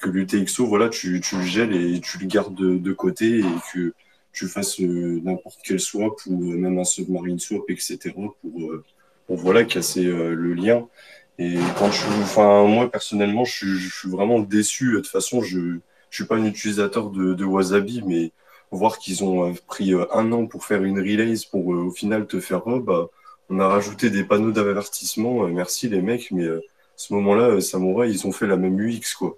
que 0.00 0.08
l'UTXO, 0.08 0.66
voilà, 0.66 0.88
tu, 0.88 1.20
tu 1.20 1.36
le 1.36 1.42
gèles 1.42 1.74
et 1.74 2.00
tu 2.00 2.18
le 2.18 2.26
gardes 2.26 2.54
de, 2.54 2.76
de 2.76 2.92
côté 2.92 3.40
et 3.40 3.44
que 3.72 3.92
tu 4.32 4.48
fasses 4.48 4.80
euh, 4.80 5.20
n'importe 5.22 5.58
quel 5.64 5.80
swap 5.80 6.14
ou 6.26 6.52
euh, 6.52 6.56
même 6.56 6.78
un 6.78 6.84
submarine 6.84 7.38
swap, 7.38 7.64
etc. 7.68 7.98
pour, 8.14 8.62
euh, 8.62 8.84
pour 9.26 9.36
voilà, 9.36 9.64
casser 9.64 10.06
euh, 10.06 10.34
le 10.34 10.54
lien. 10.54 10.88
Et 11.38 11.56
quand 11.78 11.90
je, 11.90 12.06
enfin, 12.22 12.66
moi 12.66 12.90
personnellement, 12.90 13.44
je, 13.44 13.66
je 13.66 13.94
suis 13.94 14.10
vraiment 14.10 14.40
déçu. 14.40 14.92
De 14.92 14.96
toute 14.98 15.08
façon, 15.08 15.42
je, 15.42 15.78
je 16.10 16.14
suis 16.14 16.24
pas 16.24 16.36
un 16.36 16.44
utilisateur 16.44 17.10
de, 17.10 17.34
de 17.34 17.44
Wasabi, 17.44 18.02
mais 18.06 18.32
voir 18.70 18.98
qu'ils 18.98 19.24
ont 19.24 19.54
pris 19.66 19.92
un 20.12 20.32
an 20.32 20.46
pour 20.46 20.64
faire 20.64 20.84
une 20.84 21.00
release 21.00 21.44
pour 21.44 21.66
au 21.66 21.90
final 21.90 22.26
te 22.26 22.40
faire 22.40 22.66
oh, 22.66 22.78
bah, 22.78 23.08
on 23.48 23.58
a 23.58 23.66
rajouté 23.66 24.10
des 24.10 24.22
panneaux 24.22 24.52
d'avertissement. 24.52 25.48
merci 25.48 25.88
les 25.88 26.02
mecs, 26.02 26.30
mais 26.30 26.46
à 26.46 26.60
ce 26.96 27.12
moment-là, 27.14 27.60
Samurai, 27.60 28.10
ils 28.10 28.26
ont 28.26 28.32
fait 28.32 28.46
la 28.46 28.56
même 28.56 28.78
UX, 28.78 29.14
quoi. 29.18 29.36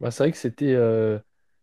Bah, 0.00 0.10
c'est 0.10 0.24
vrai 0.24 0.32
que 0.32 0.38
c'était 0.38 0.74
euh, 0.74 1.18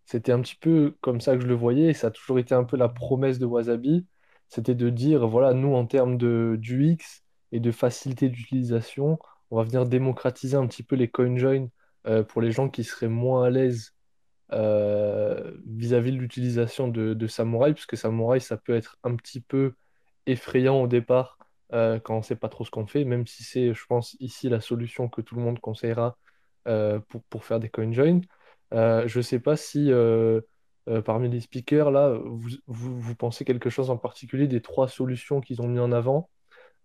c'était 0.05 0.31
un 0.31 0.41
petit 0.41 0.55
peu 0.55 0.95
comme 1.01 1.21
ça 1.21 1.35
que 1.35 1.41
je 1.41 1.47
le 1.47 1.53
voyais, 1.55 1.89
et 1.91 1.93
ça 1.93 2.07
a 2.07 2.11
toujours 2.11 2.39
été 2.39 2.55
un 2.55 2.63
peu 2.63 2.77
la 2.77 2.89
promesse 2.89 3.39
de 3.39 3.45
Wasabi, 3.45 4.05
c'était 4.49 4.75
de 4.75 4.89
dire, 4.89 5.27
voilà, 5.27 5.53
nous, 5.53 5.73
en 5.73 5.85
termes 5.85 6.17
de, 6.17 6.57
d'UX 6.59 7.23
et 7.51 7.59
de 7.59 7.71
facilité 7.71 8.29
d'utilisation, 8.29 9.19
on 9.51 9.57
va 9.57 9.63
venir 9.63 9.85
démocratiser 9.85 10.57
un 10.57 10.67
petit 10.67 10.83
peu 10.83 10.95
les 10.95 11.07
CoinJoin 11.09 11.67
euh, 12.07 12.23
pour 12.23 12.41
les 12.41 12.51
gens 12.51 12.69
qui 12.69 12.83
seraient 12.83 13.07
moins 13.07 13.45
à 13.45 13.49
l'aise 13.49 13.93
euh, 14.53 15.53
vis-à-vis 15.67 16.11
de 16.11 16.17
l'utilisation 16.17 16.87
de, 16.87 17.13
de 17.13 17.27
Samurai, 17.27 17.73
puisque 17.73 17.97
Samurai, 17.97 18.39
ça 18.39 18.57
peut 18.57 18.75
être 18.75 18.97
un 19.03 19.15
petit 19.15 19.41
peu 19.41 19.73
effrayant 20.25 20.81
au 20.81 20.87
départ 20.87 21.37
euh, 21.73 21.99
quand 21.99 22.15
on 22.15 22.17
ne 22.19 22.23
sait 22.23 22.35
pas 22.35 22.49
trop 22.49 22.65
ce 22.65 22.71
qu'on 22.71 22.87
fait, 22.87 23.03
même 23.05 23.25
si 23.27 23.43
c'est, 23.43 23.73
je 23.73 23.85
pense, 23.87 24.15
ici 24.19 24.49
la 24.49 24.61
solution 24.61 25.09
que 25.09 25.21
tout 25.21 25.35
le 25.35 25.41
monde 25.41 25.59
conseillera 25.59 26.17
euh, 26.67 26.99
pour, 27.29 27.43
faire 27.43 27.59
des 27.59 27.69
CoinJoin. 27.69 28.21
Euh, 28.73 29.07
je 29.07 29.19
ne 29.19 29.21
sais 29.21 29.39
pas 29.39 29.55
si 29.57 29.91
euh, 29.91 30.41
parmi 31.05 31.29
les 31.29 31.41
speakers, 31.41 31.91
là, 31.91 32.17
vous, 32.25 32.49
vous, 32.67 32.99
vous 32.99 33.15
pensez 33.15 33.45
quelque 33.45 33.69
chose 33.69 33.89
en 33.89 33.97
particulier 33.97 34.47
des 34.47 34.61
trois 34.61 34.87
solutions 34.87 35.41
qu'ils 35.41 35.61
ont 35.61 35.67
mis 35.67 35.79
en 35.79 35.91
avant. 35.91 36.29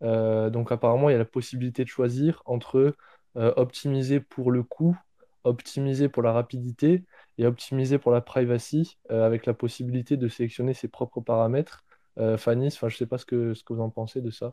donc 0.01 0.73
apparemment, 0.73 1.09
il 1.11 1.13
y 1.13 1.17
a 1.17 1.19
la 1.19 1.25
possibilité 1.25 1.85
de 1.85 1.89
choisir 1.89 2.43
entre 2.45 2.95
optimiser 3.35 4.21
pour 4.21 4.51
le 4.51 4.63
coût, 4.63 4.97
optimiser 5.45 6.09
pour 6.09 6.23
la 6.23 6.33
rapidité 6.33 7.05
et 7.39 7.47
optimiser 7.47 7.99
pour 7.99 8.13
la 8.13 8.21
privacy, 8.21 8.99
avec 9.09 9.47
la 9.47 9.55
possibilité 9.55 10.17
de 10.17 10.29
sélectionner 10.29 10.75
ses 10.75 10.89
propres 10.89 11.21
paramètres. 11.21 11.85
Fanny, 12.37 12.67
enfin, 12.67 12.89
je 12.89 12.95
ne 12.95 12.99
sais 12.99 13.07
pas 13.07 13.19
ce 13.19 13.25
que, 13.25 13.55
ce 13.55 13.63
que 13.63 13.73
vous 13.73 13.83
en 13.83 13.91
pensez 13.91 14.21
de 14.21 14.31
ça. 14.31 14.51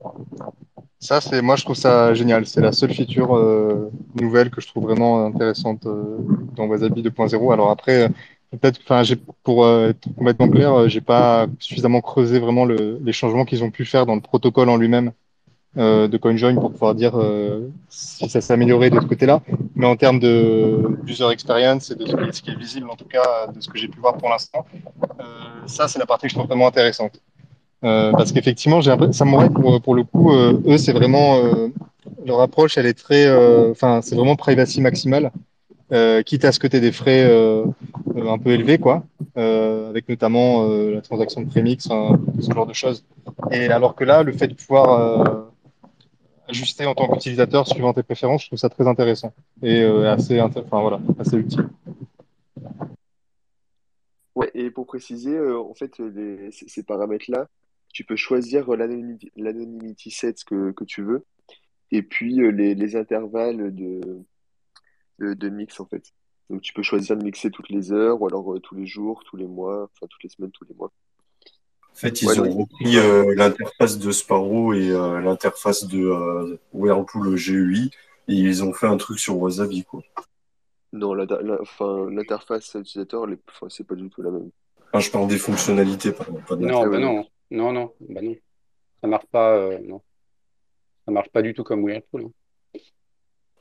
Ça, 0.99 1.21
c'est 1.21 1.41
moi, 1.41 1.56
je 1.56 1.63
trouve 1.63 1.75
ça 1.75 2.13
génial. 2.13 2.45
C'est 2.45 2.62
la 2.62 2.71
seule 2.71 2.93
feature 2.93 3.36
euh, 3.36 3.89
nouvelle 4.15 4.49
que 4.49 4.62
je 4.62 4.67
trouve 4.67 4.84
vraiment 4.84 5.25
intéressante 5.25 5.86
euh, 5.86 6.17
dans 6.56 6.65
Wasabi 6.65 7.01
2.0. 7.01 7.54
Alors 7.54 7.69
après, 7.69 8.04
euh, 8.04 8.10
peut-être, 8.58 8.80
enfin, 8.84 9.04
pour 9.43 9.65
euh, 9.65 9.89
être 9.89 10.08
complètement 10.15 10.49
clair, 10.49 10.73
euh, 10.73 10.88
j'ai 10.88 11.01
pas 11.01 11.47
suffisamment 11.60 12.01
creusé 12.01 12.39
vraiment 12.39 12.65
le, 12.65 12.99
les 13.04 13.13
changements 13.13 13.45
qu'ils 13.45 13.63
ont 13.63 13.71
pu 13.71 13.86
faire 13.86 14.06
dans 14.06 14.15
le 14.15 14.21
protocole 14.21 14.69
en 14.69 14.78
lui-même 14.78 15.12
euh, 15.78 16.08
de 16.08 16.17
CoinJoin 16.17 16.56
pour 16.56 16.71
pouvoir 16.71 16.95
dire 16.95 17.13
si 17.89 18.30
ça 18.30 18.41
s'est 18.41 18.54
amélioré 18.54 18.89
de 18.89 18.99
ce 18.99 19.06
côté-là. 19.06 19.41
Mais 19.75 19.86
en 19.86 19.95
termes 19.95 20.19
de 20.19 20.97
user 21.06 21.30
experience 21.32 21.91
et 21.91 21.95
de 21.95 22.32
ce 22.32 22.41
qui 22.41 22.51
est 22.51 22.56
visible, 22.58 22.89
en 22.89 22.95
tout 22.95 23.06
cas, 23.06 23.47
de 23.47 23.60
ce 23.60 23.67
que 23.67 23.78
j'ai 23.78 23.89
pu 23.89 23.99
voir 23.99 24.17
pour 24.17 24.30
l'instant, 24.30 24.65
ça, 25.65 25.88
c'est 25.88 25.99
la 25.99 26.06
partie 26.06 26.28
que 26.28 26.30
je 26.30 26.36
trouve 26.36 26.47
vraiment 26.47 26.67
intéressante. 26.67 27.19
Euh, 27.86 28.12
parce 28.13 28.32
qu'effectivement, 28.32 28.82
j'ai 28.82 28.95
Samurai 29.12 29.50
pour, 29.50 29.80
pour 29.80 29.93
le 29.93 30.04
coup, 30.04 30.32
euh, 30.32 30.60
eux, 30.65 30.78
c'est 30.78 30.91
vraiment 30.91 31.38
euh, 31.38 31.67
leur 32.26 32.41
approche, 32.41 32.78
elle 32.78 32.88
est 32.88 32.98
très, 32.98 33.30
enfin, 33.69 34.02
c'est 34.02 34.15
vraiment 34.15 34.36
privacy 34.36 34.82
maximale, 34.82 35.32
quitte 36.26 36.45
à 36.45 36.52
ce 36.52 36.60
que 36.60 36.67
tu 36.67 36.78
aies 36.78 36.82
des 36.82 36.91
frais 36.91 37.24
un 38.15 38.38
peu 38.39 38.52
élevés, 38.52 38.80
quoi, 38.80 39.04
avec 39.36 40.10
notamment 40.10 40.67
la 40.67 41.02
transaction 41.02 41.41
de 41.41 41.48
prémix, 41.48 41.88
ce 41.88 42.54
genre 42.54 42.65
de 42.65 42.74
choses. 42.74 43.06
Et 43.52 43.67
alors 43.67 43.95
que 43.95 44.04
là, 44.04 44.24
le 44.24 44.32
fait 44.32 44.48
de 44.48 44.56
pouvoir 44.56 45.48
ajuster 46.48 46.86
en 46.86 46.95
tant 46.95 47.08
qu'utilisateur 47.08 47.67
suivant 47.67 47.93
tes 47.93 48.04
préférences, 48.04 48.43
je 48.43 48.48
trouve 48.48 48.60
ça 48.60 48.69
très 48.69 48.88
intéressant 48.88 49.32
et 49.62 49.84
assez, 49.84 50.41
enfin 50.41 50.82
voilà, 50.82 51.00
assez 51.19 51.38
utile. 51.38 51.67
Ouais, 54.36 54.50
et 54.56 54.71
pour 54.71 54.88
préciser, 54.88 55.39
en 55.39 55.74
fait, 55.76 56.02
ces 56.67 56.84
paramètres-là, 56.84 57.48
tu 57.95 58.03
peux 58.03 58.17
choisir 58.17 58.69
euh, 58.73 58.75
l'anonymity 59.38 60.12
set 60.12 60.43
que, 60.43 60.71
que 60.71 60.84
tu 60.84 61.01
veux, 61.01 61.23
et 61.91 62.03
puis 62.03 62.41
euh, 62.41 62.49
les, 62.49 62.75
les 62.75 62.97
intervalles 62.97 63.73
de, 63.73 64.01
de, 65.19 65.34
de 65.34 65.49
mix 65.49 65.79
en 65.79 65.86
fait. 65.86 66.12
Donc 66.49 66.62
tu 66.62 66.73
peux 66.73 66.84
choisir 66.84 67.15
de 67.15 67.23
mixer 67.23 67.49
toutes 67.51 67.69
les 67.69 67.93
heures, 67.93 68.21
ou 68.21 68.27
alors 68.27 68.53
euh, 68.53 68.60
tous 68.60 68.75
les 68.75 68.86
jours, 68.86 69.23
tous 69.23 69.38
les 69.38 69.47
mois, 69.47 69.89
enfin 69.93 70.08
toutes 70.10 70.23
les 70.23 70.29
semaines, 70.29 70.51
tous 70.51 70.65
les 70.65 70.75
mois. 70.75 70.91
En 71.89 71.95
fait, 71.95 72.21
ils 72.21 72.27
ouais, 72.27 72.39
ont 72.39 72.58
repris 72.58 72.97
euh, 72.97 73.34
l'interface 73.34 73.97
de 73.97 74.12
Sparrow 74.12 74.73
et 74.73 74.89
euh, 74.89 75.21
l'interface 75.21 75.88
de 75.88 76.03
euh, 76.03 76.60
Whirlpool 76.73 77.34
GUI 77.36 77.91
et 78.27 78.34
ils 78.34 78.62
ont 78.65 78.73
fait 78.73 78.88
un 78.88 78.97
truc 78.97 79.19
sur 79.19 79.38
Wasabi, 79.38 79.86
quoi. 79.86 80.03
Non, 80.91 81.13
l'interface 81.13 82.75
utilisateur, 82.75 83.25
c'est 83.69 83.88
pas 83.88 83.95
du 83.95 84.10
tout 84.10 84.21
la 84.21 84.31
même. 84.31 84.49
Enfin, 84.91 84.99
je 84.99 85.12
parle 85.12 85.27
des 85.27 85.38
fonctionnalités, 85.38 86.12
pardon, 86.12 86.41
pas 86.45 86.58
de 86.58 86.65
Non, 86.65 86.88
bah 86.89 86.99
non. 86.99 87.25
Non, 87.51 87.71
non, 87.71 87.93
bah 87.99 88.21
non. 88.21 88.36
Ça 89.01 89.08
marche 89.08 89.27
pas, 89.27 89.55
euh, 89.55 89.79
non. 89.79 90.01
Ça 91.05 91.12
marche 91.12 91.29
pas 91.29 91.41
du 91.41 91.53
tout 91.53 91.63
comme 91.63 91.84
Whirlpool. 91.84 92.23
Hein. 92.25 92.31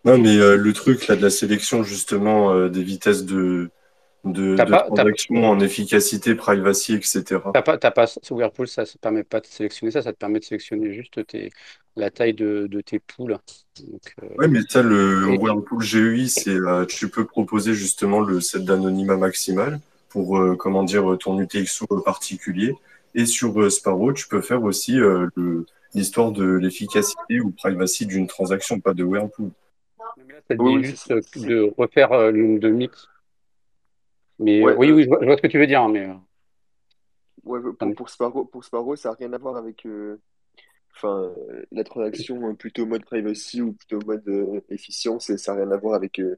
Non, 0.04 0.18
mais 0.18 0.36
euh, 0.36 0.56
le 0.56 0.72
truc 0.72 1.06
là 1.06 1.16
de 1.16 1.22
la 1.22 1.30
sélection 1.30 1.82
justement 1.82 2.52
euh, 2.52 2.68
des 2.68 2.82
vitesses 2.82 3.24
de, 3.24 3.70
de, 4.24 4.54
T'as 4.54 4.66
de 4.66 4.70
pas, 4.70 4.82
t'as, 4.82 5.02
transaction 5.02 5.48
en 5.48 5.60
efficacité, 5.60 6.34
privacy, 6.34 6.92
etc. 6.94 7.22
t'as 7.54 7.62
pas, 7.62 7.78
t'as 7.78 7.90
pas, 7.90 8.06
Whirlpool, 8.30 8.68
ça 8.68 8.82
ne 8.82 8.98
permet 9.00 9.24
pas 9.24 9.40
de 9.40 9.46
sélectionner 9.46 9.90
ça, 9.90 10.02
ça 10.02 10.12
te 10.12 10.18
permet 10.18 10.40
de 10.40 10.44
sélectionner 10.44 10.92
juste 10.92 11.26
tes, 11.26 11.50
la 11.96 12.10
taille 12.10 12.34
de, 12.34 12.66
de 12.66 12.80
tes 12.82 12.98
poules. 12.98 13.38
Donc, 13.80 14.14
euh, 14.22 14.28
Ouais, 14.36 14.48
mais 14.48 14.60
ça, 14.68 14.82
le 14.82 15.32
et, 15.32 15.38
Whirlpool 15.38 15.82
GUI, 15.82 16.28
c'est 16.28 16.58
tu 16.86 17.08
peux 17.08 17.24
proposer 17.24 17.72
justement 17.72 18.20
le 18.20 18.42
set 18.42 18.62
d'anonymat 18.64 19.16
maximal 19.16 19.80
pour 20.10 20.38
comment 20.58 20.84
dire 20.84 21.16
ton 21.18 21.40
UTXO 21.40 21.86
particulier. 22.04 22.74
Et 23.14 23.26
sur 23.26 23.60
euh, 23.60 23.70
Sparrow, 23.70 24.12
tu 24.12 24.26
peux 24.28 24.40
faire 24.40 24.62
aussi 24.62 25.00
euh, 25.00 25.28
le- 25.36 25.66
l'histoire 25.94 26.32
de 26.32 26.44
l'efficacité 26.44 27.40
ou 27.40 27.50
privacy 27.50 28.06
d'une 28.06 28.26
transaction, 28.26 28.80
pas 28.80 28.94
de 28.94 29.04
Whirlpool. 29.04 29.50
là, 30.28 30.40
ça 30.48 30.54
dit 30.54 30.62
oui, 30.62 30.84
juste 30.84 31.12
de 31.12 31.72
refaire 31.78 32.12
euh, 32.12 32.30
le 32.30 32.58
de 32.58 32.68
mix. 32.68 33.08
Mais 34.40 34.62
Ouais, 34.64 34.74
oui, 34.76 34.90
euh, 34.90 34.94
oui, 34.94 35.02
je 35.04 35.08
vois, 35.08 35.18
je 35.20 35.26
vois 35.26 35.36
ce 35.36 35.42
que 35.42 35.46
tu 35.46 35.58
veux 35.58 35.66
dire, 35.66 35.82
hein, 35.82 35.90
mais 35.92 36.08
ouais, 37.44 37.60
pour, 37.78 37.94
pour 37.94 38.08
Sparrow, 38.10 38.44
pour 38.44 38.64
Sparrow, 38.64 38.96
ça 38.96 39.10
n'a 39.10 39.14
rien 39.16 39.32
à 39.32 39.38
voir 39.38 39.56
avec 39.56 39.86
euh, 39.86 40.20
enfin, 40.96 41.32
euh, 41.48 41.62
la 41.70 41.84
transaction 41.84 42.50
euh, 42.50 42.54
plutôt 42.54 42.86
mode 42.86 43.04
privacy 43.04 43.62
ou 43.62 43.72
plutôt 43.74 44.00
mode 44.04 44.26
euh, 44.28 44.60
efficience, 44.70 45.30
et 45.30 45.38
ça 45.38 45.54
n'a 45.54 45.62
rien 45.62 45.70
à 45.70 45.76
voir 45.76 45.94
avec, 45.94 46.18
euh, 46.18 46.36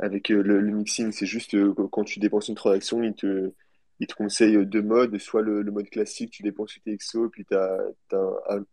avec 0.00 0.32
euh, 0.32 0.42
le, 0.42 0.60
le 0.60 0.72
mixing. 0.72 1.12
C'est 1.12 1.26
juste 1.26 1.54
euh, 1.54 1.72
quand 1.92 2.04
tu 2.04 2.18
dépenses 2.18 2.48
une 2.48 2.56
transaction, 2.56 3.02
il 3.02 3.14
te, 3.14 3.52
il 4.00 4.06
te 4.06 4.14
conseille 4.14 4.56
euh, 4.56 4.64
deux 4.64 4.82
modes, 4.82 5.16
soit 5.18 5.42
le, 5.42 5.62
mode 5.64 5.88
classique, 5.88 6.30
tu 6.30 6.42
dépenses 6.42 6.76
UTXO, 6.76 7.28
puis 7.28 7.44
tu 7.44 7.54
as, 7.54 7.78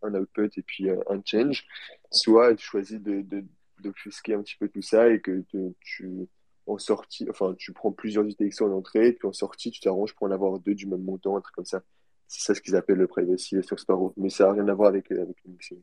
un, 0.02 0.14
output 0.14 0.50
et 0.56 0.62
puis 0.62 0.88
euh, 0.90 1.00
un 1.08 1.20
change, 1.24 1.66
soit 2.10 2.54
tu 2.54 2.64
choisis 2.64 3.00
de, 3.00 3.22
de, 3.22 3.44
d'obfusquer 3.80 4.34
un 4.34 4.42
petit 4.42 4.56
peu 4.56 4.68
tout 4.68 4.82
ça 4.82 5.08
et 5.08 5.20
que 5.20 5.44
tu 5.80 6.28
en 6.66 6.78
sortie, 6.78 7.26
enfin 7.28 7.54
tu 7.58 7.72
prends 7.72 7.92
plusieurs 7.92 8.24
UTXO 8.24 8.66
en 8.66 8.72
entrée, 8.72 9.12
puis 9.12 9.26
en 9.26 9.32
sortie 9.32 9.70
tu 9.70 9.80
t'arranges 9.80 10.14
pour 10.14 10.26
en 10.26 10.30
avoir 10.30 10.58
deux 10.60 10.74
du 10.74 10.86
même 10.86 11.02
montant, 11.02 11.36
un 11.36 11.40
truc 11.40 11.54
comme 11.54 11.64
ça. 11.64 11.82
C'est 12.28 12.46
ça 12.46 12.54
ce 12.54 12.60
qu'ils 12.60 12.76
appellent 12.76 12.96
le 12.96 13.08
privacy 13.08 13.62
sur 13.62 13.78
Sparrow, 13.78 14.14
mais 14.16 14.30
ça 14.30 14.46
n'a 14.46 14.52
rien 14.52 14.68
à 14.68 14.74
voir 14.74 14.88
avec, 14.88 15.10
euh, 15.12 15.22
avec 15.22 15.36
le 15.44 15.50
mixing. 15.50 15.82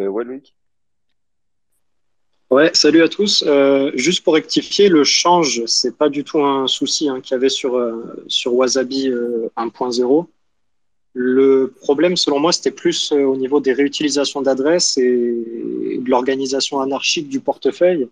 Euh, 0.00 0.08
ouais, 0.08 0.24
Loïc? 0.24 0.56
Ouais, 2.50 2.70
salut 2.72 3.02
à 3.02 3.08
tous. 3.08 3.44
Euh, 3.46 3.90
juste 3.94 4.24
pour 4.24 4.32
rectifier, 4.34 4.88
le 4.88 5.04
change, 5.04 5.62
c'est 5.66 5.96
pas 5.96 6.08
du 6.08 6.24
tout 6.24 6.42
un 6.42 6.66
souci 6.66 7.08
hein, 7.08 7.20
qu'il 7.20 7.32
y 7.32 7.34
avait 7.34 7.50
sur, 7.50 7.76
euh, 7.76 8.24
sur 8.26 8.54
Wasabi 8.54 9.08
euh, 9.08 9.50
1.0. 9.56 10.26
Le 11.12 11.74
problème, 11.80 12.16
selon 12.16 12.40
moi, 12.40 12.52
c'était 12.52 12.70
plus 12.70 13.12
euh, 13.12 13.22
au 13.24 13.36
niveau 13.36 13.60
des 13.60 13.74
réutilisations 13.74 14.40
d'adresses 14.40 14.96
et 14.96 15.02
de 15.04 16.08
l'organisation 16.08 16.80
anarchique 16.80 17.28
du 17.28 17.40
portefeuille. 17.40 18.08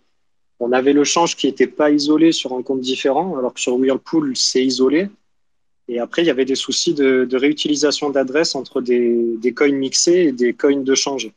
On 0.60 0.72
avait 0.72 0.92
le 0.92 1.04
change 1.04 1.34
qui 1.36 1.46
n'était 1.46 1.66
pas 1.66 1.90
isolé 1.90 2.32
sur 2.32 2.52
un 2.52 2.62
compte 2.62 2.80
différent, 2.80 3.38
alors 3.38 3.54
que 3.54 3.60
sur 3.60 3.76
Whirlpool, 3.76 4.36
c'est 4.36 4.64
isolé. 4.64 5.08
Et 5.88 5.98
après, 5.98 6.22
il 6.22 6.26
y 6.26 6.30
avait 6.30 6.44
des 6.44 6.56
soucis 6.56 6.92
de, 6.92 7.24
de 7.24 7.36
réutilisation 7.38 8.10
d'adresses 8.10 8.54
entre 8.54 8.82
des, 8.82 9.36
des 9.38 9.54
coins 9.54 9.72
mixés 9.72 10.26
et 10.28 10.32
des 10.32 10.52
coins 10.52 10.82
de 10.82 10.94
change. 10.94 11.30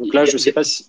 Donc 0.00 0.14
là, 0.14 0.24
je 0.24 0.36
sais 0.36 0.52
pas 0.52 0.64
si. 0.64 0.86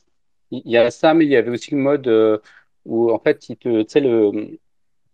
Il 0.52 0.62
y 0.72 0.78
a 0.78 0.92
ça, 0.92 1.14
mais 1.14 1.26
il 1.26 1.32
y 1.32 1.36
avait 1.36 1.52
aussi 1.52 1.72
le 1.72 1.78
mode 1.78 2.08
euh, 2.08 2.40
où 2.86 3.12
en 3.12 3.20
fait, 3.20 3.40
tu 3.40 3.56
sais, 3.88 4.00
le, 4.00 4.60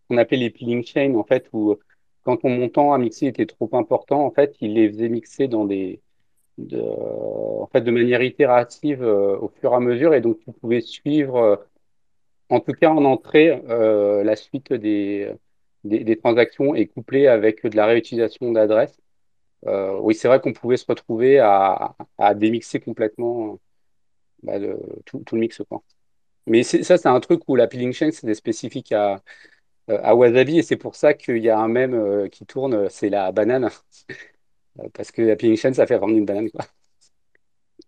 qu'on 0.08 0.18
appelait 0.18 0.38
les 0.38 0.50
peeling 0.50 0.84
chains, 0.86 1.16
en 1.16 1.24
fait, 1.24 1.48
où 1.54 1.78
quand 2.24 2.38
ton 2.38 2.50
montant 2.50 2.94
à 2.94 2.98
mixer 2.98 3.28
était 3.28 3.46
trop 3.46 3.70
important, 3.74 4.26
en 4.26 4.32
fait, 4.32 4.56
il 4.62 4.74
les 4.76 4.90
faisait 4.90 5.10
mixer 5.10 5.48
dans 5.48 5.66
des, 5.66 6.02
de, 6.58 6.82
en 6.82 7.68
fait, 7.68 7.82
de 7.82 7.92
manière 7.92 8.24
itérative 8.24 9.04
euh, 9.04 9.38
au 9.40 9.50
fur 9.50 9.74
et 9.74 9.76
à 9.76 9.80
mesure, 9.80 10.14
et 10.14 10.22
donc 10.22 10.40
tu 10.40 10.52
pouvais 10.54 10.82
suivre, 10.82 11.38
euh, 11.38 11.56
en 12.50 12.60
tout 12.60 12.74
cas 12.74 12.90
en 12.92 13.06
entrée, 13.06 13.62
la 13.68 14.36
suite 14.36 14.74
des, 14.74 15.34
des, 15.86 16.18
transactions 16.18 16.76
et 16.76 16.88
coupler 16.88 17.28
avec 17.28 17.66
de 17.66 17.76
la 17.78 17.86
réutilisation 17.86 18.52
d'adresses. 18.52 19.00
Oui, 19.66 20.16
c'est 20.16 20.28
vrai 20.28 20.42
qu'on 20.42 20.54
pouvait 20.54 20.78
se 20.78 20.86
retrouver 20.88 21.40
à, 21.40 21.96
à 22.18 22.34
démixer 22.36 22.80
complètement 22.80 23.60
bah, 24.44 24.60
le, 24.60 24.80
tout, 25.06 25.20
tout 25.26 25.36
le 25.36 25.42
mix, 25.42 25.62
quoi. 25.70 25.84
Mais 26.48 26.64
c'est- 26.64 26.84
ça, 26.84 26.98
c'est 26.98 27.10
un 27.10 27.20
truc 27.22 27.44
où 27.50 27.56
la 27.56 27.68
peeling 27.68 27.94
chain, 27.94 28.12
c'était 28.12 28.36
spécifique 28.36 28.92
à, 28.94 29.24
à 29.90 30.16
Wasabi 30.16 30.60
et 30.60 30.64
c'est 30.64 30.78
pour 30.78 30.96
ça 30.96 31.14
qu'il 31.16 31.38
y 31.40 31.50
a 31.50 31.60
un 31.60 31.68
mème 31.70 31.94
euh, 31.96 32.28
qui 32.30 32.46
tourne, 32.46 32.90
c'est 32.90 33.10
la 33.10 33.32
banane. 33.32 33.70
Euh, 34.80 34.90
Parce 34.94 35.12
que 35.12 35.22
la 35.22 35.36
peeling 35.36 35.58
chain, 35.58 35.74
ça 35.74 35.88
fait 35.88 35.98
vraiment 35.98 36.16
une 36.16 36.26
banane, 36.26 36.50
quoi. 36.52 36.66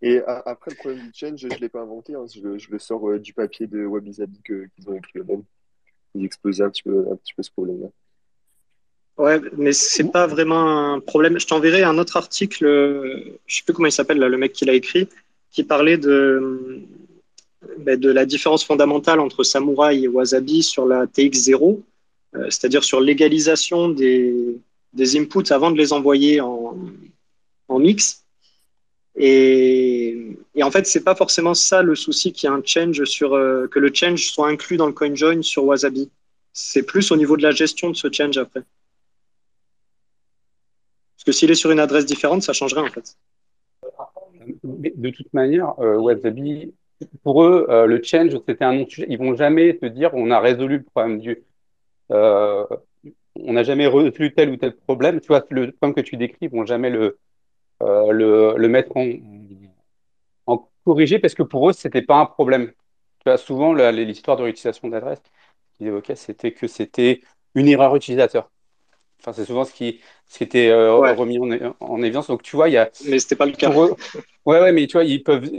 Et 0.04 0.22
après, 0.46 0.72
le 0.72 0.76
problème 0.76 1.02
du 1.02 1.12
change, 1.14 1.40
je 1.40 1.48
ne 1.48 1.56
l'ai 1.60 1.70
pas 1.70 1.82
inventé, 1.82 2.14
hein, 2.16 2.26
je, 2.32 2.42
le 2.42 2.58
je 2.60 2.70
le 2.72 2.78
sors 2.80 3.10
euh, 3.10 3.20
du 3.20 3.34
papier 3.34 3.66
de 3.68 3.88
que- 4.44 4.68
qu'ils 4.76 4.90
ont 4.90 4.94
écrit 4.96 5.20
eux-mêmes. 5.20 5.44
Ils 6.16 6.26
exposaient 6.26 6.64
un 6.64 6.70
petit 6.72 6.84
peu, 6.84 7.08
un 7.12 7.18
petit 7.18 7.34
peu 7.36 7.44
ce 7.44 7.52
problème-là. 7.52 7.90
Ouais, 9.18 9.40
mais 9.58 9.74
c'est 9.74 10.12
pas 10.12 10.26
vraiment 10.26 10.94
un 10.96 11.00
problème. 11.00 11.40
Je 11.40 11.46
t'enverrai 11.46 11.84
un 11.84 11.98
autre 12.00 12.18
article, 12.18 12.66
euh, 12.66 13.40
je 13.46 13.58
sais 13.58 13.64
plus 13.64 13.74
comment 13.74 13.88
il 13.88 13.92
s'appelle, 13.92 14.18
le 14.18 14.38
mec 14.38 14.54
qui 14.54 14.66
l'a 14.66 14.74
écrit, 14.74 15.08
qui 15.54 15.64
parlait 15.64 15.98
de, 15.98 16.82
ben, 17.78 17.98
de 17.98 18.12
la 18.12 18.26
différence 18.26 18.66
fondamentale 18.66 19.20
entre 19.20 19.44
Samurai 19.44 20.02
et 20.02 20.08
Wasabi 20.08 20.64
sur 20.64 20.86
la 20.86 21.06
TX0, 21.06 21.82
euh, 22.36 22.46
c'est-à-dire 22.50 22.84
sur 22.84 23.00
l'égalisation 23.00 23.88
des, 23.88 24.58
des 24.94 25.18
inputs 25.18 25.52
avant 25.52 25.72
de 25.72 25.78
les 25.78 25.94
envoyer 25.94 26.42
en, 26.42 26.76
en 27.68 27.80
mix. 27.80 28.26
Et, 29.16 30.36
et 30.56 30.64
en 30.64 30.72
fait, 30.72 30.88
c'est 30.88 31.04
pas 31.04 31.16
forcément 31.16 31.54
ça 31.54 31.84
le 31.84 31.96
souci 31.96 32.34
qu'il 32.34 32.48
y 32.48 32.52
a 32.52 32.56
un 32.56 32.64
change 32.66 33.04
sur, 33.04 33.36
euh, 33.36 33.68
que 33.68 33.78
le 33.78 33.94
change 33.94 34.32
soit 34.32 34.50
inclus 34.50 34.78
dans 34.78 34.88
le 34.88 34.94
CoinJoin 34.94 35.44
sur 35.44 35.66
Wasabi. 35.66 36.10
C'est 36.52 36.84
plus 36.84 37.12
au 37.12 37.16
niveau 37.16 37.38
de 37.38 37.44
la 37.44 37.52
gestion 37.52 37.92
de 37.92 37.96
ce 37.96 38.12
change 38.12 38.38
après. 38.38 38.64
Parce 41.16 41.26
que 41.26 41.32
s'il 41.32 41.52
est 41.52 41.56
sur 41.56 41.70
une 41.70 41.80
adresse 41.80 42.08
différente, 42.08 42.42
ça 42.42 42.54
changerait 42.54 42.82
en 42.82 42.90
fait. 42.90 43.16
De 44.64 45.10
toute 45.10 45.34
manière, 45.34 45.74
euh, 45.80 45.98
pour 47.24 47.44
eux, 47.44 47.66
euh, 47.70 47.86
le 47.86 48.02
change, 48.04 48.32
c'était 48.48 48.64
un 48.64 48.74
non-sujet. 48.74 49.06
Ils 49.10 49.18
vont 49.18 49.36
jamais 49.36 49.78
te 49.78 49.86
dire 49.86 50.12
on 50.14 50.32
a 50.32 50.40
résolu 50.40 50.78
le 50.80 50.84
problème 50.84 51.20
du. 51.20 51.44
euh, 52.12 52.66
on 53.38 53.54
n'a 53.54 53.64
jamais 53.64 53.88
résolu 53.88 54.34
tel 54.36 54.52
ou 54.52 54.58
tel 54.58 54.76
problème. 54.78 55.22
Tu 55.22 55.28
vois, 55.30 55.46
le 55.52 55.72
problème 55.74 55.96
que 55.96 56.02
tu 56.02 56.18
décris, 56.18 56.40
ils 56.44 56.52
vont 56.52 56.66
jamais 56.66 56.90
le, 56.92 57.20
euh, 57.84 58.12
le, 58.12 58.56
le 58.58 58.70
mettre 58.70 58.98
en, 58.98 59.06
en 60.46 60.70
corrigé 60.86 61.20
parce 61.20 61.34
que 61.36 61.44
pour 61.44 61.70
eux, 61.70 61.74
c'était 61.74 62.02
pas 62.02 62.18
un 62.20 62.26
problème. 62.26 62.68
Tu 63.20 63.24
vois, 63.30 63.38
souvent, 63.38 63.74
l'histoire 63.74 64.38
de 64.38 64.44
réutilisation 64.44 64.90
d'adresse 64.90 65.22
qu'ils 65.76 65.88
évoquaient, 65.88 66.16
c'était 66.16 66.54
que 66.54 66.68
c'était 66.68 67.22
une 67.56 67.68
erreur 67.68 67.96
utilisateur. 67.96 68.52
Enfin, 69.24 69.34
c'est 69.34 69.46
souvent 69.46 69.66
ce 69.66 69.74
qui, 69.74 70.02
ce 70.28 70.38
qui 70.38 70.44
était 70.44 70.70
euh, 70.70 70.94
Ouais, 70.96 71.14
remis 71.14 71.40
en, 71.40 71.76
en 71.80 72.02
évidence. 72.04 72.28
Donc, 72.28 72.44
tu 72.44 72.56
vois, 72.56 72.70
il 72.70 72.74
y 72.74 72.78
a, 72.78 72.92
mais 73.06 73.20
c'était 73.20 73.36
pas 73.36 73.46
le 73.46 73.54
cas. 73.54 73.72
eux, 73.76 73.96
ouais, 74.46 74.60
ouais, 74.62 74.72
mais 74.74 74.88
tu 74.88 74.94
vois, 74.94 75.04
ils 75.06 75.24
peuvent, 75.24 75.50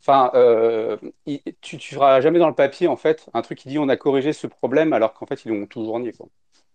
enfin, 0.00 0.30
euh, 0.34 0.96
ils- 1.26 1.42
tu, 1.60 1.78
tu 1.78 1.94
feras 1.94 2.20
jamais 2.20 2.38
dans 2.38 2.48
le 2.48 2.54
papier, 2.54 2.88
en 2.88 2.96
fait, 2.96 3.28
un 3.34 3.42
truc 3.42 3.58
qui 3.58 3.68
dit 3.68 3.78
on 3.78 3.88
a 3.88 3.96
corrigé 3.96 4.32
ce 4.32 4.46
problème 4.46 4.92
alors 4.92 5.14
qu'en 5.14 5.26
fait, 5.26 5.44
ils 5.44 5.50
l'ont 5.52 5.66
toujours 5.66 5.98
nié, 6.00 6.12
quoi. 6.12 6.28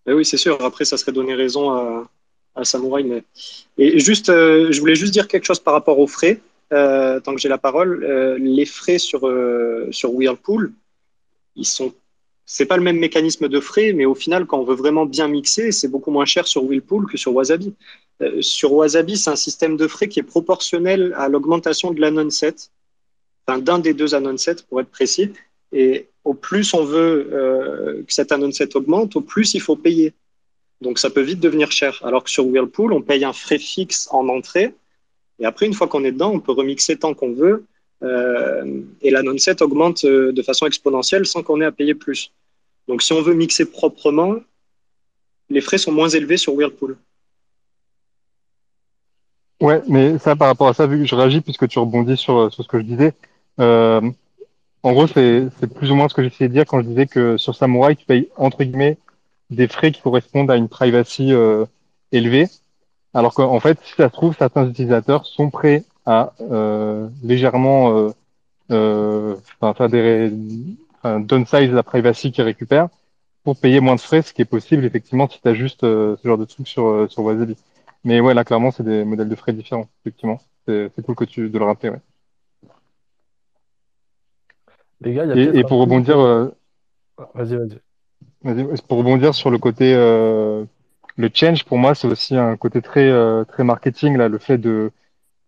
Mais 0.06 0.14
oui, 0.14 0.26
c'est 0.26 0.38
sûr. 0.38 0.62
Après, 0.64 0.86
ça 0.86 0.98
serait 0.98 1.12
donner 1.12 1.34
raison 1.34 1.72
à, 1.72 2.10
à 2.56 2.64
Samouraï. 2.64 3.04
Mais... 3.04 3.24
Et 3.78 4.00
juste, 4.00 4.30
euh, 4.30 4.72
je 4.72 4.80
voulais 4.80 4.96
juste 4.96 5.14
dire 5.14 5.28
quelque 5.28 5.46
chose 5.46 5.60
par 5.60 5.74
rapport 5.74 6.00
aux 6.00 6.08
frais. 6.08 6.40
Tant 6.70 7.34
que 7.34 7.38
j'ai 7.40 7.50
la 7.50 7.58
parole, 7.58 8.06
les 8.40 8.66
frais 8.66 9.00
sur, 9.00 9.22
sur 9.92 10.14
Whirlpool, 10.14 10.74
ils 11.56 11.66
sont. 11.68 11.94
C'est 12.50 12.66
pas 12.66 12.78
le 12.78 12.84
même 12.84 12.98
mécanisme 12.98 13.50
de 13.50 13.60
frais, 13.60 13.92
mais 13.92 14.06
au 14.06 14.16
final, 14.16 14.46
quand 14.46 14.58
on 14.60 14.64
veut 14.64 14.74
vraiment 14.74 15.06
bien 15.06 15.28
mixer, 15.28 15.74
c'est 15.74 15.90
beaucoup 15.90 16.12
moins 16.12 16.24
cher 16.24 16.48
sur 16.48 16.64
Whirlpool 16.64 17.06
que 17.06 17.18
sur 17.18 17.36
Wasabi. 17.36 17.76
Euh, 18.22 18.42
sur 18.42 18.72
Wasabi, 18.72 19.18
c'est 19.18 19.30
un 19.30 19.36
système 19.36 19.76
de 19.76 19.86
frais 19.86 20.08
qui 20.08 20.22
est 20.22 20.24
proportionnel 20.24 21.14
à 21.18 21.28
l'augmentation 21.28 21.92
de 21.92 22.00
l'annonset, 22.00 22.56
enfin 23.46 23.60
d'un 23.60 23.80
des 23.80 23.94
deux 23.94 24.16
annonsets 24.16 24.64
pour 24.70 24.80
être 24.80 24.90
précis. 24.90 25.34
Et 25.74 26.08
au 26.24 26.34
plus 26.34 26.74
on 26.74 26.86
veut 26.86 27.30
euh, 27.34 28.04
que 28.04 28.14
cette 28.14 28.32
annonset 28.32 28.78
augmente, 28.78 29.18
au 29.18 29.22
plus 29.22 29.54
il 29.54 29.62
faut 29.62 29.76
payer. 29.76 30.14
Donc 30.80 31.00
ça 31.00 31.10
peut 31.10 31.22
vite 31.22 31.42
devenir 31.42 31.70
cher. 31.70 32.00
Alors 32.06 32.24
que 32.24 32.30
sur 32.30 32.48
Whirlpool, 32.48 32.94
on 32.94 33.02
paye 33.02 33.26
un 33.26 33.34
frais 33.34 33.60
fixe 33.60 34.08
en 34.12 34.30
entrée. 34.30 34.74
Et 35.40 35.46
après, 35.46 35.66
une 35.66 35.74
fois 35.74 35.88
qu'on 35.88 36.06
est 36.06 36.14
dedans, 36.14 36.32
on 36.32 36.40
peut 36.40 36.54
remixer 36.54 36.96
tant 36.96 37.14
qu'on 37.14 37.34
veut. 37.34 37.66
Euh, 38.04 38.82
et 39.02 39.10
l'annonset 39.10 39.62
augmente 39.64 40.06
euh, 40.06 40.32
de 40.32 40.42
façon 40.44 40.68
exponentielle 40.68 41.26
sans 41.26 41.42
qu'on 41.42 41.62
ait 41.62 41.66
à 41.66 41.72
payer 41.72 41.96
plus. 41.96 42.32
Donc 42.88 43.02
si 43.02 43.12
on 43.14 43.22
veut 43.22 43.34
mixer 43.34 43.66
proprement, 43.66 44.36
les 45.50 45.62
frais 45.62 45.78
sont 45.78 45.92
moins 45.92 46.10
élevés 46.10 46.38
sur 46.38 46.54
Whirlpool. 46.54 46.98
Ouais, 49.60 49.82
mais 49.88 50.20
ça, 50.20 50.36
par 50.36 50.50
rapport 50.50 50.68
à 50.68 50.76
ça, 50.76 50.86
vu 50.86 51.00
que 51.00 51.06
je 51.06 51.16
réagis, 51.16 51.42
puisque 51.42 51.68
tu 51.68 51.80
rebondis 51.80 52.18
sur, 52.18 52.54
sur 52.54 52.64
ce 52.64 52.68
que 52.68 52.78
je 52.78 52.84
disais, 52.84 53.14
euh, 53.60 54.02
en 54.84 54.94
gros, 54.94 55.08
c'est, 55.08 55.50
plus 55.74 55.90
ou 55.90 55.96
moins 55.96 56.08
ce 56.08 56.14
que 56.14 56.22
j'essayais 56.22 56.48
de 56.48 56.54
dire 56.54 56.66
quand 56.68 56.82
je 56.82 56.88
disais 56.88 57.08
que 57.08 57.38
sur 57.38 57.56
Samurai, 57.56 57.96
tu 57.96 58.06
payes, 58.06 58.30
entre 58.36 58.64
guillemets, 58.64 59.00
des 59.50 59.68
frais 59.68 59.92
qui 59.92 60.02
correspondent 60.02 60.52
à 60.52 60.58
une 60.58 60.70
privacy 60.70 61.34
élevée, 62.12 62.48
alors 63.16 63.34
qu'en 63.34 63.60
fait, 63.60 63.80
si 63.84 63.96
ça 63.96 64.10
se 64.10 64.14
trouve, 64.14 64.36
certains 64.38 64.70
utilisateurs 64.70 65.26
sont 65.26 65.50
prêts 65.50 65.84
à 66.08 66.34
euh, 66.42 67.08
légèrement 67.22 67.96
euh, 67.96 68.10
euh, 68.72 69.36
enfin, 69.60 69.74
faire 69.76 69.90
des 69.90 70.32
downsize 71.04 71.72
la 71.72 71.84
privacy 71.84 72.32
qu'ils 72.32 72.44
récupèrent 72.44 72.90
pour 73.44 73.56
payer 73.58 73.80
moins 73.80 73.96
de 73.96 74.02
frais, 74.02 74.24
ce 74.24 74.34
qui 74.34 74.42
est 74.42 74.46
possible, 74.46 74.84
effectivement, 74.84 75.30
si 75.30 75.40
tu 75.40 75.48
as 75.48 75.54
juste 75.54 75.82
ce 75.82 76.18
genre 76.24 76.38
de 76.38 76.46
truc 76.46 76.68
sur, 76.68 77.10
sur 77.10 77.24
Wasabi. 77.24 77.56
Mais 78.04 78.20
ouais, 78.20 78.34
là, 78.34 78.44
clairement, 78.44 78.72
c'est 78.72 78.84
des 78.84 79.06
modèles 79.06 79.30
de 79.30 79.36
frais 79.36 79.54
différents, 79.54 79.88
effectivement. 80.02 80.42
C'est 80.66 80.92
cool 81.06 81.16
que 81.16 81.24
tu 81.24 81.50
de 81.50 81.60
le 81.60 81.64
rappeler, 81.64 81.92
ouais. 81.92 82.02
Les 85.02 85.14
gars, 85.14 85.26
il 85.26 85.44
y 85.44 85.48
a 85.48 85.54
Et, 85.54 85.64
pour 85.64 85.80
rebondir, 85.80 86.20
euh, 86.20 86.50
Vas-y, 87.34 87.56
vas-y. 87.56 87.80
vas-y, 88.44 88.82
pour 88.88 88.98
rebondir 88.98 89.36
sur 89.36 89.50
le 89.50 89.58
côté 89.58 89.94
euh, 89.96 90.66
le 91.16 91.30
change, 91.34 91.66
pour 91.66 91.78
moi, 91.78 91.96
c'est 91.96 92.08
aussi 92.08 92.36
un 92.36 92.56
côté 92.58 92.82
très 92.82 93.10
euh, 93.10 93.44
très 93.44 93.64
marketing 93.64 94.18
là, 94.18 94.28
le 94.28 94.38
fait 94.38 94.58
de 94.58 94.92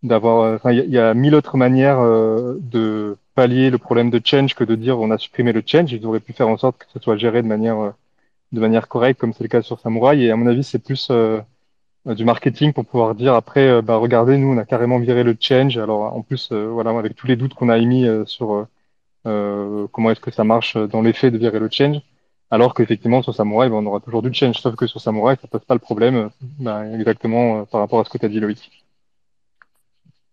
d'avoir, 0.03 0.41
euh, 0.43 0.55
enfin, 0.55 0.71
il 0.71 0.85
y, 0.85 0.91
y 0.91 0.99
a 0.99 1.13
mille 1.13 1.35
autres 1.35 1.57
manières 1.57 1.99
euh, 1.99 2.57
de 2.61 3.17
pallier 3.35 3.69
le 3.69 3.77
problème 3.77 4.09
de 4.09 4.21
change 4.23 4.55
que 4.55 4.63
de 4.63 4.75
dire 4.75 4.99
on 4.99 5.11
a 5.11 5.17
supprimé 5.17 5.53
le 5.53 5.63
change. 5.65 5.91
Ils 5.93 6.05
auraient 6.05 6.19
pu 6.19 6.33
faire 6.33 6.47
en 6.49 6.57
sorte 6.57 6.77
que 6.79 6.85
ce 6.93 6.99
soit 6.99 7.17
géré 7.17 7.41
de 7.41 7.47
manière 7.47 7.79
euh, 7.79 7.91
de 8.51 8.59
manière 8.59 8.87
correcte, 8.87 9.19
comme 9.19 9.33
c'est 9.33 9.43
le 9.43 9.49
cas 9.49 9.61
sur 9.61 9.79
Samurai. 9.79 10.19
Et 10.21 10.31
à 10.31 10.35
mon 10.35 10.47
avis, 10.47 10.63
c'est 10.63 10.79
plus 10.79 11.11
du 12.05 12.25
marketing 12.25 12.73
pour 12.73 12.85
pouvoir 12.85 13.13
dire 13.15 13.33
après, 13.35 13.81
bah 13.81 13.97
regardez, 13.97 14.37
nous 14.37 14.47
on 14.53 14.57
a 14.57 14.65
carrément 14.65 14.99
viré 14.99 15.23
le 15.23 15.35
change. 15.39 15.77
Alors 15.77 16.15
en 16.15 16.21
plus, 16.21 16.49
euh, 16.51 16.67
voilà, 16.67 16.91
avec 16.97 17.15
tous 17.15 17.27
les 17.27 17.35
doutes 17.35 17.53
qu'on 17.53 17.69
a 17.69 17.77
émis 17.77 18.07
euh, 18.07 18.25
sur 18.25 18.67
euh, 19.27 19.87
comment 19.91 20.11
est-ce 20.11 20.19
que 20.21 20.31
ça 20.31 20.43
marche 20.43 20.77
dans 20.77 21.01
les 21.01 21.13
faits 21.13 21.33
de 21.33 21.37
virer 21.37 21.59
le 21.59 21.69
change, 21.71 22.01
alors 22.49 22.73
qu'effectivement 22.73 23.21
sur 23.21 23.35
Samurai, 23.35 23.69
bah, 23.69 23.75
on 23.77 23.85
aura 23.85 23.99
toujours 23.99 24.21
du 24.23 24.33
change, 24.33 24.57
sauf 24.59 24.75
que 24.75 24.87
sur 24.87 25.01
Samurai, 25.01 25.35
ça 25.41 25.47
pose 25.47 25.65
pas 25.65 25.75
le 25.75 25.79
problème, 25.79 26.29
bah, 26.59 26.87
exactement 26.87 27.65
par 27.65 27.81
rapport 27.81 27.99
à 27.99 28.05
ce 28.05 28.09
que 28.09 28.17
tu 28.17 28.25
as 28.25 28.29
dit 28.29 28.39
Loïc. 28.39 28.88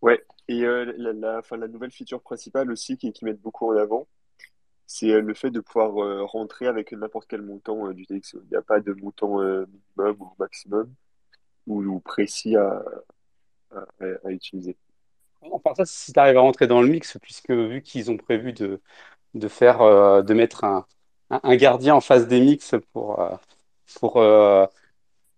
Ouais, 0.02 0.22
et 0.48 0.64
euh, 0.64 0.92
la, 0.96 1.12
la, 1.12 1.38
enfin, 1.38 1.56
la 1.56 1.68
nouvelle 1.68 1.90
feature 1.90 2.22
principale 2.22 2.70
aussi 2.70 2.96
qui, 2.96 3.12
qui 3.12 3.24
met 3.24 3.32
beaucoup 3.32 3.72
en 3.72 3.76
avant, 3.76 4.06
c'est 4.86 5.10
euh, 5.10 5.20
le 5.20 5.34
fait 5.34 5.50
de 5.50 5.60
pouvoir 5.60 6.02
euh, 6.02 6.24
rentrer 6.24 6.66
avec 6.66 6.92
n'importe 6.92 7.26
quel 7.28 7.42
montant 7.42 7.90
du 7.92 8.06
TXO. 8.06 8.40
Il 8.44 8.50
n'y 8.50 8.56
a 8.56 8.62
pas 8.62 8.80
de 8.80 8.92
montant 8.92 9.38
minimum 9.38 10.16
ou 10.20 10.32
maximum 10.38 10.92
ou, 11.66 12.00
précis 12.00 12.56
à, 12.56 12.84
utiliser. 14.28 14.76
Enfin, 15.40 15.74
ça, 15.74 15.84
si 15.84 16.12
tu 16.12 16.18
arrives 16.20 16.36
à 16.36 16.40
rentrer 16.40 16.66
dans 16.66 16.80
le 16.80 16.88
mix, 16.88 17.18
puisque 17.20 17.50
vu 17.50 17.82
qu'ils 17.82 18.10
ont 18.10 18.16
prévu 18.16 18.52
de, 18.52 18.80
de 19.34 19.48
faire, 19.48 19.78
de 20.22 20.34
mettre 20.34 20.64
un, 20.64 20.86
un 21.30 21.56
gardien 21.56 21.96
en 21.96 22.00
face 22.00 22.28
des 22.28 22.40
mix 22.40 22.74
pour, 22.92 23.20
pour 23.98 24.22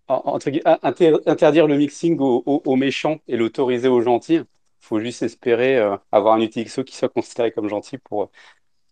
interdire 0.09 1.67
le 1.67 1.77
mixing 1.77 2.17
aux, 2.19 2.75
méchants 2.75 3.19
et 3.27 3.37
l'autoriser 3.37 3.87
aux 3.87 4.01
gentils, 4.01 4.41
faut 4.79 4.99
juste 4.99 5.21
espérer 5.23 5.77
euh, 5.77 5.97
avoir 6.11 6.35
un 6.35 6.41
UTXO 6.41 6.83
qui 6.83 6.95
soit 6.95 7.09
considéré 7.09 7.51
comme 7.51 7.69
gentil 7.69 7.97
pour 7.97 8.23
euh, 8.23 8.29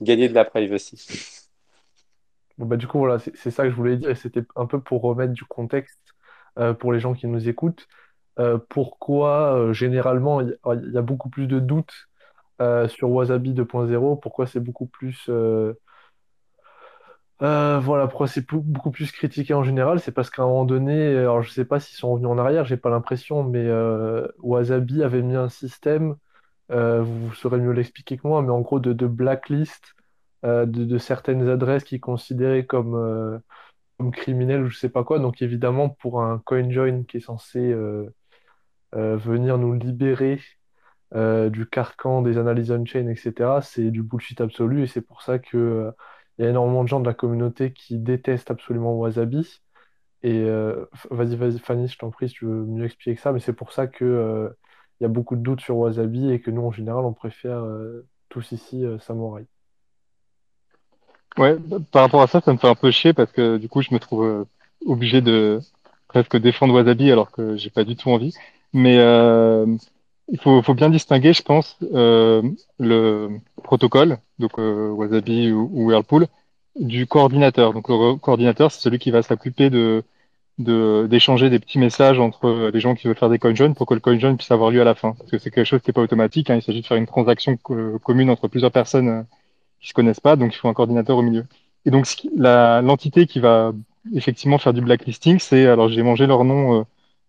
gagner 0.02 0.30
de 0.30 0.34
la 0.34 0.46
privacy. 0.46 1.50
Bon, 2.58 2.66
bah, 2.66 2.78
du 2.78 2.88
coup, 2.88 3.00
voilà, 3.00 3.20
c'est 3.20 3.52
ça 3.52 3.64
que 3.64 3.70
je 3.70 3.76
voulais 3.76 3.98
dire, 3.98 4.10
et 4.10 4.16
c'était 4.16 4.44
un 4.56 4.66
peu 4.66 4.80
pour 4.82 5.02
remettre 5.02 5.34
du 5.34 5.46
contexte 5.46 6.00
euh, 6.60 6.74
pour 6.74 6.92
les 6.94 7.00
gens 7.00 7.14
qui 7.14 7.28
nous 7.28 7.50
écoutent. 7.50 7.88
Pourquoi, 8.70 9.74
généralement, 9.74 10.42
il 10.42 10.50
y, 10.50 10.70
a 10.70 10.76
il 10.76 11.02
beaucoup 11.02 11.28
plus 11.28 11.48
de 11.48 11.60
doutes 11.60 12.08
sur 12.88 13.10
Wasabi 13.10 13.54
2.0, 13.54 14.20
pourquoi 14.20 14.46
c'est 14.46 14.60
beaucoup 14.60 14.86
plus, 14.86 15.28
euh, 17.42 17.78
euh, 17.78 17.80
voilà, 17.80 18.08
pourquoi 18.08 18.28
c'est 18.28 18.46
beaucoup 18.52 18.92
plus 18.92 19.12
critiqué 19.12 19.54
en 19.54 19.64
général, 19.64 20.00
c'est 20.00 20.12
parce 20.12 20.30
qu'à 20.30 20.44
un 20.44 20.48
moment 20.48 20.66
donné, 20.66 21.18
alors 21.18 21.42
je 21.44 21.52
sais 21.52 21.66
pas 21.66 21.80
s'ils 21.80 21.98
sont 21.98 22.12
revenus 22.12 22.30
en 22.30 22.38
arrière, 22.38 22.66
j'ai 22.66 22.78
pas 22.78 22.90
l'impression, 22.90 23.44
mais 23.44 23.66
euh, 23.66 24.28
Wasabi 24.40 25.04
avait 25.04 25.22
mis 25.22 25.36
un 25.36 25.50
système, 25.50 26.16
euh, 26.72 27.02
vous 27.04 27.34
saurez 27.34 27.60
mieux 27.60 27.72
l'expliquer 27.72 28.18
que 28.18 28.28
moi, 28.28 28.42
mais 28.42 28.52
en 28.52 28.62
gros 28.62 28.80
de, 28.80 29.08
blacklist 29.08 29.96
euh, 30.46 30.66
de, 30.66 30.98
certaines 30.98 31.48
adresses 31.50 31.84
qui 31.84 32.00
considéraient 32.00 32.66
comme, 32.66 32.96
euh, 32.96 33.40
comme 33.98 34.12
criminels 34.12 34.64
ou 34.64 34.70
je 34.70 34.78
sais 34.78 34.90
pas 34.90 35.04
quoi. 35.04 35.20
Donc 35.20 35.42
évidemment, 35.42 35.90
pour 35.90 36.22
un 36.24 36.40
CoinJoin 36.40 37.04
qui 37.06 37.18
est 37.18 37.20
censé 37.22 37.60
euh, 37.60 38.10
euh, 38.96 39.18
venir 39.18 39.58
nous 39.58 39.74
libérer 39.74 40.42
euh, 41.16 41.50
du 41.50 41.68
carcan, 41.68 42.22
des 42.22 42.38
analyses 42.38 42.72
on-chain, 42.72 43.08
etc., 43.10 43.62
c'est 43.62 43.92
du 43.92 44.04
bullshit 44.04 44.42
absolu 44.42 44.84
et 44.84 44.88
c'est 44.88 45.02
pour 45.02 45.22
ça 45.22 45.40
que, 45.40 45.58
euh, 45.58 45.92
il 46.38 46.44
y 46.44 46.48
a 46.48 46.50
énormément 46.50 46.84
de 46.84 46.90
gens 46.90 47.00
de 47.00 47.08
la 47.08 47.14
communauté 47.14 47.74
qui 47.74 47.98
détestent 47.98 48.52
absolument 48.52 48.96
Wasabi. 48.96 49.62
Et 50.24 50.42
euh, 50.42 50.86
vas-y, 51.12 51.36
vas-y, 51.36 51.60
Fanny, 51.60 51.88
je 51.88 51.98
t'en 51.98 52.10
prie, 52.10 52.30
si 52.30 52.36
tu 52.36 52.46
veux 52.46 52.66
mieux 52.66 52.86
expliquer 52.86 53.16
que 53.16 53.22
ça, 53.22 53.32
mais 53.32 53.40
c'est 53.40 53.54
pour 53.54 53.72
ça 53.72 53.88
que, 53.88 54.06
euh, 54.06 54.50
il 55.00 55.04
y 55.04 55.06
a 55.06 55.10
beaucoup 55.10 55.36
de 55.36 55.42
doutes 55.42 55.62
sur 55.62 55.78
Wasabi 55.78 56.32
et 56.32 56.42
que 56.42 56.52
nous, 56.52 56.64
en 56.64 56.72
général, 56.72 57.06
on 57.06 57.14
préfère 57.14 57.60
euh, 57.60 58.06
tous 58.30 58.52
ici 58.52 58.84
euh, 58.84 58.98
Samouraï. 59.00 59.46
Ouais, 61.38 61.56
par 61.92 62.04
rapport 62.04 62.22
à 62.22 62.28
ça, 62.28 62.42
ça 62.42 62.52
me 62.52 62.58
fait 62.58 62.68
un 62.68 62.76
peu 62.76 62.90
chier 62.90 63.14
parce 63.14 63.32
que 63.32 63.58
du 63.58 63.70
coup, 63.70 63.84
je 63.84 63.94
me 63.94 64.00
trouve 64.00 64.48
obligé 64.86 65.22
de 65.22 65.60
presque 66.08 66.36
défendre 66.36 66.74
Wasabi 66.74 67.12
alors 67.12 67.30
que 67.30 67.56
j'ai 67.58 67.70
pas 67.70 67.84
du 67.84 67.96
tout 67.96 68.10
envie. 68.10 68.34
Mais 68.74 68.98
il 70.30 70.40
faut, 70.40 70.74
bien 70.74 70.90
distinguer, 70.90 71.34
je 71.34 71.42
pense, 71.42 71.78
euh, 71.94 72.42
le 72.80 73.30
protocole, 73.64 74.18
donc 74.40 74.60
euh, 74.60 74.90
Wasabi 74.90 75.52
ou, 75.52 75.70
ou 75.74 75.86
Whirlpool, 75.88 76.28
du 76.80 77.08
coordinateur. 77.08 77.74
Donc 77.74 77.88
le 77.90 78.16
coordinateur, 78.18 78.72
c'est 78.72 78.82
celui 78.82 79.00
qui 79.00 79.12
va 79.12 79.22
s'occuper 79.24 79.70
d'échanger 80.60 81.50
des 81.50 81.60
petits 81.60 81.80
messages 81.80 82.20
entre 82.20 82.70
les 82.74 82.80
gens 82.80 82.94
qui 82.96 83.08
veulent 83.08 83.18
faire 83.18 83.30
des 83.30 83.40
coinjoins 83.40 83.74
pour 83.74 83.88
que 83.88 83.94
le 83.94 84.00
coinjoin 84.00 84.36
puisse 84.36 84.52
avoir 84.52 84.70
lieu 84.72 84.82
à 84.82 84.84
la 84.84 84.96
fin. 84.96 85.14
Parce 85.14 85.32
que 85.32 85.38
c'est 85.38 85.52
quelque 85.52 85.66
chose 85.66 85.82
qui 85.82 85.90
n'est 85.90 85.94
pas 85.94 86.02
automatique, 86.02 86.50
hein. 86.50 86.56
Il 86.56 86.62
s'agit 86.62 86.82
de 86.82 86.88
faire 86.88 86.98
une 86.98 87.08
transaction 87.08 87.58
co- 87.58 87.98
commune 88.00 88.30
entre 88.30 88.48
plusieurs 88.48 88.72
personnes 88.72 89.08
euh, 89.10 89.22
qui 89.80 89.90
se 89.90 89.94
connaissent 89.94 90.20
pas, 90.20 90.36
donc 90.36 90.54
il 90.54 90.58
faut 90.58 90.68
un 90.68 90.74
coordinateur 90.74 91.18
au 91.18 91.22
milieu. 91.22 91.46
Et 91.86 91.92
donc 91.92 92.06
l'entité 92.36 93.28
qui 93.28 93.40
va 93.40 93.74
effectivement 94.14 94.58
faire 94.58 94.74
du 94.74 94.82
blacklisting, 94.82 95.40
c'est, 95.40 95.68
alors 95.68 95.88
j'ai 95.90 96.04
mangé 96.04 96.28
leur 96.28 96.44
nom, 96.44 96.86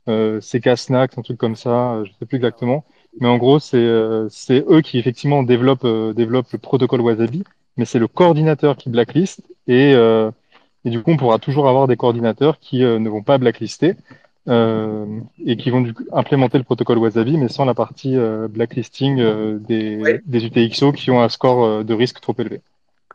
euh, 0.08 0.38
euh, 0.38 0.40
CK 0.40 0.76
Snacks, 0.76 1.18
un 1.18 1.22
truc 1.22 1.38
comme 1.38 1.56
ça, 1.56 1.94
euh, 1.94 2.04
je 2.04 2.12
sais 2.18 2.26
plus 2.26 2.36
exactement, 2.36 2.84
mais 3.20 3.28
en 3.28 3.38
gros 3.38 3.58
c'est 3.58 3.76
euh, 3.78 4.28
c'est 4.30 4.64
eux 4.68 4.80
qui 4.80 4.98
effectivement 4.98 5.42
développent 5.42 5.84
euh, 5.84 6.12
développent 6.14 6.52
le 6.52 6.58
protocole 6.58 7.00
Wasabi, 7.00 7.44
mais 7.76 7.84
c'est 7.84 7.98
le 7.98 8.08
coordinateur 8.08 8.76
qui 8.76 8.90
blacklist 8.90 9.42
et 9.66 9.94
euh, 9.94 10.30
et 10.84 10.90
du 10.90 11.02
coup 11.02 11.10
on 11.12 11.16
pourra 11.16 11.38
toujours 11.38 11.68
avoir 11.68 11.86
des 11.88 11.96
coordinateurs 11.96 12.58
qui 12.60 12.80
ne 12.80 13.08
vont 13.08 13.22
pas 13.22 13.38
blacklister. 13.38 13.94
et 14.48 15.56
qui 15.58 15.70
vont 15.70 15.82
du 15.82 15.92
coup 15.92 16.04
implémenter 16.12 16.58
le 16.58 16.64
protocole 16.64 16.98
Wasabi, 16.98 17.36
mais 17.36 17.48
sans 17.48 17.66
la 17.66 17.74
partie 17.74 18.16
blacklisting 18.48 19.16
des, 19.60 20.20
des 20.24 20.44
UTXO 20.46 20.92
qui 20.92 21.10
ont 21.10 21.20
un 21.20 21.28
score 21.28 21.84
de 21.84 21.94
risque 21.94 22.20
trop 22.20 22.34
élevé. 22.38 22.62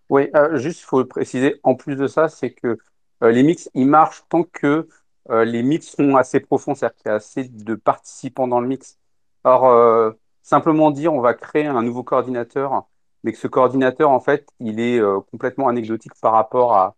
oui 0.09 0.29
juste, 0.55 0.81
il 0.81 0.85
faut 0.85 1.03
préciser, 1.05 1.59
en 1.63 1.75
plus 1.75 1.95
de 1.95 2.07
ça, 2.07 2.29
c'est 2.29 2.51
que 2.51 2.77
les 3.21 3.43
mix, 3.43 3.69
ils 3.73 3.87
marchent 3.87 4.23
tant 4.29 4.43
que 4.43 4.87
euh, 5.29 5.45
les 5.45 5.63
mix 5.63 5.95
sont 5.95 6.15
assez 6.15 6.39
profonds, 6.39 6.75
c'est-à-dire 6.75 6.95
qu'il 6.97 7.09
y 7.09 7.11
a 7.11 7.15
assez 7.15 7.45
de 7.47 7.75
participants 7.75 8.47
dans 8.47 8.59
le 8.59 8.67
mix. 8.67 8.99
Alors, 9.43 9.65
euh, 9.67 10.11
simplement 10.41 10.91
dire, 10.91 11.13
on 11.13 11.21
va 11.21 11.33
créer 11.33 11.65
un 11.67 11.81
nouveau 11.83 12.03
coordinateur, 12.03 12.87
mais 13.23 13.31
que 13.31 13.37
ce 13.37 13.47
coordinateur, 13.47 14.09
en 14.11 14.19
fait, 14.19 14.47
il 14.59 14.79
est 14.79 14.99
euh, 14.99 15.19
complètement 15.31 15.67
anecdotique 15.67 16.13
par 16.21 16.33
rapport 16.33 16.75
à, 16.75 16.95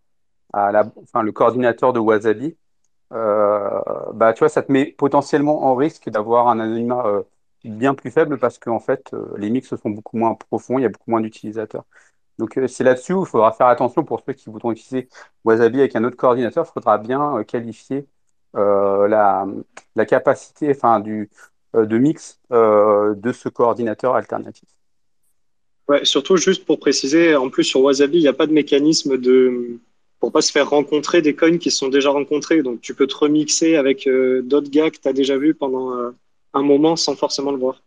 à 0.53 0.71
la, 0.71 0.85
enfin, 1.03 1.21
le 1.23 1.31
coordinateur 1.31 1.93
de 1.93 1.99
Wasabi. 1.99 2.57
bah, 3.11 4.33
tu 4.33 4.39
vois, 4.39 4.49
ça 4.49 4.61
te 4.63 4.71
met 4.71 4.85
potentiellement 4.97 5.65
en 5.65 5.75
risque 5.75 6.09
d'avoir 6.09 6.47
un 6.49 6.59
anonymat 6.59 7.23
bien 7.69 7.95
plus 7.95 8.11
faible 8.11 8.37
parce 8.39 8.59
qu'en 8.59 8.79
fait, 8.79 9.13
euh, 9.13 9.33
les 9.37 9.49
mix 9.49 9.75
sont 9.75 9.89
beaucoup 9.89 10.17
moins 10.17 10.35
profonds, 10.35 10.77
il 10.79 10.83
y 10.83 10.85
a 10.85 10.89
beaucoup 10.89 11.11
moins 11.11 11.21
d'utilisateurs. 11.21 11.85
Donc, 12.37 12.59
c'est 12.67 12.83
là-dessus 12.83 13.13
où 13.13 13.23
il 13.23 13.27
faudra 13.27 13.53
faire 13.53 13.67
attention 13.67 14.03
pour 14.03 14.21
ceux 14.25 14.33
qui 14.33 14.49
voudront 14.49 14.71
utiliser 14.71 15.09
Wasabi 15.45 15.79
avec 15.79 15.95
un 15.95 16.03
autre 16.03 16.17
coordinateur. 16.17 16.65
Il 16.69 16.73
faudra 16.73 16.97
bien 16.97 17.43
qualifier 17.45 18.07
la, 18.55 19.45
la 19.95 20.05
capacité 20.05 20.71
enfin, 20.71 20.99
du, 20.99 21.29
euh, 21.75 21.85
de 21.85 21.97
mix 21.97 22.39
euh, 22.51 23.15
de 23.15 23.31
ce 23.31 23.49
coordinateur 23.49 24.15
alternatif. 24.15 24.69
Ouais, 25.89 26.05
surtout 26.05 26.37
juste 26.37 26.65
pour 26.65 26.79
préciser, 26.79 27.35
en 27.35 27.49
plus 27.49 27.63
sur 27.63 27.81
Wasabi, 27.81 28.17
il 28.17 28.21
n'y 28.21 28.27
a 28.27 28.33
pas 28.33 28.47
de 28.47 28.53
mécanisme 28.53 29.17
de 29.17 29.79
pour 30.19 30.31
pas 30.31 30.41
se 30.41 30.51
faire 30.51 30.69
rencontrer 30.69 31.21
des 31.21 31.35
coins 31.35 31.57
qui 31.57 31.69
sont 31.71 31.89
déjà 31.89 32.09
rencontrés. 32.09 32.63
Donc 32.63 32.81
tu 32.81 32.95
peux 32.95 33.07
te 33.07 33.15
remixer 33.15 33.75
avec 33.75 34.07
euh, 34.07 34.41
d'autres 34.41 34.71
gars 34.71 34.89
que 34.89 34.97
tu 34.97 35.07
as 35.07 35.13
déjà 35.13 35.37
vus 35.37 35.53
pendant 35.53 35.93
euh, 35.93 36.11
un 36.53 36.63
moment 36.63 36.95
sans 36.95 37.15
forcément 37.15 37.51
le 37.51 37.59
voir. 37.59 37.81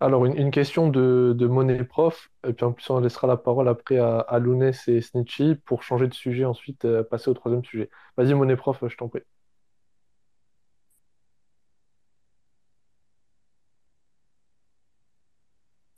Alors, 0.00 0.26
une, 0.26 0.36
une 0.36 0.50
question 0.50 0.88
de, 0.88 1.34
de 1.36 1.46
Money 1.46 1.84
Prof, 1.84 2.30
et 2.46 2.52
puis 2.52 2.64
en 2.64 2.72
plus, 2.72 2.88
on 2.90 3.00
laissera 3.00 3.26
la 3.26 3.36
parole 3.36 3.68
après 3.68 3.98
à, 3.98 4.18
à 4.20 4.38
Lounès 4.38 4.86
et 4.88 5.00
Snitchy 5.00 5.56
pour 5.64 5.82
changer 5.82 6.06
de 6.08 6.14
sujet, 6.14 6.44
ensuite 6.44 6.84
euh, 6.84 7.02
passer 7.02 7.30
au 7.30 7.34
troisième 7.34 7.64
sujet. 7.64 7.90
Vas-y, 8.16 8.34
Money 8.34 8.56
Prof, 8.56 8.78
je 8.86 8.96
t'en 8.96 9.08
prie. 9.08 9.22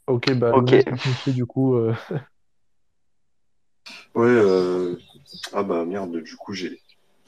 Ok, 0.06 0.32
bah 0.34 0.52
Ok. 0.52 0.72
Lounès 0.74 0.86
et 0.86 0.96
Snitchy, 0.96 1.32
du 1.32 1.46
coup, 1.46 1.74
euh, 1.76 1.94
Ouais, 4.14 4.26
euh... 4.28 4.96
ah 5.52 5.62
bah 5.62 5.84
merde, 5.84 6.16
du 6.22 6.36
coup 6.36 6.52
j'ai. 6.54 6.80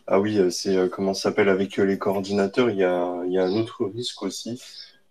Ah 0.06 0.20
oui, 0.20 0.38
euh, 0.38 0.50
c'est 0.50 0.76
euh, 0.76 0.88
comment 0.88 1.14
ça 1.14 1.24
s'appelle 1.30 1.48
avec 1.48 1.78
euh, 1.78 1.84
les 1.84 1.98
coordinateurs, 1.98 2.70
il 2.70 2.78
y 2.78 2.84
a, 2.84 3.22
il 3.26 3.32
y 3.32 3.38
a 3.38 3.44
un 3.44 3.52
autre 3.54 3.86
risque 3.86 4.22
aussi. 4.22 4.62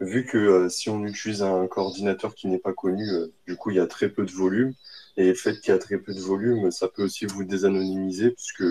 Vu 0.01 0.25
que 0.25 0.37
euh, 0.37 0.67
si 0.69 0.89
on 0.89 1.05
utilise 1.05 1.43
un 1.43 1.65
coordinateur 1.67 2.35
qui 2.35 2.47
n'est 2.47 2.57
pas 2.59 2.73
connu, 2.73 3.07
euh, 3.09 3.27
du 3.47 3.55
coup 3.55 3.69
il 3.69 3.77
y 3.77 3.79
a 3.79 3.87
très 3.87 4.09
peu 4.09 4.25
de 4.25 4.31
volume. 4.31 4.73
Et 5.15 5.27
le 5.27 5.33
fait 5.35 5.59
qu'il 5.61 5.69
y 5.71 5.75
a 5.75 5.77
très 5.77 5.97
peu 5.97 6.13
de 6.13 6.19
volume, 6.19 6.71
ça 6.71 6.87
peut 6.89 7.03
aussi 7.03 7.25
vous 7.25 7.43
désanonymiser, 7.43 8.31
puisque 8.31 8.63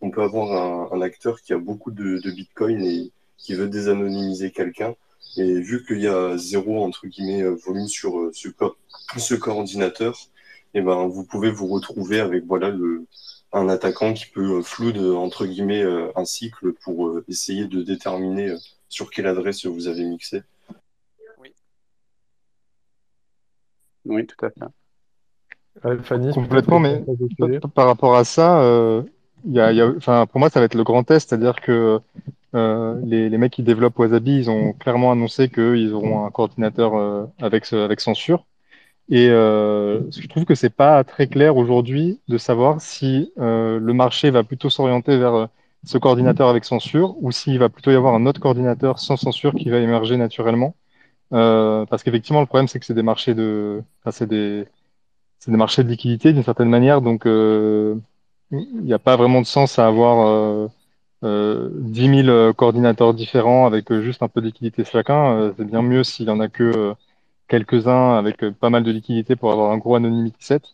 on 0.00 0.10
peut 0.10 0.22
avoir 0.22 0.92
un, 0.92 1.00
acteur 1.02 1.40
qui 1.42 1.52
a 1.52 1.58
beaucoup 1.58 1.90
de, 1.90 2.18
de 2.18 2.30
Bitcoin 2.30 2.82
et 2.82 3.10
qui 3.38 3.54
veut 3.54 3.68
désanonymiser 3.68 4.50
quelqu'un. 4.52 4.94
Et 5.36 5.60
vu 5.60 5.84
qu'il 5.84 6.00
y 6.00 6.06
a 6.06 6.38
zéro 6.38 6.82
entre 6.84 7.06
guillemets 7.06 7.42
euh, 7.42 7.56
volume 7.66 7.88
sur 7.88 8.30
ce, 8.32 8.48
co- 8.48 8.76
ce 9.18 9.34
coordinateur, 9.34 10.16
et 10.74 10.80
ben 10.82 11.06
vous 11.08 11.24
pouvez 11.24 11.50
vous 11.50 11.66
retrouver 11.66 12.20
avec 12.20 12.44
voilà 12.46 12.72
un 13.52 13.68
attaquant 13.68 14.14
qui 14.14 14.26
peut 14.26 14.62
euh, 14.62 15.14
entre 15.16 15.46
guillemets 15.46 15.84
un 16.14 16.24
cycle 16.24 16.72
pour 16.74 17.20
essayer 17.28 17.66
de 17.66 17.82
déterminer 17.82 18.54
sur 18.88 19.10
quelle 19.10 19.26
adresse 19.26 19.66
vous 19.66 19.88
avez 19.88 20.04
mixé. 20.04 20.42
Oui, 24.06 24.26
tout 24.26 24.44
à 24.44 24.50
fait. 24.50 24.66
euh, 25.84 25.98
Fanny, 26.02 26.32
Complètement, 26.32 26.80
mais 26.80 27.02
par 27.74 27.86
rapport 27.86 28.16
à 28.16 28.24
ça, 28.24 28.60
euh, 28.60 29.02
il 29.44 29.52
y 29.52 29.60
a, 29.60 29.72
y 29.72 29.80
pour 30.00 30.38
moi, 30.40 30.50
ça 30.50 30.60
va 30.60 30.66
être 30.66 30.74
le 30.74 30.84
grand 30.84 31.04
test, 31.04 31.28
c'est-à-dire 31.28 31.60
que 31.60 32.00
euh, 32.54 33.00
les, 33.04 33.28
les 33.28 33.38
mecs 33.38 33.52
qui 33.52 33.62
développent 33.62 33.98
Wasabi, 33.98 34.38
ils 34.38 34.50
ont 34.50 34.72
clairement 34.72 35.12
annoncé 35.12 35.48
qu'ils 35.48 35.92
auront 35.94 36.26
un 36.26 36.30
coordinateur 36.30 36.96
euh, 36.96 37.26
avec, 37.40 37.72
avec 37.72 38.00
censure. 38.00 38.46
Et 39.10 39.28
euh, 39.30 40.00
je 40.10 40.26
trouve 40.28 40.44
que 40.44 40.54
c'est 40.54 40.70
pas 40.74 41.04
très 41.04 41.28
clair 41.28 41.56
aujourd'hui 41.56 42.20
de 42.28 42.38
savoir 42.38 42.80
si 42.80 43.32
euh, 43.38 43.78
le 43.80 43.92
marché 43.94 44.30
va 44.30 44.42
plutôt 44.44 44.70
s'orienter 44.70 45.16
vers 45.18 45.48
ce 45.84 45.98
coordinateur 45.98 46.48
avec 46.48 46.64
censure 46.64 47.16
ou 47.22 47.30
s'il 47.32 47.58
va 47.58 47.68
plutôt 47.68 47.92
y 47.92 47.94
avoir 47.94 48.14
un 48.14 48.26
autre 48.26 48.40
coordinateur 48.40 48.98
sans 48.98 49.16
censure 49.16 49.54
qui 49.54 49.70
va 49.70 49.78
émerger 49.78 50.16
naturellement. 50.16 50.74
Euh, 51.32 51.86
parce 51.86 52.02
qu'effectivement, 52.02 52.40
le 52.40 52.46
problème, 52.46 52.68
c'est 52.68 52.78
que 52.78 52.86
c'est 52.86 52.94
des 52.94 53.02
marchés 53.02 53.34
de, 53.34 53.82
enfin, 54.02 54.12
c'est 54.12 54.26
des, 54.26 54.66
c'est 55.38 55.50
des 55.50 55.56
marchés 55.56 55.84
de 55.84 55.88
liquidité 55.88 56.32
d'une 56.32 56.42
certaine 56.42 56.68
manière, 56.70 57.02
donc 57.02 57.26
euh, 57.26 57.96
il 58.52 58.82
n'y 58.82 58.92
a 58.92 58.98
pas 58.98 59.16
vraiment 59.16 59.40
de 59.40 59.46
sens 59.46 59.78
à 59.78 59.86
avoir 59.86 60.26
euh, 60.28 60.68
euh, 61.24 61.70
10 61.74 62.08
000 62.24 62.28
euh, 62.28 62.52
coordinateurs 62.52 63.14
différents 63.14 63.66
avec 63.66 63.92
juste 64.02 64.22
un 64.22 64.28
peu 64.28 64.40
de 64.40 64.46
liquidité 64.46 64.84
chacun. 64.84 65.52
C'est 65.56 65.64
bien 65.66 65.82
mieux 65.82 66.04
s'il 66.04 66.26
y 66.26 66.30
en 66.30 66.40
a 66.40 66.48
que 66.48 66.94
quelques-uns 67.48 68.16
avec 68.18 68.48
pas 68.50 68.70
mal 68.70 68.84
de 68.84 68.90
liquidité 68.92 69.36
pour 69.36 69.52
avoir 69.52 69.72
un 69.72 69.78
gros 69.78 69.96
anonymity 69.96 70.38
set. 70.44 70.64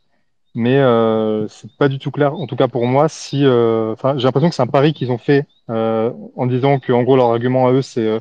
Mais 0.54 0.78
euh, 0.78 1.48
c'est 1.48 1.72
pas 1.78 1.88
du 1.88 1.98
tout 1.98 2.10
clair, 2.10 2.34
en 2.34 2.46
tout 2.46 2.56
cas 2.56 2.68
pour 2.68 2.86
moi, 2.86 3.08
si, 3.08 3.40
j'ai 3.40 3.46
l'impression 3.46 4.50
que 4.50 4.54
c'est 4.54 4.62
un 4.62 4.66
pari 4.68 4.92
qu'ils 4.94 5.12
ont 5.12 5.18
fait 5.18 5.46
en 5.68 6.46
disant 6.46 6.78
que 6.80 6.92
en 6.92 7.02
gros 7.04 7.16
leur 7.16 7.30
argument 7.30 7.68
à 7.68 7.72
eux, 7.72 7.82
c'est 7.82 8.20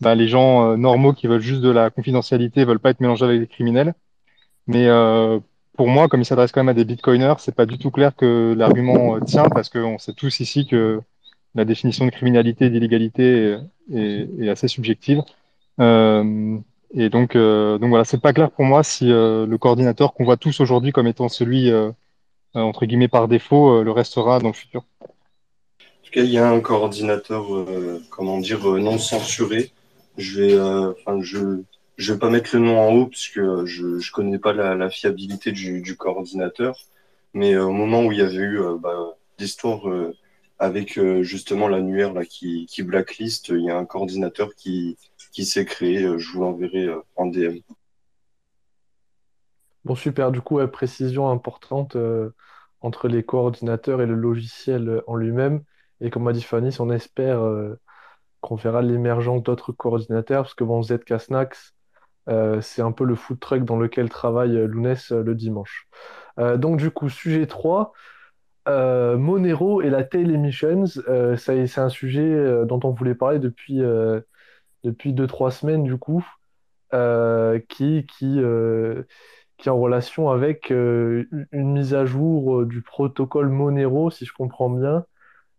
bah, 0.00 0.14
les 0.14 0.28
gens 0.28 0.72
euh, 0.72 0.76
normaux 0.76 1.12
qui 1.12 1.26
veulent 1.26 1.40
juste 1.40 1.62
de 1.62 1.70
la 1.70 1.90
confidentialité, 1.90 2.64
veulent 2.64 2.78
pas 2.78 2.90
être 2.90 3.00
mélangés 3.00 3.24
avec 3.24 3.40
des 3.40 3.46
criminels. 3.46 3.94
Mais 4.66 4.86
euh, 4.88 5.40
pour 5.76 5.88
moi, 5.88 6.08
comme 6.08 6.20
il 6.20 6.24
s'adresse 6.24 6.52
quand 6.52 6.60
même 6.60 6.68
à 6.68 6.74
des 6.74 6.84
bitcoiners, 6.84 7.34
c'est 7.38 7.54
pas 7.54 7.66
du 7.66 7.78
tout 7.78 7.90
clair 7.90 8.14
que 8.16 8.54
l'argument 8.56 9.16
euh, 9.16 9.20
tient 9.20 9.48
parce 9.48 9.68
qu'on 9.68 9.98
sait 9.98 10.12
tous 10.12 10.40
ici 10.40 10.66
que 10.66 11.00
la 11.54 11.64
définition 11.64 12.06
de 12.06 12.10
criminalité 12.10 12.66
et 12.66 12.70
d'illégalité 12.70 13.58
est, 13.92 14.48
assez 14.48 14.68
subjective. 14.68 15.22
Euh, 15.80 16.58
et 16.94 17.10
donc, 17.10 17.36
euh, 17.36 17.78
donc 17.78 17.90
voilà, 17.90 18.04
c'est 18.04 18.20
pas 18.20 18.32
clair 18.32 18.50
pour 18.50 18.64
moi 18.64 18.82
si 18.82 19.10
euh, 19.12 19.46
le 19.46 19.58
coordinateur 19.58 20.14
qu'on 20.14 20.24
voit 20.24 20.36
tous 20.36 20.60
aujourd'hui 20.60 20.92
comme 20.92 21.06
étant 21.06 21.28
celui 21.28 21.70
entre 22.54 22.86
guillemets 22.86 23.08
par 23.08 23.28
défaut 23.28 23.82
le 23.82 23.90
restera 23.92 24.40
dans 24.40 24.48
le 24.48 24.54
futur. 24.54 24.84
En 25.00 26.04
tout 26.04 26.10
cas, 26.12 26.22
il 26.22 26.30
y 26.30 26.38
a 26.38 26.48
un 26.48 26.60
coordinateur, 26.60 27.46
comment 28.08 28.38
dire, 28.38 28.64
non 28.64 28.98
censuré. 28.98 29.70
Je 30.18 30.40
vais, 30.40 30.54
euh, 30.54 30.92
enfin, 30.92 31.20
je, 31.22 31.62
je 31.96 32.12
vais 32.12 32.18
pas 32.18 32.30
mettre 32.30 32.54
le 32.54 32.62
nom 32.62 32.78
en 32.78 32.92
haut 32.92 33.06
puisque 33.06 33.38
euh, 33.38 33.66
je, 33.66 33.98
je 33.98 34.12
connais 34.12 34.38
pas 34.38 34.52
la, 34.52 34.90
fiabilité 34.90 35.52
du, 35.52 35.96
coordinateur. 35.96 36.76
Mais 37.34 37.54
euh, 37.54 37.64
au 37.66 37.72
moment 37.72 38.04
où 38.04 38.12
il 38.12 38.18
y 38.18 38.22
avait 38.22 38.36
eu 38.36 38.60
bah, 38.80 39.16
l'histoire 39.38 39.88
euh, 39.88 40.16
avec 40.58 40.98
euh, 40.98 41.22
justement 41.22 41.68
l'annuaire 41.68 42.12
là, 42.12 42.24
qui, 42.24 42.66
qui 42.66 42.82
blacklist, 42.82 43.48
il 43.48 43.64
y 43.64 43.70
a 43.70 43.76
un 43.76 43.84
coordinateur 43.84 44.54
qui, 44.54 44.96
qui 45.32 45.44
s'est 45.44 45.64
créé. 45.64 46.00
je 46.18 46.32
vous 46.32 46.40
l'enverrai 46.40 46.88
en 47.16 47.26
DM. 47.26 47.58
Bon, 49.84 49.94
super. 49.94 50.32
Du 50.32 50.40
coup, 50.40 50.64
précision 50.68 51.30
importante 51.30 51.96
entre 52.80 53.08
les 53.08 53.22
coordinateurs 53.22 54.02
et 54.02 54.06
le 54.06 54.14
logiciel 54.14 55.02
en 55.06 55.16
lui-même. 55.16 55.62
Et 56.00 56.10
comme 56.10 56.28
a 56.28 56.32
dit 56.32 56.42
Fanny, 56.42 56.74
on 56.78 56.90
espère 56.90 57.40
qu'on 58.48 58.56
verra 58.56 58.80
l'émergence 58.80 59.42
d'autres 59.42 59.72
coordinateurs, 59.72 60.44
parce 60.44 60.54
que 60.54 60.64
bon, 60.64 60.82
ZK 60.82 61.20
Snacks, 61.20 61.74
euh, 62.30 62.62
c'est 62.62 62.80
un 62.80 62.92
peu 62.92 63.04
le 63.04 63.14
food 63.14 63.38
truck 63.38 63.64
dans 63.64 63.76
lequel 63.78 64.08
travaille 64.08 64.56
euh, 64.56 64.66
Lounès 64.66 65.12
euh, 65.12 65.22
le 65.22 65.34
dimanche. 65.34 65.86
Euh, 66.38 66.56
donc, 66.56 66.78
du 66.78 66.90
coup, 66.90 67.10
sujet 67.10 67.46
3. 67.46 67.92
Euh, 68.68 69.18
Monero 69.18 69.82
et 69.82 69.90
la 69.90 70.04
Tail 70.04 70.32
Emissions, 70.32 70.86
c'est 71.36 71.78
un 71.78 71.88
sujet 71.90 72.64
dont 72.66 72.80
on 72.84 72.90
voulait 72.90 73.14
parler 73.14 73.38
depuis, 73.38 73.82
euh, 73.82 74.20
depuis 74.84 75.12
2-3 75.12 75.50
semaines 75.50 75.84
du 75.84 75.96
coup, 75.98 76.24
qui, 76.90 78.06
qui, 78.06 78.40
qui 79.58 79.68
est 79.68 79.72
en 79.72 79.78
relation 79.78 80.30
avec 80.30 80.70
une 80.70 81.26
mise 81.52 81.94
à 81.94 82.04
jour 82.04 82.66
du 82.66 82.82
protocole 82.82 83.48
Monero, 83.48 84.10
si 84.10 84.26
je 84.26 84.32
comprends 84.34 84.70
bien, 84.70 85.04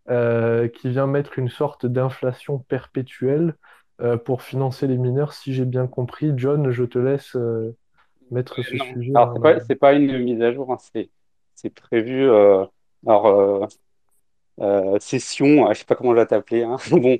euh, 0.09 0.67
qui 0.67 0.89
vient 0.89 1.07
mettre 1.07 1.39
une 1.39 1.49
sorte 1.49 1.85
d'inflation 1.85 2.59
perpétuelle 2.59 3.55
euh, 4.01 4.17
pour 4.17 4.41
financer 4.43 4.87
les 4.87 4.97
mineurs, 4.97 5.33
si 5.33 5.53
j'ai 5.53 5.65
bien 5.65 5.87
compris. 5.87 6.31
John, 6.35 6.71
je 6.71 6.83
te 6.83 6.99
laisse 6.99 7.35
euh, 7.35 7.75
mettre 8.31 8.63
ce 8.63 8.77
Non. 8.77 8.85
sujet 8.93 9.13
Alors, 9.13 9.31
en 9.33 9.41
c'est 9.67 9.75
pas, 9.75 9.93
une 9.93 10.17
mise 10.19 10.41
à 10.41 10.53
jour, 10.53 10.71
hein, 10.71 10.77
c'est, 10.93 11.09
prévu. 11.71 12.29
alors, 13.07 13.67
session, 14.99 15.71
je 15.73 15.79
sais 15.79 15.85
pas 15.85 15.95
comment 15.95 16.11
je 16.13 16.19
vais 16.19 16.25
t'appeler, 16.25 16.63
hein, 16.63 16.77
bon, 16.91 17.17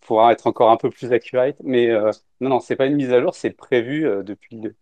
pour 0.00 0.28
être 0.30 0.46
encore 0.46 0.70
un 0.70 0.76
peu 0.76 0.90
plus 0.90 1.12
accurate, 1.12 1.56
mais 1.64 1.88
non, 2.40 2.50
non, 2.50 2.60
c'est 2.60 2.76
pas 2.76 2.86
une 2.86 2.96
mise 2.96 3.12
à 3.12 3.20
jour, 3.20 3.34
c'est 3.34 3.50
prévu 3.50 4.02
depuis, 4.24 4.60
le- 4.60 4.76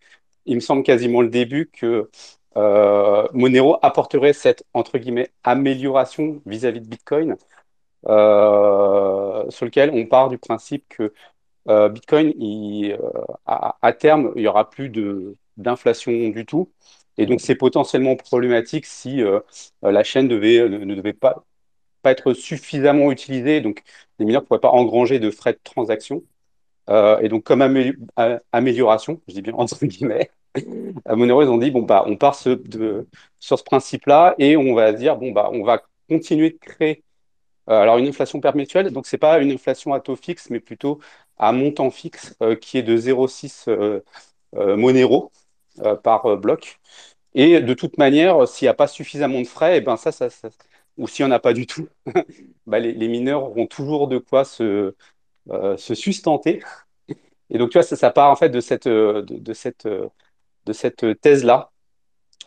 il 0.46 0.56
me 0.56 0.60
semble 0.60 0.82
quasiment 0.84 1.22
le 1.22 1.28
début 1.30 1.70
que 1.72 2.10
euh, 2.56 3.26
Monero 3.34 3.78
apporterait 3.82 4.32
cette, 4.32 4.64
entre 4.74 4.98
guillemets, 4.98 5.30
amélioration 5.44 6.40
vis-à-vis 6.46 6.80
de 6.80 6.86
Bitcoin, 6.86 7.36
euh, 8.08 9.50
sur 9.50 9.66
lequel 9.66 9.90
on 9.92 10.06
part 10.06 10.28
du 10.28 10.38
principe 10.38 10.84
que 10.88 11.12
euh, 11.68 11.88
Bitcoin, 11.88 12.32
à, 13.46 13.92
terme, 13.92 14.32
il 14.36 14.42
y 14.42 14.48
aura 14.48 14.70
plus 14.70 14.90
d'inflation 15.56 16.12
du 16.30 16.46
tout. 16.46 16.70
Et 17.18 17.26
donc, 17.26 17.40
c'est 17.40 17.56
potentiellement 17.56 18.16
problématique 18.16 18.86
si 18.86 19.22
la 19.82 20.04
chaîne 20.04 20.28
ne, 20.28 20.94
devait 20.94 21.12
pas, 21.12 21.44
pas 22.02 22.12
être 22.12 22.34
suffisamment 22.34 23.10
utilisée. 23.12 23.60
Donc, 23.60 23.82
les 24.18 24.26
mineurs 24.26 24.42
ne 24.42 24.46
pourraient 24.46 24.60
pas 24.60 24.70
engranger 24.70 25.18
de 25.18 25.30
frais 25.30 25.54
de 25.54 25.60
transaction. 25.64 26.22
Et 26.88 27.28
donc, 27.28 27.44
comme 27.44 27.62
amélioration, 28.52 29.20
je 29.28 29.34
dis 29.34 29.42
bien 29.42 29.54
entre 29.54 29.84
guillemets, 29.86 30.30
à 31.04 31.16
Monero, 31.16 31.42
ils 31.42 31.48
ont 31.48 31.58
dit, 31.58 31.70
bon, 31.70 31.82
bah, 31.82 32.04
on 32.06 32.16
part 32.16 32.34
sur 32.36 32.58
ce 33.40 33.64
principe-là 33.64 34.34
et 34.38 34.56
on 34.56 34.74
va 34.74 34.92
dire, 34.92 35.16
bon, 35.16 35.32
bah, 35.32 35.50
on 35.52 35.62
va 35.64 35.82
continuer 36.08 36.50
de 36.50 36.58
créer 36.58 37.02
euh, 37.68 37.80
alors, 37.80 37.98
une 37.98 38.06
inflation 38.08 38.40
perpétuelle, 38.40 38.90
donc 38.92 39.06
c'est 39.06 39.18
pas 39.18 39.38
une 39.40 39.50
inflation 39.52 39.92
à 39.92 40.00
taux 40.00 40.16
fixe, 40.16 40.50
mais 40.50 40.60
plutôt 40.60 41.00
à 41.38 41.52
montant 41.52 41.90
fixe, 41.90 42.34
euh, 42.42 42.54
qui 42.56 42.78
est 42.78 42.82
de 42.82 42.96
0,6 42.96 43.66
euh, 43.68 44.00
Monero 44.54 45.32
par 46.02 46.36
bloc. 46.38 46.78
Et 47.34 47.60
de 47.60 47.74
toute 47.74 47.98
manière, 47.98 48.48
s'il 48.48 48.66
n'y 48.66 48.70
a 48.70 48.74
pas 48.74 48.88
suffisamment 48.88 49.40
de 49.40 49.46
frais, 49.46 49.78
et 49.78 49.80
ben 49.82 49.96
ça, 49.96 50.12
ça, 50.12 50.30
ça- 50.30 50.48
ou 50.98 51.08
s'il 51.08 51.26
n'y 51.26 51.32
en 51.32 51.36
a 51.36 51.40
pas 51.40 51.52
du 51.54 51.66
tout, 51.66 51.88
bah, 52.66 52.78
les, 52.80 53.08
mineurs 53.08 53.44
auront 53.44 53.66
toujours 53.66 54.08
de 54.08 54.18
quoi 54.18 54.44
se, 54.44 54.94
sustenter. 55.94 56.62
Et 57.50 57.58
donc, 57.58 57.70
tu 57.70 57.78
vois, 57.78 57.82
ça, 57.84 58.10
part 58.10 58.30
en 58.30 58.36
fait 58.36 58.48
de 58.50 58.60
cette, 58.60 58.88
de 60.66 60.72
cette 60.72 61.20
thèse-là 61.20 61.72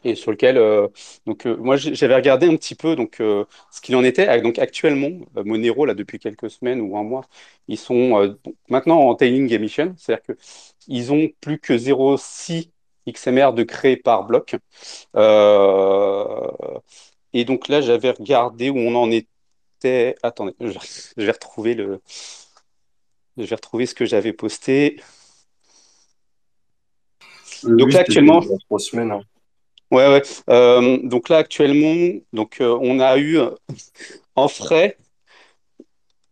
et 0.03 0.15
sur 0.15 0.32
lequel 0.32 0.57
euh, 0.57 0.88
donc 1.26 1.45
euh, 1.45 1.57
moi 1.57 1.76
j'avais 1.76 2.15
regardé 2.15 2.47
un 2.47 2.55
petit 2.55 2.76
peu 2.76 2.95
donc 2.95 3.20
euh, 3.20 3.45
ce 3.72 3.82
qu'il 3.82 3.95
en 3.95 4.03
était. 4.03 4.28
Ah, 4.28 4.39
donc 4.39 4.59
actuellement 4.59 5.09
euh, 5.38 5.43
Monero 5.43 5.86
là 5.86 5.93
depuis 5.93 6.20
quelques 6.20 6.49
semaines 6.49 6.82
ou 6.82 6.97
un 6.97 7.03
mois 7.03 7.26
ils 7.67 7.78
sont 7.78 8.22
euh, 8.22 8.39
maintenant 8.70 8.99
en 8.99 9.15
tailing 9.15 9.51
emission 9.53 9.93
c'est-à-dire 9.97 10.24
que 10.24 10.34
ils 10.88 11.11
ont 11.11 11.30
plus 11.41 11.59
que 11.59 11.74
0,6 11.74 12.70
XMR 13.11 13.53
de 13.53 13.63
créé 13.63 13.97
par 13.97 14.26
bloc. 14.26 14.55
Euh, 15.15 16.51
et 17.34 17.45
donc 17.45 17.67
là 17.67 17.82
j'avais 17.82 18.11
regardé 18.11 18.70
où 18.70 18.78
on 18.78 18.95
en 18.95 19.11
était. 19.11 20.15
Attendez 20.24 20.53
je, 20.59 21.24
vais 21.24 21.32
retrouver 21.32 21.74
le 21.76 22.01
je 23.38 23.43
vais 23.43 23.55
retrouver 23.55 23.86
ce 23.86 23.95
que 23.95 24.05
j'avais 24.05 24.34
posté. 24.34 24.99
Euh, 24.99 25.03
donc 27.64 27.93
là 27.93 27.99
actuellement 28.01 28.41
y 28.41 28.53
a 28.53 28.57
trois 28.68 28.80
semaines. 28.80 29.12
hein. 29.12 29.22
ouais 29.91 30.07
ouais 30.10 30.22
Euh, 30.49 30.97
donc 31.03 31.30
là 31.30 31.38
actuellement 31.38 32.20
donc 32.34 32.57
euh, 32.62 32.78
on 32.82 32.99
a 32.99 33.18
eu 33.18 33.38
euh, 33.38 33.49
en 34.36 34.47
frais 34.47 34.97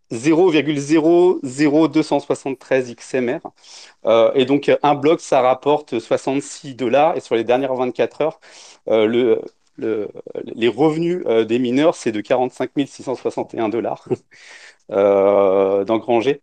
0,00273 0.09 2.91
XMR. 2.91 3.39
Euh, 4.05 4.31
et 4.35 4.45
donc, 4.45 4.71
un 4.81 4.95
bloc, 4.95 5.19
ça 5.19 5.41
rapporte 5.41 5.99
66 5.99 6.75
dollars. 6.75 7.17
Et 7.17 7.19
sur 7.19 7.35
les 7.35 7.43
dernières 7.43 7.75
24 7.75 8.21
heures, 8.21 8.39
le, 8.87 9.41
le- 9.75 10.07
les 10.45 10.69
revenus 10.69 11.25
des 11.25 11.59
mineurs, 11.59 11.95
c'est 11.95 12.13
de 12.13 12.21
45 12.21 12.71
661 12.87 13.67
dollars 13.69 14.07
d'engranger. 14.89 16.41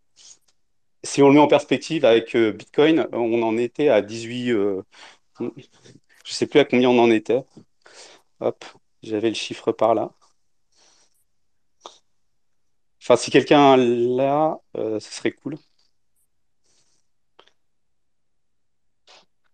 Si 1.04 1.22
on 1.22 1.28
le 1.28 1.34
met 1.34 1.40
en 1.40 1.46
perspective 1.46 2.04
avec 2.04 2.34
euh, 2.34 2.52
Bitcoin, 2.52 3.06
on 3.12 3.42
en 3.42 3.56
était 3.58 3.88
à 3.90 4.02
18. 4.02 4.50
euh, 4.52 4.82
je 5.40 6.32
sais 6.32 6.46
plus 6.46 6.60
à 6.60 6.64
combien 6.64 6.88
on 6.90 6.98
en 6.98 7.10
était. 7.10 7.44
Hop, 8.40 8.64
j'avais 9.02 9.30
le 9.30 9.34
chiffre 9.34 9.72
par 9.72 9.94
là. 9.94 10.12
Enfin, 13.02 13.16
si 13.16 13.30
quelqu'un 13.30 13.76
l'a, 13.76 14.58
euh, 14.76 14.98
ce 14.98 15.12
serait 15.12 15.32
cool. 15.32 15.56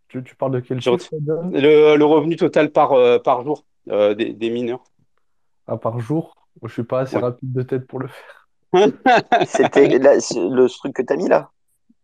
Tu, 0.08 0.22
tu 0.24 0.34
parles 0.34 0.52
de 0.52 0.60
quel 0.60 0.80
chiffre? 0.80 1.08
Le, 1.52 1.96
le 1.96 2.04
revenu 2.04 2.36
total 2.36 2.70
par, 2.72 2.90
par 3.22 3.42
jour 3.44 3.64
des, 3.86 4.32
des 4.32 4.50
mineurs. 4.50 4.84
Ah, 5.66 5.78
par 5.78 6.00
jour? 6.00 6.34
Je 6.62 6.68
suis 6.72 6.84
pas 6.84 7.00
assez 7.00 7.16
Ouais. 7.16 7.22
rapide 7.22 7.52
de 7.52 7.62
tête 7.62 7.86
pour 7.86 7.98
le 8.00 8.08
faire. 8.08 8.39
C'était 9.46 9.88
le 9.98 10.66
truc 10.68 10.94
que 10.94 11.02
tu 11.02 11.12
as 11.12 11.16
mis 11.16 11.28
là. 11.28 11.50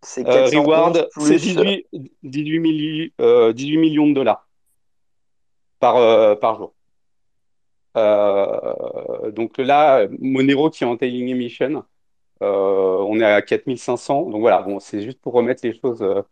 C'est 0.02 0.24
Euh, 0.28 0.50
411 0.50 0.66
reward, 0.66 1.08
c'est 1.18 1.34
plus. 1.34 1.40
18, 1.40 1.86
18, 2.22 2.58
milli- 2.60 3.12
euh, 3.20 3.52
18 3.52 3.78
millions 3.78 4.08
de 4.08 4.14
dollars 4.14 4.46
par, 5.78 5.96
euh, 5.96 6.34
par 6.36 6.56
jour. 6.56 6.74
Euh, 7.96 9.30
donc 9.32 9.56
là, 9.58 10.06
Monero 10.20 10.68
qui 10.70 10.84
est 10.84 10.86
en 10.86 10.96
tailing 10.96 11.28
emission, 11.28 11.84
euh, 12.42 12.98
on 13.08 13.20
est 13.20 13.24
à 13.24 13.42
4500. 13.42 14.24
Donc 14.30 14.40
voilà, 14.40 14.62
bon, 14.62 14.80
c'est 14.80 15.02
juste 15.02 15.20
pour 15.20 15.34
remettre 15.34 15.66
les 15.66 15.78
choses 15.78 16.02
euh, 16.02 16.22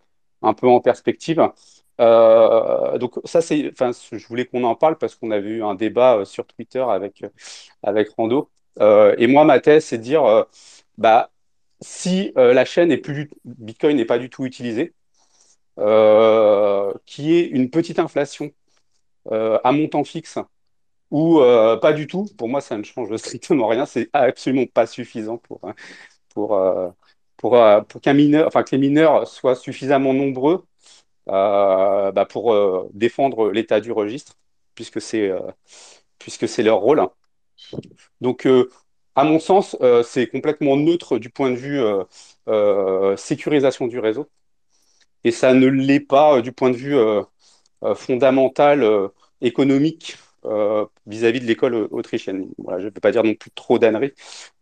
un 0.43 0.55
peu 0.55 0.69
en 0.69 0.81
perspective. 0.81 1.43
Donc 1.99 3.15
ça, 3.25 3.41
c'est, 3.43 3.71
enfin, 3.73 3.91
je 4.13 4.27
voulais 4.27 4.47
qu'on 4.47 4.65
en 4.65 4.75
parle 4.77 4.99
parce 4.99 5.15
qu'on 5.17 5.31
avait 5.31 5.49
eu 5.51 5.63
un 5.65 5.75
débat 5.75 6.25
sur 6.25 6.47
Twitter 6.47 6.81
avec, 6.81 7.25
avec 7.83 8.11
Rando. 8.17 8.51
Euh, 8.81 9.15
et 9.19 9.27
moi, 9.27 9.45
ma 9.45 9.61
thèse, 9.61 9.85
c'est 9.87 9.99
de 9.99 10.03
dire, 10.03 10.25
euh, 10.25 10.45
bah, 10.99 11.31
si 11.81 12.33
euh, 12.39 12.53
la 12.55 12.65
chaîne 12.65 12.91
est 12.93 12.99
plus, 12.99 13.31
Bitcoin 13.45 13.97
n'est 13.97 14.05
pas 14.05 14.19
du 14.19 14.31
tout 14.31 14.45
utilisée, 14.47 14.95
euh, 15.79 16.93
qui 17.07 17.35
est 17.37 17.47
une 17.47 17.71
petite 17.71 17.99
inflation 18.01 18.53
à 19.65 19.73
montant 19.73 20.05
fixe 20.05 20.39
ou 21.11 21.41
pas 21.83 21.93
du 21.95 22.07
tout, 22.09 22.27
pour 22.39 22.49
moi, 22.49 22.61
ça 22.61 22.77
ne 22.79 22.83
change 22.85 23.15
strictement 23.17 23.69
rien. 23.69 23.87
C'est 23.87 24.11
absolument 24.13 24.67
pas 24.67 24.87
suffisant 24.87 25.39
pour, 25.39 25.61
pour, 26.35 26.57
euh, 26.57 26.91
pour, 27.39 27.57
euh, 27.57 27.83
pour 27.83 28.01
qu'un 28.03 28.15
mineur, 28.15 28.47
enfin, 28.49 28.63
que 28.65 28.73
les 28.73 28.79
mineurs 28.79 29.29
soient 29.29 29.57
suffisamment 29.57 30.15
nombreux 30.15 30.67
bah, 31.27 32.27
pour 32.31 32.55
défendre 32.95 33.51
l'état 33.53 33.81
du 33.81 33.93
registre, 33.93 34.35
puisque 34.75 35.01
c'est 35.01 35.33
puisque 36.19 36.49
c'est 36.49 36.63
leur 36.63 36.79
rôle. 36.81 37.03
Donc, 38.21 38.47
euh, 38.47 38.71
à 39.15 39.25
mon 39.25 39.39
sens, 39.39 39.77
euh, 39.81 40.03
c'est 40.03 40.27
complètement 40.29 40.77
neutre 40.77 41.19
du 41.19 41.31
point 41.31 41.51
de 41.51 41.57
vue 41.57 41.81
euh, 42.49 43.17
sécurisation 43.17 43.87
du 43.87 43.99
réseau, 43.99 44.29
et 45.25 45.31
ça 45.33 45.55
ne 45.55 45.67
l'est 45.69 46.01
pas 46.01 46.43
du 46.43 46.53
point 46.53 46.71
de 46.71 46.77
vue 46.77 46.97
fondamental 47.97 48.85
économique 49.41 50.17
vis-à-vis 51.07 51.41
de 51.41 51.47
l'école 51.47 51.75
autrichienne. 51.91 52.49
Voilà, 52.59 52.81
je 52.81 52.87
ne 52.87 52.91
peux 52.91 53.01
pas 53.01 53.13
dire 53.13 53.25
non 53.25 53.35
plus 53.35 53.51
trop 53.53 53.79
d'âneries. 53.79 54.13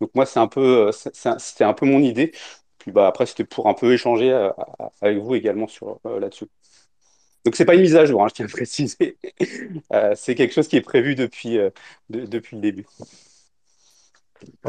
Donc 0.01 0.11
moi, 0.15 0.27
c'est 0.27 0.41
un 0.41 0.49
peu, 0.49 0.91
c'était 0.93 1.65
un 1.65 1.75
peu 1.75 1.87
mon 1.87 2.01
idée. 2.01 2.33
Puis 2.79 2.93
bah, 2.93 3.07
après, 3.09 3.27
c'était 3.27 3.45
pour 3.45 3.69
un 3.69 3.75
peu 3.75 3.93
échanger 3.93 4.33
avec 5.01 5.19
vous 5.19 5.35
également 5.35 5.67
là-dessus. 6.05 6.47
Donc 7.45 7.57
c'est 7.57 7.65
pas 7.65 7.75
une 7.75 7.81
mise 7.83 7.97
à 7.97 8.05
jour, 8.07 8.23
hein, 8.25 8.29
je 8.29 8.35
tiens 8.35 8.47
à 8.47 8.49
préciser. 8.49 9.19
Euh, 9.93 10.15
c'est 10.17 10.35
quelque 10.35 10.55
chose 10.55 10.69
qui 10.69 10.77
est 10.77 10.81
prévu 10.81 11.15
depuis, 11.15 11.59
euh, 11.59 11.69
de- 12.09 12.25
depuis 12.25 12.57
le 12.57 12.63
début. 12.63 12.87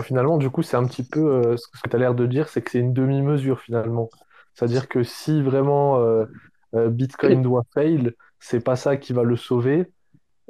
Finalement, 0.03 0.37
du 0.37 0.49
coup, 0.49 0.63
c'est 0.63 0.77
un 0.77 0.85
petit 0.85 1.03
peu 1.03 1.19
euh, 1.19 1.57
ce 1.57 1.67
que 1.67 1.89
tu 1.89 1.95
as 1.95 1.99
l'air 1.99 2.15
de 2.15 2.25
dire, 2.25 2.49
c'est 2.49 2.61
que 2.61 2.71
c'est 2.71 2.79
une 2.79 2.93
demi-mesure 2.93 3.59
finalement. 3.61 4.09
C'est-à-dire 4.53 4.87
que 4.87 5.03
si 5.03 5.41
vraiment 5.41 5.99
Bitcoin 6.73 7.41
doit 7.41 7.63
fail, 7.73 8.11
c'est 8.39 8.63
pas 8.63 8.75
ça 8.75 8.97
qui 8.97 9.13
va 9.13 9.23
le 9.23 9.35
sauver. 9.35 9.91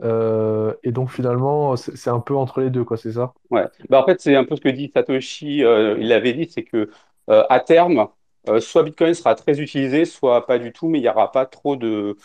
Euh, 0.03 0.73
et 0.83 0.91
donc 0.91 1.11
finalement, 1.11 1.75
c'est 1.77 1.95
c'est 1.97 2.09
un 2.11 2.19
peu 2.21 2.35
entre 2.35 2.61
les 2.61 2.69
deux, 2.71 2.83
quoi, 2.85 2.97
c'est 2.97 3.13
ça? 3.13 3.33
Ouais. 3.49 3.65
Bah, 3.89 4.01
en 4.01 4.05
fait, 4.05 4.19
c'est 4.21 4.35
un 4.35 4.45
peu 4.45 4.55
ce 4.55 4.61
que 4.61 4.69
dit 4.69 4.91
Satoshi, 4.93 5.63
euh, 5.63 5.97
il 5.99 6.07
l'avait 6.07 6.33
dit, 6.33 6.49
c'est 6.49 6.63
que 6.63 6.89
euh, 7.29 7.43
à 7.49 7.59
terme, 7.59 8.07
euh, 8.49 8.59
soit 8.59 8.83
Bitcoin 8.83 9.13
sera 9.13 9.35
très 9.35 9.59
utilisé, 9.61 10.05
soit 10.05 10.45
pas 10.45 10.59
du 10.59 10.71
tout, 10.73 10.89
mais 10.89 10.99
il 10.99 11.01
n'y 11.03 11.09
aura 11.09 11.31
pas 11.31 11.45
trop 11.45 11.75
de, 11.75 12.17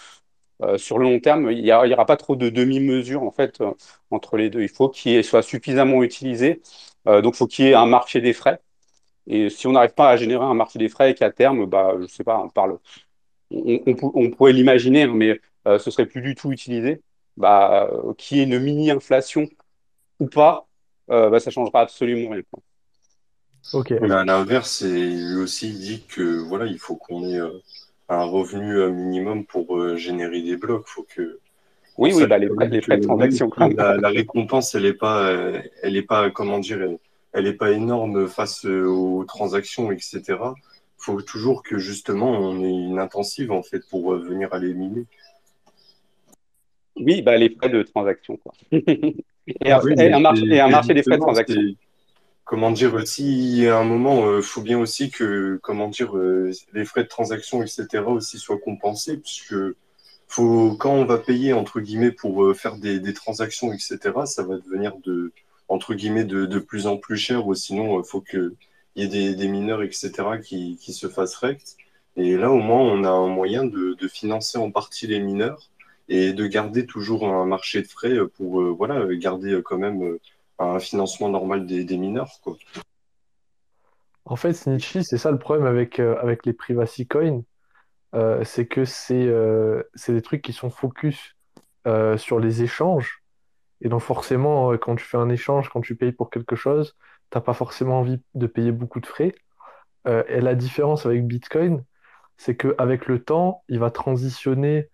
euh, 0.63 0.79
sur 0.79 0.99
le 0.99 1.05
long 1.05 1.21
terme, 1.21 1.51
il 1.53 1.63
n'y 1.63 1.73
aura, 1.73 2.07
pas 2.07 2.17
trop 2.17 2.37
de 2.37 2.49
demi-mesure 2.51 3.23
en 3.23 3.31
fait 3.33 3.61
euh, 3.61 3.73
entre 4.11 4.37
les 4.37 4.51
deux. 4.51 4.63
Il 4.63 4.69
faut 4.69 4.89
qu'il 4.91 5.25
soit 5.25 5.43
suffisamment 5.43 6.03
utilisé, 6.03 6.63
donc 7.07 7.35
il 7.35 7.39
faut 7.39 7.47
qu'il 7.47 7.67
y 7.67 7.69
ait 7.71 7.75
un 7.75 7.87
marché 7.87 8.21
des 8.21 8.33
frais. 8.35 8.61
Et 9.27 9.51
si 9.51 9.67
on 9.67 9.73
n'arrive 9.73 9.95
pas 9.95 10.11
à 10.11 10.17
générer 10.17 10.45
un 10.45 10.55
marché 10.55 10.79
des 10.79 10.89
frais 10.89 11.11
et 11.13 11.15
qu'à 11.15 11.31
terme, 11.31 11.67
bah, 11.67 11.95
je 12.01 12.07
sais 12.07 12.25
pas, 12.25 12.39
on 12.41 12.49
parle, 12.51 12.79
on, 13.51 13.81
on 13.87 13.95
pou- 13.97 14.13
on 14.15 14.31
pourrait 14.31 14.53
l'imaginer, 14.53 15.05
hein, 15.05 15.13
mais 15.15 15.41
euh, 15.69 15.79
ce 15.79 15.91
serait 15.91 16.07
plus 16.07 16.23
du 16.23 16.35
tout 16.35 16.53
utilisé, 16.53 17.03
bah, 17.37 17.91
qu'il 18.19 18.39
y 18.39 18.41
ait 18.41 18.45
une 18.45 18.59
mini-inflation 18.61 19.49
ou 20.21 20.29
pas, 20.29 20.69
bah, 21.09 21.41
ça 21.41 21.51
changera 21.53 21.83
absolument 21.83 22.31
rien. 22.33 22.43
Ok. 23.73 23.93
Mais 24.01 24.11
à 24.13 24.25
l'inverse, 24.25 24.83
lui 24.85 25.37
aussi 25.37 25.69
il 25.71 25.79
dit 25.79 26.05
que 26.09 26.39
voilà, 26.39 26.67
il 26.67 26.79
faut 26.79 26.97
qu'on 26.97 27.25
ait 27.29 27.41
euh, 27.41 27.51
un 28.09 28.25
revenu 28.25 28.77
euh, 28.79 28.91
minimum 28.91 29.45
pour 29.45 29.77
euh, 29.77 29.97
générer 29.97 30.43
des 30.43 30.57
blocs. 30.57 30.87
Faut 30.87 31.07
que 31.15 31.39
Oui, 31.99 32.13
oui, 32.15 32.27
bah, 32.27 32.39
les 32.39 32.49
même 32.49 32.71
les 32.71 32.81
frais 32.81 32.99
de 32.99 33.05
transaction. 33.05 33.51
la, 33.77 33.97
la 33.97 34.09
récompense, 34.09 34.75
elle 34.75 34.87
est 34.87 34.95
pas, 34.95 35.29
euh, 35.29 35.61
elle 35.83 35.97
est 35.97 36.03
pas, 36.03 36.31
comment 36.31 36.59
dire, 36.59 36.83
elle, 36.83 36.99
elle 37.33 37.47
est 37.47 37.55
pas 37.55 37.73
énorme 37.73 38.27
face 38.29 38.65
euh, 38.65 38.87
aux 38.87 39.25
transactions, 39.25 39.93
etc. 39.93 40.23
Faut 40.97 41.21
toujours 41.23 41.63
que 41.63 41.79
justement 41.79 42.31
on 42.31 42.61
ait 42.65 42.71
une 42.71 42.99
intensive 42.99 43.53
en 43.53 43.63
fait 43.63 43.87
pour 43.89 44.13
euh, 44.15 44.19
venir 44.19 44.53
à 44.53 44.59
les 44.59 44.75
miner. 44.75 45.05
Oui, 46.97 47.23
bah, 47.23 47.37
les 47.37 47.51
frais 47.51 47.69
de 47.69 47.83
transaction, 47.83 48.37
quoi. 48.39 48.53
Et 49.63 49.73
un, 49.73 49.81
Oui, 49.83 49.93
et 49.93 49.97
mais 49.97 50.13
un 50.13 50.21
marché, 50.21 50.45
et 50.47 50.61
un 50.61 50.69
marché 50.69 50.93
des 50.93 51.03
frais 51.03 51.17
de 51.17 51.23
transaction. 51.23 51.63
Comment 52.49 52.71
dire, 52.71 53.07
si 53.07 53.67
à 53.67 53.79
un 53.79 53.85
moment, 53.85 54.27
euh, 54.27 54.41
faut 54.41 54.63
bien 54.63 54.79
aussi 54.79 55.11
que, 55.11 55.61
comment 55.63 55.89
dire, 55.89 56.17
euh, 56.17 56.51
les 56.73 56.87
frais 56.87 57.03
de 57.05 57.09
transaction, 57.09 57.63
etc. 57.63 57.87
aussi 58.07 58.39
soient 58.39 58.59
compensés, 58.59 59.19
puisque 59.19 59.55
faut, 60.29 60.75
quand 60.77 60.93
on 60.95 61.05
va 61.05 61.19
payer, 61.19 61.53
entre 61.53 61.81
guillemets, 61.81 62.11
pour 62.11 62.45
euh, 62.45 62.55
faire 62.55 62.77
des, 62.79 63.13
transactions, 63.13 63.73
etc., 63.73 63.99
ça 64.25 64.45
va 64.45 64.57
devenir 64.57 64.97
de, 65.05 65.33
entre 65.69 65.93
guillemets, 65.95 66.25
de, 66.25 66.47
de 66.47 66.59
plus 66.59 66.87
en 66.87 66.97
plus 66.97 67.19
cher, 67.19 67.47
ou 67.47 67.55
sinon, 67.55 68.01
il 68.01 68.07
faut 68.07 68.23
qu'il 68.23 68.53
y 68.97 69.03
ait 69.03 69.35
des, 69.35 69.49
mineurs, 69.49 69.83
etc., 69.83 70.11
qui, 70.43 70.79
qui 70.81 70.95
se 70.95 71.09
fassent 71.09 71.37
rect. 71.37 71.77
Et 72.17 72.37
là, 72.39 72.51
au 72.51 72.61
moins, 72.61 72.81
on 72.81 73.05
a 73.05 73.11
un 73.11 73.29
moyen 73.29 73.65
de, 73.65 73.93
de 73.93 74.09
financer 74.09 74.57
en 74.57 74.71
partie 74.71 75.07
les 75.07 75.21
mineurs 75.21 75.69
et 76.09 76.33
de 76.33 76.47
garder 76.47 76.87
toujours 76.87 77.29
un 77.29 77.45
marché 77.45 77.83
de 77.83 77.89
frais 77.89 78.17
pour, 78.39 78.63
euh, 78.63 78.71
voilà, 78.71 79.07
garder 79.17 79.53
euh, 79.53 79.63
quand 79.63 79.79
même 79.79 80.19
un 80.59 80.79
financement 80.79 81.29
normal 81.29 81.67
des, 81.67 81.97
mineurs, 81.97 82.41
quoi. 82.43 82.57
En 84.25 84.37
fait, 84.37 84.53
Snitchy, 84.53 85.05
c'est 85.05 85.17
ça 85.17 85.31
le 85.31 85.39
problème 85.39 85.67
avec, 85.67 85.99
euh, 85.99 86.17
avec 86.21 86.45
les 86.45 86.53
privacy 86.53 87.07
coins, 87.07 87.43
euh, 88.15 88.43
c'est 88.45 88.67
que 88.67 88.85
c'est 88.85 89.27
euh, 89.27 89.83
des 90.09 90.23
trucs 90.23 90.43
qui 90.43 90.53
sont 90.53 90.71
focus 90.71 91.37
euh, 91.87 92.17
sur 92.17 92.41
les 92.41 92.63
échanges. 92.63 93.23
Et 93.81 93.89
donc 93.89 94.01
forcément, 94.01 94.77
quand 94.79 94.97
tu 94.97 95.05
fais 95.05 95.19
un 95.19 95.29
échange, 95.29 95.69
quand 95.71 95.81
tu 95.81 95.95
payes 95.95 96.13
pour 96.13 96.31
quelque 96.31 96.57
chose, 96.57 96.97
t'as 97.31 97.41
pas 97.41 97.55
forcément 97.55 98.01
envie 98.01 98.21
de 98.35 98.47
payer 98.47 98.73
beaucoup 98.73 99.01
de 99.01 99.07
frais. 99.07 99.35
Et 100.07 100.41
la 100.41 100.55
différence 100.55 101.05
avec 101.05 101.27
Bitcoin, 101.27 101.85
c'est 102.39 102.57
qu'avec 102.57 103.07
le 103.07 103.23
temps, 103.23 103.63
il 103.69 103.79
va 103.79 103.91
transitionner 103.91 104.89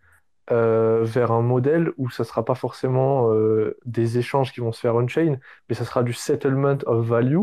euh, 0.50 1.04
vers 1.04 1.32
un 1.32 1.42
modèle 1.42 1.92
où 1.96 2.10
ça 2.10 2.24
sera 2.24 2.44
pas 2.44 2.54
forcément 2.54 3.32
euh, 3.32 3.76
des 3.86 4.18
échanges 4.18 4.52
qui 4.52 4.60
vont 4.60 4.72
se 4.72 4.80
faire 4.80 4.94
on-chain, 4.96 5.38
mais 5.68 5.74
ça 5.74 5.84
sera 5.84 6.02
du 6.02 6.12
settlement 6.12 6.78
of 6.86 7.06
value, 7.06 7.38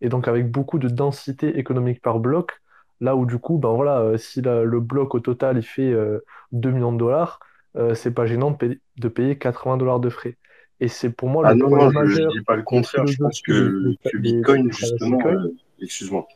et 0.00 0.08
donc 0.08 0.28
avec 0.28 0.50
beaucoup 0.50 0.78
de 0.78 0.88
densité 0.88 1.58
économique 1.58 2.02
par 2.02 2.18
bloc, 2.20 2.60
là 3.00 3.16
où 3.16 3.26
du 3.26 3.38
coup, 3.38 3.58
ben 3.58 3.72
voilà, 3.74 4.00
euh, 4.00 4.16
si 4.16 4.42
la- 4.42 4.64
le 4.64 4.80
bloc 4.80 5.14
au 5.14 5.20
total 5.20 5.58
il 5.58 5.62
fait 5.62 5.92
euh, 5.92 6.24
2 6.52 6.70
millions 6.70 6.92
de 6.92 6.98
dollars, 6.98 7.40
c'est 7.94 8.12
pas 8.14 8.24
gênant 8.24 8.52
de 8.52 8.56
payer, 8.56 8.80
de 8.98 9.08
payer 9.08 9.36
80 9.36 9.76
dollars 9.76 9.98
de 9.98 10.08
frais. 10.08 10.36
Et 10.78 10.86
c'est 10.86 11.10
pour 11.10 11.28
moi 11.28 11.44
Ah 11.44 11.54
le 11.54 11.56
non, 11.56 11.70
non, 11.70 11.88
je, 11.90 11.94
je 11.94 12.00
majeur 12.00 12.32
dis 12.32 12.40
pas 12.42 12.54
le 12.56 12.62
contraire. 12.62 13.04
Je 13.06 13.18
pense 13.18 13.40
que, 13.42 13.96
Bitcoin, 14.18 14.70
justement, 14.70 15.20
excuse-moi. 15.80 16.28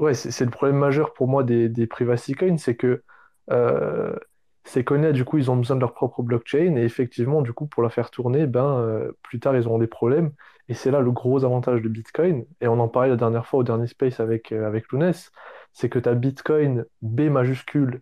Ouais, 0.00 0.14
c'est 0.14 0.30
c'est 0.32 0.44
le 0.44 0.50
problème 0.50 0.76
majeur 0.78 1.12
pour 1.14 1.28
moi 1.28 1.44
des, 1.44 1.68
des 1.68 1.86
privacy 1.86 2.32
coins, 2.34 2.56
c'est 2.58 2.74
que 2.74 3.02
euh, 3.50 4.16
ces 4.64 4.84
coins-là, 4.84 5.12
du 5.12 5.24
coup, 5.24 5.38
ils 5.38 5.50
ont 5.50 5.56
besoin 5.56 5.76
de 5.76 5.80
leur 5.80 5.94
propre 5.94 6.22
blockchain, 6.22 6.76
et 6.76 6.82
effectivement, 6.84 7.42
du 7.42 7.52
coup, 7.52 7.66
pour 7.66 7.82
la 7.82 7.90
faire 7.90 8.10
tourner, 8.10 8.46
ben, 8.46 8.78
euh, 8.80 9.12
plus 9.22 9.38
tard, 9.40 9.54
ils 9.56 9.66
auront 9.66 9.78
des 9.78 9.86
problèmes. 9.86 10.32
Et 10.68 10.74
c'est 10.74 10.90
là 10.90 11.00
le 11.00 11.12
gros 11.12 11.44
avantage 11.44 11.82
de 11.82 11.88
Bitcoin, 11.88 12.46
et 12.60 12.68
on 12.68 12.80
en 12.80 12.88
parlait 12.88 13.10
la 13.10 13.16
dernière 13.16 13.46
fois 13.46 13.60
au 13.60 13.62
dernier 13.62 13.86
space 13.86 14.20
avec, 14.20 14.52
euh, 14.52 14.66
avec 14.66 14.90
Lounès, 14.90 15.30
c'est 15.72 15.88
que 15.90 15.98
tu 15.98 16.08
as 16.08 16.14
Bitcoin 16.14 16.86
B 17.02 17.22
majuscule, 17.22 18.00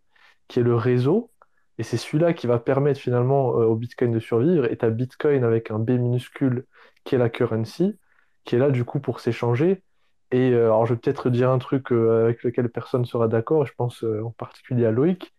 qui 0.48 0.60
est 0.60 0.62
le 0.62 0.76
réseau, 0.76 1.30
et 1.78 1.82
c'est 1.82 1.96
celui-là 1.96 2.32
qui 2.34 2.46
va 2.46 2.58
permettre 2.60 3.00
finalement 3.00 3.58
euh, 3.58 3.64
au 3.64 3.74
Bitcoin 3.76 4.12
de 4.12 4.20
survivre, 4.20 4.66
et 4.66 4.76
tu 4.76 4.84
as 4.84 4.90
Bitcoin 4.90 5.42
avec 5.44 5.70
un 5.72 5.80
B 5.80 5.90
minuscule, 5.92 6.66
qui 7.04 7.16
est 7.16 7.18
la 7.18 7.30
currency, 7.30 7.98
qui 8.44 8.54
est 8.56 8.58
là, 8.58 8.70
du 8.70 8.84
coup, 8.84 9.00
pour 9.00 9.20
s'échanger. 9.20 9.82
Et 10.30 10.52
euh, 10.52 10.66
alors, 10.66 10.86
je 10.86 10.94
vais 10.94 11.00
peut-être 11.00 11.30
dire 11.30 11.50
un 11.50 11.58
truc 11.58 11.90
avec 11.92 12.44
lequel 12.44 12.68
personne 12.70 13.02
ne 13.02 13.06
sera 13.06 13.28
d'accord, 13.28 13.66
je 13.66 13.72
pense 13.76 14.04
en 14.04 14.30
particulier 14.30 14.86
à 14.86 14.92
Loïc, 14.92 15.34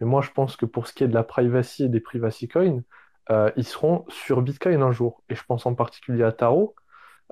mais 0.00 0.06
moi 0.06 0.22
je 0.22 0.30
pense 0.30 0.56
que 0.56 0.66
pour 0.66 0.86
ce 0.86 0.92
qui 0.92 1.04
est 1.04 1.08
de 1.08 1.14
la 1.14 1.24
privacy 1.24 1.84
et 1.84 1.88
des 1.88 2.00
privacy 2.00 2.48
coins, 2.48 2.82
euh, 3.30 3.50
ils 3.56 3.64
seront 3.66 4.04
sur 4.08 4.42
Bitcoin 4.42 4.82
un 4.82 4.92
jour. 4.92 5.22
Et 5.28 5.34
je 5.34 5.44
pense 5.44 5.66
en 5.66 5.74
particulier 5.74 6.22
à 6.24 6.32
Taro. 6.32 6.74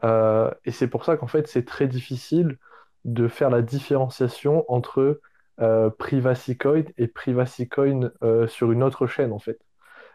Euh, 0.04 0.50
et 0.64 0.72
c'est 0.72 0.88
pour 0.88 1.04
ça 1.04 1.16
qu'en 1.16 1.28
fait 1.28 1.46
c'est 1.48 1.64
très 1.64 1.86
difficile 1.88 2.58
de 3.04 3.28
faire 3.28 3.50
la 3.50 3.62
différenciation 3.62 4.64
entre 4.68 5.20
euh, 5.60 5.90
privacy 5.90 6.58
coin 6.58 6.84
et 6.98 7.06
privacy 7.08 7.68
coin 7.68 8.10
sur 8.48 8.72
une 8.72 8.82
autre 8.82 9.06
chaîne 9.06 9.32
en 9.32 9.38
fait. 9.38 9.60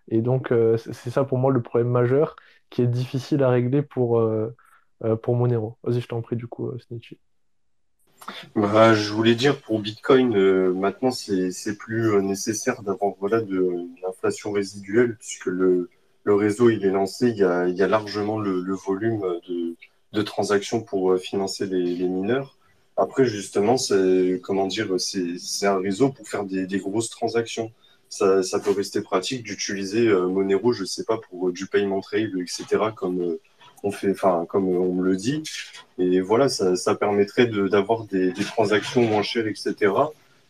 Et 0.10 0.22
donc 0.22 0.54
c'est 0.78 1.12
ça 1.12 1.24
pour 1.24 1.38
moi 1.38 1.52
le 1.52 1.62
problème 1.62 1.90
majeur 1.90 2.36
qui 2.70 2.82
est 2.82 2.88
difficile 2.88 3.44
à 3.44 3.50
régler 3.50 3.82
pour, 3.84 4.22
pour 5.24 5.36
Monero. 5.36 5.78
Vas-y, 5.84 6.02
je 6.02 6.08
t'en 6.08 6.22
prie 6.22 6.36
du 6.36 6.48
coup, 6.48 6.72
Snitchy. 6.80 7.20
Bah, 8.56 8.94
je 8.94 9.12
voulais 9.12 9.36
dire 9.36 9.60
pour 9.62 9.80
Bitcoin, 9.80 10.36
euh, 10.36 10.74
maintenant 10.74 11.12
c'est 11.12 11.78
plus 11.78 12.12
euh, 12.14 12.22
nécessaire 12.22 12.82
d'avoir 12.84 13.14
voilà 13.20 13.42
de 13.42 13.58
une 13.58 13.96
inflation 14.08 14.52
résiduelle 14.52 15.16
puisque 15.18 15.48
le 15.48 15.90
réseau 16.26 16.70
il 16.70 16.86
est 16.86 16.92
lancé, 16.92 17.30
il 17.30 17.38
y 17.38 17.44
a 17.44 17.88
largement 17.88 18.40
le, 18.40 18.74
volume 18.74 19.24
de 20.14 20.22
transactions 20.22 20.82
pour 20.82 21.12
euh, 21.12 21.18
financer 21.18 21.66
les, 21.66 22.08
mineurs. 22.08 22.58
Après 22.98 23.26
justement 23.26 23.78
c'est 23.78 24.40
comment 24.44 24.68
dire 24.68 24.90
c'est 25.00 25.66
un 25.66 25.80
réseau 25.80 26.10
pour 26.10 26.28
faire 26.28 26.44
des, 26.44 26.80
grosses 26.80 27.10
transactions. 27.10 27.72
Ça 28.10 28.60
peut 28.64 28.72
rester 28.72 29.02
pratique 29.02 29.44
d'utiliser 29.44 30.10
Monero, 30.10 30.74
je 30.74 30.84
sais 30.84 31.04
pas 31.04 31.18
pour 31.18 31.52
du 31.52 31.68
payment 31.68 32.02
trail 32.02 32.32
etc. 32.42 32.66
fait 33.92 34.12
enfin 34.12 34.46
comme 34.50 34.68
on 34.68 34.94
me 34.94 35.04
le 35.04 35.16
dit. 35.16 35.44
Et 35.98 36.22
voilà, 36.22 36.48
ça, 36.50 36.76
ça 36.76 36.96
permettrait 36.96 37.48
de- 37.48 37.68
d'avoir 37.68 38.06
des, 38.06 38.32
des 38.32 38.44
transactions 38.44 39.02
moins 39.04 39.22
chères, 39.24 39.48
etc. 39.48 39.74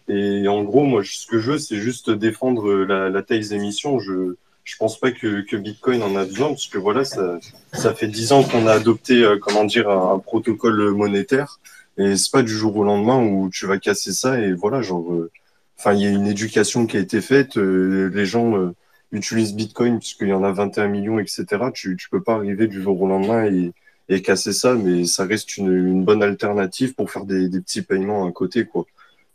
Et 0.07 0.47
en 0.47 0.63
gros, 0.63 0.83
moi, 0.83 1.01
ce 1.03 1.25
que 1.27 1.39
je 1.39 1.51
veux, 1.53 1.57
c'est 1.59 1.77
juste 1.77 2.09
défendre 2.09 2.73
la, 2.73 3.09
la 3.09 3.21
taille 3.23 3.53
émission. 3.53 3.99
Je 3.99 4.35
je 4.65 4.75
pense 4.77 4.99
pas 4.99 5.11
que, 5.11 5.41
que 5.41 5.55
Bitcoin 5.57 6.03
en 6.03 6.15
a 6.15 6.25
besoin, 6.25 6.49
parce 6.49 6.67
que 6.67 6.77
voilà, 6.77 7.03
ça, 7.03 7.39
ça 7.73 7.91
fait 7.95 8.07
dix 8.07 8.31
ans 8.33 8.43
qu'on 8.43 8.67
a 8.67 8.73
adopté, 8.73 9.23
euh, 9.23 9.39
comment 9.41 9.63
dire, 9.63 9.89
un, 9.89 10.13
un 10.13 10.19
protocole 10.19 10.91
monétaire. 10.91 11.59
Et 11.97 12.15
c'est 12.17 12.31
pas 12.31 12.43
du 12.43 12.51
jour 12.53 12.75
au 12.77 12.83
lendemain 12.83 13.17
où 13.19 13.49
tu 13.51 13.65
vas 13.65 13.79
casser 13.79 14.11
ça. 14.11 14.39
Et 14.39 14.53
voilà, 14.53 14.83
genre, 14.83 15.11
euh, 15.11 15.31
enfin, 15.79 15.93
il 15.93 16.01
y 16.01 16.05
a 16.05 16.09
une 16.09 16.27
éducation 16.27 16.85
qui 16.85 16.97
a 16.97 16.99
été 16.99 17.19
faite. 17.19 17.57
euh, 17.57 18.11
les 18.13 18.27
gens 18.27 18.53
utilisent 19.11 19.55
Bitcoin 19.55 19.99
puisqu'il 19.99 20.29
y 20.29 20.33
en 20.33 20.43
a 20.43 20.51
21 20.51 20.87
millions, 20.87 21.19
etc. 21.19 21.45
Tu, 21.73 21.95
tu 21.97 22.09
peux 22.09 22.21
pas 22.21 22.35
arriver 22.35 22.67
du 22.67 22.81
jour 22.81 23.01
au 23.01 23.07
lendemain 23.07 23.45
et 23.45 23.73
et 24.09 24.21
casser 24.21 24.53
ça, 24.53 24.73
mais 24.73 25.05
ça 25.05 25.25
reste 25.25 25.57
une, 25.57 25.71
une 25.71 26.03
bonne 26.03 26.23
alternative 26.23 26.95
pour 26.95 27.11
faire 27.11 27.25
des, 27.25 27.47
des 27.47 27.61
petits 27.61 27.83
paiements 27.83 28.25
à 28.25 28.31
côté, 28.31 28.65
quoi. 28.65 28.85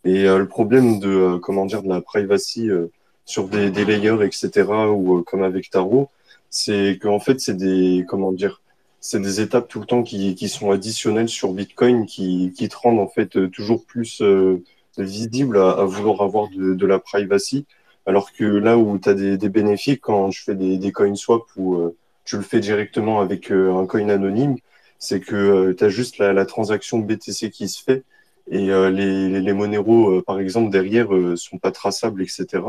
Et 0.05 0.27
euh, 0.27 0.39
le 0.39 0.49
problème 0.49 0.99
de, 0.99 1.09
euh, 1.09 1.39
comment 1.39 1.65
dire, 1.65 1.83
de 1.83 1.89
la 1.89 2.01
privacy 2.01 2.69
euh, 2.69 2.89
sur 3.25 3.49
des, 3.49 3.71
des 3.71 3.85
layers, 3.85 4.23
etc., 4.23 4.65
ou 4.93 5.19
euh, 5.19 5.23
comme 5.23 5.43
avec 5.45 5.71
Taro, 5.71 6.11
c'est 6.51 6.99
qu'en 7.01 7.21
fait, 7.21 7.41
c'est 7.41 7.57
des, 7.57 8.05
comment 8.09 8.33
dire, 8.33 8.61
c'est 9.01 9.21
des 9.21 9.41
étapes 9.41 9.69
tout 9.69 9.81
le 9.81 9.87
temps 9.87 10.03
qui, 10.03 10.35
qui 10.35 10.49
sont 10.49 10.71
additionnelles 10.73 11.29
sur 11.29 11.53
Bitcoin, 11.53 12.07
qui, 12.07 12.53
qui 12.57 12.69
te 12.69 12.77
rendent 12.77 13.01
en 13.01 13.09
fait 13.09 13.37
euh, 13.37 13.49
toujours 13.49 13.85
plus 13.85 14.21
euh, 14.23 14.63
visible 14.99 15.59
à, 15.59 15.71
à 15.71 15.85
vouloir 15.85 16.23
avoir 16.23 16.49
de, 16.51 16.75
de 16.75 16.87
la 16.87 16.99
privacy, 16.99 17.65
alors 18.07 18.33
que 18.33 18.45
là 18.45 18.79
où 18.79 18.99
tu 18.99 19.09
as 19.09 19.15
des, 19.15 19.37
des 19.39 19.49
bénéfices 19.49 19.99
quand 20.01 20.31
je 20.31 20.43
fais 20.43 20.55
des, 20.55 20.79
des 20.79 20.93
coin 20.93 21.15
swaps 21.15 21.47
ou 21.57 21.77
euh, 21.77 21.97
tu 22.25 22.37
le 22.37 22.43
fais 22.43 22.61
directement 22.61 23.21
avec 23.21 23.51
euh, 23.51 23.75
un 23.75 23.87
coin 23.87 24.09
anonyme, 24.09 24.57
c'est 24.99 25.21
que 25.21 25.73
tu 25.73 25.85
as 25.85 25.89
juste 25.89 26.19
la, 26.19 26.33
la, 26.33 26.47
transaction 26.47 26.99
BTC 26.99 27.51
qui 27.51 27.69
se 27.69 27.83
fait 27.83 28.05
et 28.51 28.67
les, 28.67 29.41
les, 29.41 29.53
Monero, 29.55 30.21
par 30.23 30.39
exemple, 30.39 30.71
derrière, 30.71 31.09
sont 31.37 31.59
pas 31.59 31.73
traçables, 31.73 32.21
etc. 32.23 32.63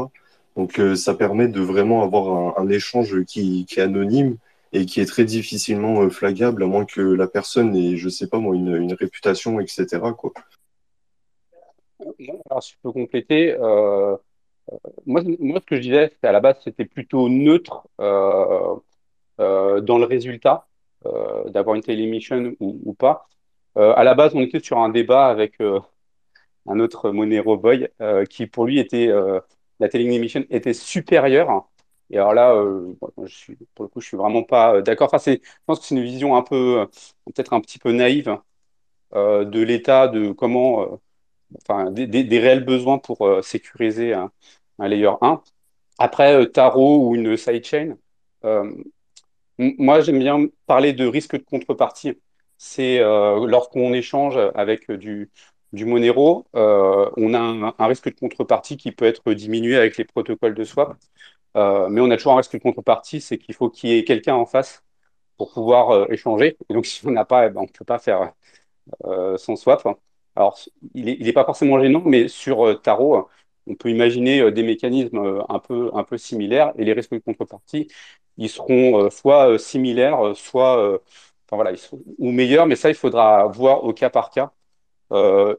Donc 0.55 0.79
ça 0.95 1.15
permet 1.15 1.49
de 1.49 1.59
vraiment 1.59 2.01
avoir 2.01 2.57
un, 2.57 2.63
un 2.63 2.69
échange 2.69 3.25
qui, 3.25 3.65
qui, 3.65 3.79
est 3.79 3.83
anonyme 3.83 4.37
et 4.71 4.85
qui 4.85 5.01
est 5.01 5.05
très 5.05 5.25
difficilement 5.25 6.09
flaggable, 6.09 6.63
à 6.63 6.67
moins 6.67 6.85
que 6.85 7.01
la 7.01 7.27
personne 7.27 7.75
ait, 7.75 7.97
je 7.97 8.07
sais 8.07 8.27
pas 8.27 8.39
moi, 8.39 8.55
une, 8.55 8.75
une 8.75 8.93
réputation, 8.93 9.59
etc. 9.59 9.85
Quoi. 10.17 10.31
Alors, 12.49 12.63
si 12.63 12.73
je 12.73 12.77
peux 12.81 12.91
compléter, 12.91 13.55
euh, 13.59 14.15
moi, 15.05 15.21
moi, 15.39 15.59
ce 15.59 15.65
que 15.65 15.75
je 15.75 15.81
disais, 15.81 16.11
à 16.23 16.31
la 16.31 16.39
base, 16.39 16.57
c'était 16.63 16.85
plutôt 16.85 17.29
neutre 17.29 17.87
euh, 18.01 18.75
euh, 19.39 19.81
dans 19.81 19.97
le 19.97 20.05
résultat 20.05 20.67
euh, 21.05 21.49
d'avoir 21.49 21.75
une 21.75 21.83
télémission 21.83 22.55
ou, 22.59 22.79
ou 22.85 22.93
pas. 22.93 23.27
À 23.77 24.05
la 24.05 24.13
base, 24.15 24.33
on 24.35 24.39
était 24.39 24.61
sur 24.61 24.77
un 24.79 24.87
débat 24.87 25.27
avec 25.27 25.59
un 25.59 26.79
autre 26.79 27.11
Monero 27.11 27.57
Boy 27.57 27.89
qui, 28.29 28.47
pour 28.47 28.65
lui, 28.65 28.79
était 28.79 29.09
la 29.79 29.89
télémission 29.89 30.45
était 30.49 30.73
supérieure. 30.73 31.67
Et 32.09 32.17
alors 32.17 32.33
là, 32.33 32.53
pour 33.75 33.83
le 33.83 33.87
coup, 33.89 33.99
je 33.99 34.07
suis 34.07 34.15
vraiment 34.15 34.43
pas 34.43 34.81
d'accord. 34.81 35.09
Enfin, 35.13 35.33
je 35.33 35.39
pense 35.65 35.79
que 35.79 35.85
c'est 35.85 35.95
une 35.95 36.03
vision 36.03 36.37
un 36.37 36.41
peu, 36.41 36.87
peut-être 37.25 37.51
un 37.51 37.59
petit 37.59 37.79
peu 37.79 37.91
naïve 37.91 38.37
de 39.13 39.61
l'état 39.61 40.07
de 40.07 40.31
comment 40.31 41.01
des, 41.91 42.39
réels 42.39 42.65
besoins 42.65 42.97
pour 42.97 43.25
euh, 43.25 43.41
sécuriser 43.41 44.13
un, 44.13 44.31
layer 44.79 45.11
1. 45.21 45.41
Après, 45.99 46.35
euh, 46.35 46.45
Taro 46.45 47.07
ou 47.07 47.15
une 47.15 47.37
sidechain, 47.37 47.97
euh, 48.45 48.71
moi, 49.57 50.01
j'aime 50.01 50.19
bien 50.19 50.47
parler 50.67 50.93
de 50.93 51.05
risque 51.07 51.37
de 51.37 51.43
contrepartie. 51.43 52.19
C'est 52.57 52.99
lorsqu'on 52.99 53.93
échange 53.93 54.37
avec 54.55 54.91
du, 54.91 55.29
Monero, 55.73 56.45
on 56.53 57.33
a 57.33 57.39
un, 57.39 57.73
un, 57.77 57.87
risque 57.87 58.09
de 58.09 58.19
contrepartie 58.19 58.77
qui 58.77 58.91
peut 58.91 59.05
être 59.05 59.33
diminué 59.33 59.75
avec 59.77 59.97
les 59.97 60.05
protocoles 60.05 60.55
de 60.55 60.63
swap. 60.65 60.97
mais 61.55 62.01
on 62.01 62.11
a 62.11 62.17
toujours 62.17 62.33
un 62.33 62.37
risque 62.37 62.53
de 62.53 62.59
contrepartie, 62.61 63.21
c'est 63.21 63.37
qu'il 63.37 63.55
faut 63.55 63.69
qu'il 63.69 63.91
y 63.91 63.97
ait 63.97 64.03
quelqu'un 64.03 64.35
en 64.35 64.45
face 64.45 64.83
pour 65.37 65.53
pouvoir 65.53 66.11
échanger. 66.11 66.57
Et 66.69 66.73
donc, 66.73 66.85
si 66.85 67.05
on 67.07 67.11
n'a 67.11 67.25
pas, 67.25 67.47
eh 67.47 67.49
ben, 67.49 67.61
on 67.61 67.63
ne 67.63 67.69
peut 67.69 67.85
pas 67.85 67.99
faire 67.99 68.33
sans 69.37 69.55
swap. 69.55 69.83
Alors, 70.35 70.59
il 70.93 71.05
n'est 71.05 71.17
est 71.27 71.33
pas 71.33 71.45
forcément 71.45 71.79
gênant, 71.81 72.01
mais 72.05 72.27
sur 72.27 72.67
euh, 72.67 72.75
Tarot, 72.75 73.29
on 73.67 73.75
peut 73.75 73.89
imaginer 73.89 74.41
euh, 74.41 74.51
des 74.51 74.63
mécanismes 74.63 75.17
euh, 75.17 75.43
un 75.49 75.59
peu, 75.59 75.91
un 75.93 76.03
peu 76.03 76.17
similaires 76.17 76.73
et 76.77 76.83
les 76.85 76.93
risques 76.93 77.13
de 77.13 77.19
contrepartie, 77.19 77.87
ils 78.37 78.49
seront 78.49 79.09
soit 79.11 79.57
similaires, 79.59 80.35
soit 80.35 80.99
enfin, 81.47 81.55
voilà, 81.55 81.71
ils 81.71 81.77
sont, 81.77 82.01
ou 82.17 82.31
meilleurs, 82.31 82.67
mais 82.67 82.75
ça, 82.75 82.89
il 82.89 82.95
faudra 82.95 83.47
voir 83.47 83.83
au 83.85 83.93
cas 83.93 84.09
par 84.09 84.29
cas. 84.29 84.51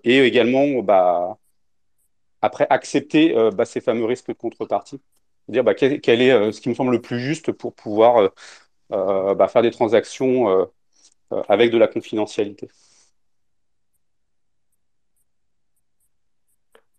Et 0.05 0.19
également, 0.21 0.83
bah, 0.83 1.39
après, 2.43 2.67
accepter 2.71 3.35
bah, 3.55 3.65
ces 3.65 3.81
fameux 3.81 4.05
risques 4.05 4.29
de 4.29 4.33
contrepartie. 4.35 5.01
Dire 5.49 5.65
bah, 5.65 5.75
quel, 5.75 6.01
quel, 6.01 6.21
est 6.23 6.53
ce 6.53 6.61
qui 6.61 6.69
me 6.69 6.75
semble 6.75 6.93
le 6.93 7.01
plus 7.01 7.21
juste 7.21 7.53
pour 7.53 7.75
pouvoir 7.75 8.31
bah, 8.91 9.49
faire 9.49 9.63
des 9.63 9.71
transactions 9.71 10.69
avec 11.49 11.71
de 11.71 11.79
la 11.79 11.89
confidentialité. 11.89 12.69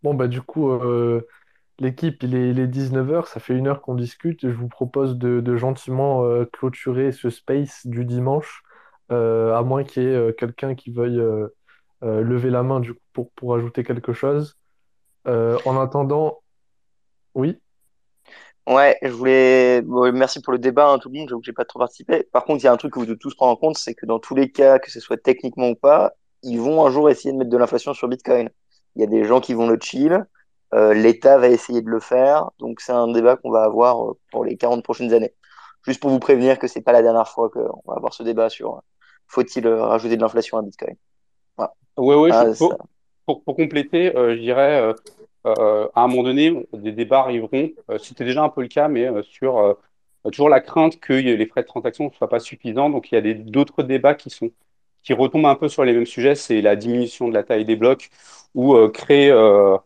Bon, 0.07 0.13
bah, 0.13 0.29
du 0.29 0.41
coup, 0.41 0.71
euh, 0.71 1.27
l'équipe, 1.79 2.23
il 2.23 2.33
est, 2.33 2.51
il 2.51 2.59
est 2.61 2.67
19h, 2.67 3.27
ça 3.27 3.41
fait 3.41 3.53
une 3.53 3.67
heure 3.67 3.81
qu'on 3.81 3.93
discute. 3.93 4.47
Je 4.47 4.55
vous 4.55 4.69
propose 4.69 5.17
de, 5.17 5.57
gentiment 5.57 6.23
euh, 6.23 6.45
clôturer 6.45 7.11
ce 7.11 7.29
space 7.29 7.85
du 7.85 8.05
dimanche, 8.05 8.63
euh, 9.11 9.53
à 9.53 9.63
moins 9.63 9.83
qu'il 9.83 10.03
y 10.03 10.05
ait 10.05 10.33
quelqu'un 10.35 10.75
qui 10.75 10.91
veuille 10.91 11.21
lever 12.01 12.49
la 12.49 12.63
main 12.63 12.79
du 12.79 12.93
coup, 12.93 13.01
pour, 13.11 13.31
pour 13.31 13.53
ajouter 13.53 13.83
quelque 13.83 14.13
chose. 14.13 14.55
en 15.25 15.77
attendant, 15.77 16.39
oui? 17.35 17.59
Ouais, 18.65 18.97
je 19.01 19.09
voulais. 19.09 19.81
Merci 20.13 20.41
pour 20.41 20.53
le 20.53 20.59
débat, 20.59 20.89
hein, 20.89 20.99
tout 20.99 21.09
le 21.09 21.19
monde. 21.19 21.27
J'avoue 21.27 21.41
que 21.41 21.45
j'ai 21.45 21.51
pas 21.51 21.65
trop 21.65 21.79
participé. 21.79 22.23
Par 22.31 22.45
contre, 22.45 22.63
il 22.63 22.65
y 22.65 22.69
a 22.69 22.71
un 22.71 22.77
truc 22.77 22.93
que 22.93 22.99
vous 22.99 23.05
devez 23.05 23.17
tous 23.17 23.35
prendre 23.35 23.51
en 23.51 23.57
compte, 23.57 23.77
c'est 23.77 23.93
que 23.93 24.05
dans 24.05 24.19
tous 24.19 24.35
les 24.35 24.51
cas, 24.53 24.79
que 24.79 24.89
ce 24.89 25.01
soit 25.01 25.17
techniquement 25.17 25.67
ou 25.71 25.75
pas, 25.75 26.13
ils 26.43 26.61
vont 26.61 26.85
un 26.85 26.91
jour 26.91 27.09
essayer 27.09 27.33
de 27.33 27.37
mettre 27.37 27.49
de 27.49 27.57
l'inflation 27.57 27.93
sur 27.93 28.07
Bitcoin. 28.07 28.49
Il 28.97 29.01
y 29.01 29.03
a 29.03 29.07
des 29.07 29.25
gens 29.25 29.39
qui 29.39 29.53
vont 29.53 29.67
le 29.67 29.77
chill. 29.79 30.25
Euh, 30.73 30.93
L'État 30.93 31.37
va 31.37 31.49
essayer 31.49 31.81
de 31.81 31.89
le 31.89 31.99
faire. 31.99 32.49
Donc, 32.57 32.81
c'est 32.81 32.91
un 32.91 33.07
débat 33.11 33.37
qu'on 33.37 33.51
va 33.51 33.63
avoir 33.63 34.03
euh, 34.03 34.17
pour 34.31 34.43
les 34.43 34.57
40 34.57 34.83
prochaines 34.83 35.13
années. 35.13 35.33
Juste 35.83 36.01
pour 36.01 36.09
vous 36.09 36.19
prévenir 36.19 36.57
que 36.57 36.67
c'est 36.67 36.81
pas 36.81 36.91
la 36.91 37.03
dernière 37.03 37.27
fois 37.27 37.49
qu'on 37.49 37.81
va 37.85 37.93
avoir 37.95 38.13
ce 38.13 38.23
débat 38.23 38.49
sur 38.49 38.75
euh, 38.75 38.79
faut-il 39.27 39.67
rajouter 39.67 40.15
de 40.15 40.21
l'inflation 40.21 40.57
à 40.57 40.63
Bitcoin. 40.63 40.95
Voilà. 41.55 41.73
Oui, 41.97 42.15
oui, 42.15 42.29
ah, 42.33 42.45
pour, 42.57 42.75
pour, 43.25 43.43
pour, 43.43 43.55
compléter, 43.55 44.15
euh, 44.15 44.35
je 44.35 44.41
dirais, 44.41 44.93
euh, 45.45 45.87
à 45.93 46.01
un 46.01 46.07
moment 46.07 46.23
donné, 46.23 46.67
des 46.73 46.91
débats 46.91 47.19
arriveront. 47.19 47.69
C'était 47.99 48.25
déjà 48.25 48.43
un 48.43 48.49
peu 48.49 48.61
le 48.61 48.67
cas, 48.67 48.87
mais 48.87 49.07
sur 49.21 49.77
toujours 50.31 50.49
la 50.49 50.59
crainte 50.59 50.99
que 50.99 51.13
les 51.13 51.45
frais 51.45 51.61
de 51.61 51.67
transaction 51.67 52.05
ne 52.05 52.09
soient 52.09 52.29
pas 52.29 52.39
suffisants. 52.39 52.89
Donc, 52.89 53.11
il 53.11 53.15
y 53.15 53.31
a 53.31 53.33
d'autres 53.35 53.83
débats 53.83 54.15
qui 54.15 54.29
sont 54.29 54.49
qui 55.07 55.13
retombe 55.13 55.45
un 55.45 55.55
peu 55.55 55.69
sur 55.69 55.85
les 55.85 55.93
mêmes 55.93 56.05
sujets, 56.05 56.35
c'est 56.35 56.59
la 56.59 56.75
diminution 56.75 57.29
de 57.29 57.33
la 57.33 57.41
taille 57.41 57.63
des 57.63 57.77
blocs 57.77 58.09
ou 58.53 58.75
euh, 58.75 58.89
créer 58.89 59.31
euh, 59.31 59.77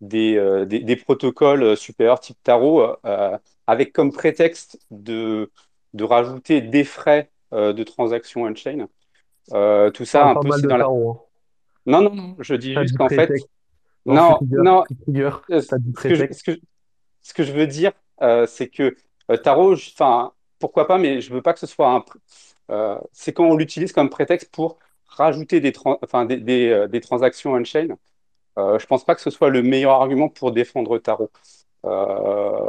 des, 0.00 0.36
euh, 0.36 0.66
des, 0.66 0.78
des, 0.78 0.94
protocoles 0.94 1.76
supérieurs 1.76 2.20
type 2.20 2.38
Taro 2.44 2.86
avec 3.66 3.92
comme 3.92 4.12
prétexte 4.12 4.78
de, 4.92 5.50
de 5.94 6.04
rajouter 6.04 6.60
des 6.60 6.84
frais 6.84 7.28
de 7.50 7.82
transaction 7.82 8.42
on-chain. 8.42 8.86
tout 9.48 10.04
ça, 10.04 10.26
un 10.28 10.36
peu, 10.36 10.48
c'est 10.52 10.68
dans 10.68 10.76
la... 10.76 10.84
Hein. 10.84 11.18
Non, 11.86 12.00
non, 12.00 12.14
non, 12.14 12.36
je 12.38 12.54
dis 12.54 12.74
juste 12.74 12.96
qu'en 12.96 13.08
fait... 13.08 13.32
Non, 14.06 14.38
non, 14.42 14.84
ce, 14.88 15.74
que 16.00 16.14
je, 16.14 16.32
ce, 16.32 16.44
que, 16.44 16.60
ce 17.20 17.34
que 17.34 17.42
je 17.42 17.50
veux 17.52 17.66
dire, 17.66 17.90
c'est 18.46 18.68
que 18.68 18.94
Taro, 19.42 19.72
enfin, 19.72 20.30
pourquoi 20.60 20.86
pas, 20.86 20.98
mais 20.98 21.20
je 21.20 21.34
veux 21.34 21.42
pas 21.42 21.52
que 21.52 21.58
ce 21.58 21.66
soit 21.66 21.92
un, 21.92 22.04
euh, 22.70 22.98
c'est 23.12 23.32
quand 23.32 23.46
on 23.46 23.56
l'utilise 23.56 23.92
comme 23.92 24.10
prétexte 24.10 24.50
pour 24.52 24.78
rajouter 25.06 25.60
des, 25.60 25.72
euh, 26.70 27.00
transactions 27.00 27.52
on-chain. 27.52 27.88
Euh, 28.58 28.78
je 28.78 28.86
pense 28.86 29.04
pas 29.04 29.14
que 29.14 29.20
ce 29.22 29.30
soit 29.30 29.50
le 29.50 29.62
meilleur 29.62 29.92
argument 29.92 30.28
pour 30.28 30.52
défendre 30.52 30.98
Taro. 30.98 31.30
Euh, 31.86 32.68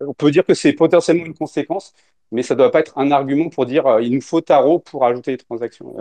on 0.00 0.14
peut 0.14 0.30
dire 0.30 0.44
que 0.46 0.54
c'est 0.54 0.72
potentiellement 0.72 1.26
une 1.26 1.34
conséquence, 1.34 1.94
mais 2.32 2.42
ça 2.42 2.54
ne 2.54 2.58
doit 2.58 2.70
pas 2.70 2.80
être 2.80 2.96
un 2.98 3.10
argument 3.12 3.50
pour 3.50 3.66
dire 3.66 4.00
il 4.00 4.12
nous 4.14 4.20
faut 4.20 4.40
Taro 4.40 4.78
pour 4.80 5.04
ajouter 5.06 5.32
des 5.32 5.38
transactions, 5.44 5.96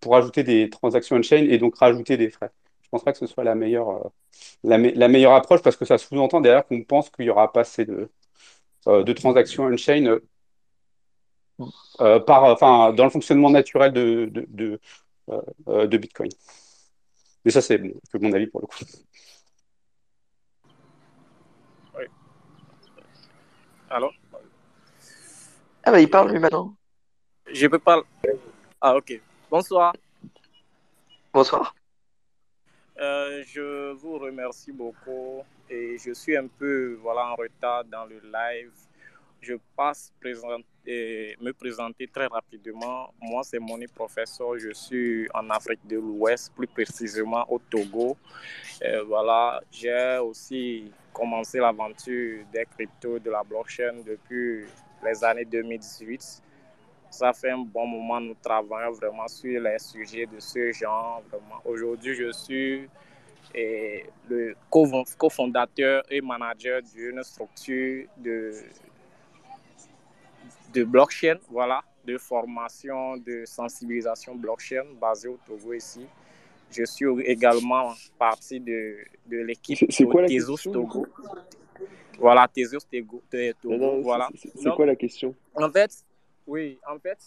pour 0.00 0.16
ajouter 0.16 0.70
transactions 0.70 1.16
on-chain 1.16 1.46
et 1.50 1.58
donc 1.58 1.76
rajouter 1.78 2.16
des 2.16 2.30
frais. 2.30 2.50
Je 2.82 2.88
pense 2.90 3.04
pas 3.04 3.12
que 3.12 3.18
ce 3.18 3.26
soit 3.26 3.44
la 3.44 3.54
meilleure, 3.54 4.10
la, 4.64 4.78
me 4.78 4.90
la 4.92 5.08
meilleure 5.08 5.34
approche 5.34 5.62
parce 5.62 5.76
que 5.76 5.84
ça 5.84 5.98
sous-entend 5.98 6.40
derrière 6.40 6.66
qu'on 6.66 6.82
pense 6.84 7.10
qu'il 7.10 7.26
y 7.26 7.30
aura 7.30 7.52
pas 7.52 7.60
assez 7.60 7.84
de, 7.84 8.10
de 8.86 9.12
transactions 9.12 9.64
on-chain 9.64 10.18
euh, 12.00 12.20
par, 12.20 12.44
enfin, 12.44 12.92
dans 12.92 13.04
le 13.04 13.10
fonctionnement 13.10 13.50
naturel 13.50 13.92
de, 13.92 14.26
de, 14.30 14.46
de, 14.48 14.80
euh, 15.68 15.86
de 15.86 15.98
Bitcoin. 15.98 16.30
Mais 17.44 17.50
ça, 17.50 17.60
c'est 17.60 17.78
que 17.78 18.18
mon 18.18 18.32
avis 18.32 18.46
pour 18.46 18.60
le 18.60 18.66
coup. 18.66 18.76
Oui. 21.96 22.04
Alors 23.90 24.12
Ah 25.84 25.90
bah 25.90 26.00
il 26.00 26.10
parle 26.10 26.32
lui 26.32 26.38
maintenant. 26.38 26.74
Je 27.50 27.66
peux 27.66 27.78
parler. 27.78 28.04
Ah 28.80 28.96
ok. 28.96 29.20
Bonsoir. 29.50 29.94
Bonsoir. 31.32 31.74
Euh, 33.00 33.42
je 33.46 33.92
vous 33.92 34.18
remercie 34.18 34.72
beaucoup 34.72 35.42
et 35.70 35.96
je 35.98 36.12
suis 36.12 36.36
un 36.36 36.48
peu 36.48 36.98
voilà, 37.00 37.28
en 37.28 37.36
retard 37.36 37.84
dans 37.84 38.04
le 38.04 38.20
live 38.20 38.72
je 39.40 39.54
passe 39.76 40.12
me 40.22 41.50
présenter 41.52 42.06
très 42.08 42.26
rapidement. 42.26 43.12
Moi, 43.20 43.42
c'est 43.44 43.58
Moni 43.58 43.86
Professeur. 43.86 44.58
Je 44.58 44.72
suis 44.72 45.28
en 45.34 45.48
Afrique 45.50 45.86
de 45.86 45.96
l'Ouest, 45.96 46.52
plus 46.54 46.66
précisément 46.66 47.44
au 47.50 47.58
Togo. 47.58 48.16
Voilà, 49.06 49.60
j'ai 49.70 50.18
aussi 50.22 50.90
commencé 51.12 51.58
l'aventure 51.58 52.44
des 52.52 52.64
cryptos, 52.64 53.18
de 53.18 53.30
la 53.30 53.42
blockchain 53.42 54.02
depuis 54.06 54.64
les 55.04 55.24
années 55.24 55.44
2018. 55.44 56.42
Ça 57.10 57.32
fait 57.32 57.50
un 57.50 57.58
bon 57.58 57.86
moment, 57.86 58.20
nous 58.20 58.36
travaillons 58.42 58.92
vraiment 58.92 59.26
sur 59.28 59.60
les 59.60 59.78
sujets 59.78 60.26
de 60.26 60.38
ce 60.40 60.72
genre. 60.72 61.22
Aujourd'hui, 61.64 62.14
je 62.14 62.30
suis 62.32 62.88
le 63.54 64.54
cofondateur 65.18 66.02
et 66.10 66.20
manager 66.20 66.82
d'une 66.82 67.22
structure 67.22 68.06
de 68.16 68.52
de 70.72 70.84
blockchain, 70.84 71.38
voilà, 71.50 71.82
de 72.04 72.18
formation, 72.18 73.16
de 73.16 73.44
sensibilisation 73.44 74.34
blockchain 74.34 74.84
basée 75.00 75.28
au 75.28 75.38
Togo 75.46 75.72
ici. 75.72 76.06
Je 76.70 76.84
suis 76.84 77.06
également 77.24 77.94
partie 78.18 78.60
de, 78.60 78.98
de 79.26 79.38
l'équipe 79.38 79.78
Tezos 79.88 80.58
Togo. 80.70 81.06
Voilà, 82.18 82.46
Tezos 82.48 82.80
Togo. 82.90 84.02
voilà. 84.02 84.28
C'est 84.34 84.70
quoi 84.74 84.86
la 84.86 84.96
question? 84.96 85.34
En 85.54 85.70
fait, 85.70 85.90
oui, 86.46 86.78
en 86.86 86.98
fait, 86.98 87.18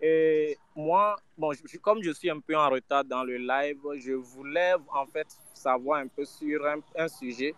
Et 0.00 0.58
moi, 0.74 1.16
bon, 1.38 1.52
je, 1.52 1.78
comme 1.78 2.02
je 2.02 2.10
suis 2.12 2.28
un 2.30 2.40
peu 2.40 2.54
en 2.56 2.68
retard 2.68 3.04
dans 3.04 3.24
le 3.24 3.38
live, 3.38 3.78
je 3.98 4.12
voulais 4.12 4.74
en 4.92 5.06
fait 5.06 5.26
savoir 5.54 6.00
un 6.00 6.06
peu 6.06 6.24
sur 6.24 6.66
un, 6.66 6.80
un 6.96 7.08
sujet. 7.08 7.54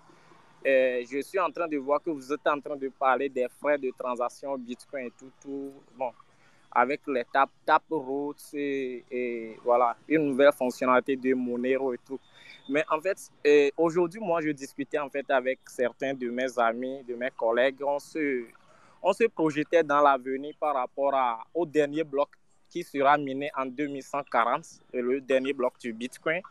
Et 0.65 1.05
je 1.11 1.21
suis 1.21 1.39
en 1.39 1.51
train 1.51 1.69
de 1.69 1.77
voir 1.77 2.03
que 2.03 2.11
vous 2.11 2.33
êtes 2.33 2.47
en 2.47 2.61
train 2.61 2.77
de 2.77 2.89
parler 2.89 3.29
des 3.29 3.47
frais 3.61 3.79
de 3.79 3.91
transaction 3.97 4.57
Bitcoin 4.59 5.07
et 5.07 5.13
tout, 5.19 5.31
tout. 5.41 5.73
Bon, 5.97 6.13
avec 6.71 7.01
les 7.07 7.25
tap, 7.25 7.51
tap 7.65 7.83
routes 7.91 8.43
et, 8.53 9.57
voilà, 9.65 9.97
une 10.09 10.27
nouvelle 10.27 10.53
fonctionnalité 10.53 11.17
de 11.17 11.35
Monero 11.35 11.93
et 11.95 11.99
tout. 12.07 12.21
Mais 12.69 12.85
en 12.91 13.01
fait, 13.01 13.17
aujourd'hui, 13.77 14.21
moi, 14.21 14.41
je 14.43 14.51
discutais 14.51 14.99
en 14.99 15.09
fait 15.09 15.29
avec 15.31 15.61
certains 15.67 16.13
de 16.13 16.29
mes 16.29 16.59
amis, 16.59 17.03
de 17.05 17.15
mes 17.15 17.31
collègues. 17.31 17.83
On 17.83 17.99
se, 17.99 18.45
on 19.03 19.13
se 19.13 19.25
projetait 19.25 19.83
dans 19.83 20.03
l'avenir 20.03 20.55
par 20.61 20.75
rapport 20.75 21.15
à, 21.15 21.45
au 21.55 21.65
dernier 21.65 22.05
bloc 22.05 22.29
qui 22.69 22.83
sera 22.83 23.17
miné 23.17 23.51
en 23.57 23.65
2140, 23.65 24.63
le 24.93 25.21
dernier 25.21 25.55
bloc 25.55 25.79
du 25.81 25.93
Bitcoin, 25.95 26.43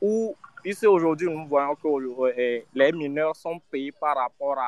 où 0.00 0.34
ici 0.64 0.86
aujourd'hui 0.86 1.28
nous 1.28 1.46
voyons 1.46 1.74
que 1.74 1.88
euh, 1.88 2.60
les 2.74 2.92
mineurs 2.92 3.36
sont 3.36 3.58
payés 3.70 3.92
par 3.92 4.16
rapport 4.16 4.58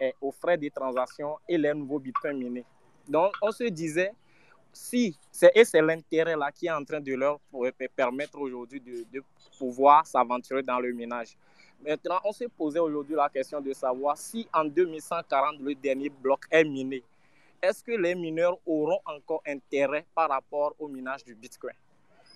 euh, 0.00 0.10
aux 0.20 0.32
frais 0.32 0.58
de 0.58 0.68
transaction 0.68 1.38
et 1.48 1.56
les 1.56 1.72
nouveaux 1.74 1.98
Bitcoins 1.98 2.38
minés. 2.38 2.64
Donc 3.08 3.32
on 3.40 3.50
se 3.50 3.64
disait, 3.64 4.12
si, 4.72 5.16
et 5.54 5.64
c'est 5.64 5.82
l'intérêt 5.82 6.36
là 6.36 6.50
qui 6.50 6.66
est 6.66 6.72
en 6.72 6.84
train 6.84 7.00
de 7.00 7.14
leur 7.14 7.38
permettre 7.96 8.38
aujourd'hui 8.38 8.80
de, 8.80 9.04
de 9.12 9.22
pouvoir 9.58 10.06
s'aventurer 10.06 10.62
dans 10.62 10.80
le 10.80 10.92
minage. 10.92 11.36
Maintenant, 11.84 12.20
on 12.24 12.32
s'est 12.32 12.48
posé 12.48 12.78
aujourd'hui 12.78 13.16
la 13.16 13.28
question 13.28 13.60
de 13.60 13.72
savoir 13.72 14.16
si 14.16 14.48
en 14.52 14.64
2140, 14.64 15.60
le 15.60 15.74
dernier 15.74 16.08
bloc 16.08 16.44
est 16.50 16.64
miné, 16.64 17.02
est-ce 17.60 17.82
que 17.82 17.92
les 17.92 18.14
mineurs 18.14 18.58
auront 18.66 19.00
encore 19.04 19.42
intérêt 19.46 20.04
par 20.14 20.28
rapport 20.30 20.74
au 20.78 20.88
minage 20.88 21.24
du 21.24 21.34
Bitcoin? 21.34 21.74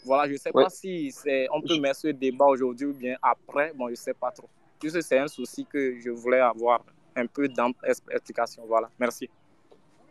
Voilà, 0.06 0.28
je 0.28 0.34
ne 0.34 0.38
sais 0.38 0.50
ouais. 0.54 0.62
pas 0.62 0.70
si 0.70 1.12
on 1.52 1.60
peut 1.60 1.78
mettre 1.80 1.96
ce 1.96 2.08
débat 2.08 2.46
aujourd'hui 2.46 2.86
ou 2.86 2.94
bien 2.94 3.16
après. 3.20 3.72
Bon, 3.74 3.86
je 3.86 3.92
ne 3.92 3.96
sais 3.96 4.14
pas 4.14 4.30
trop. 4.30 4.48
Juste, 4.80 5.00
c'est 5.02 5.18
un 5.18 5.26
souci 5.26 5.66
que 5.66 5.98
je 5.98 6.10
voulais 6.10 6.40
avoir 6.40 6.84
un 7.16 7.26
peu 7.26 7.48
d'explication. 7.48 8.64
Voilà, 8.66 8.88
merci. 9.00 9.28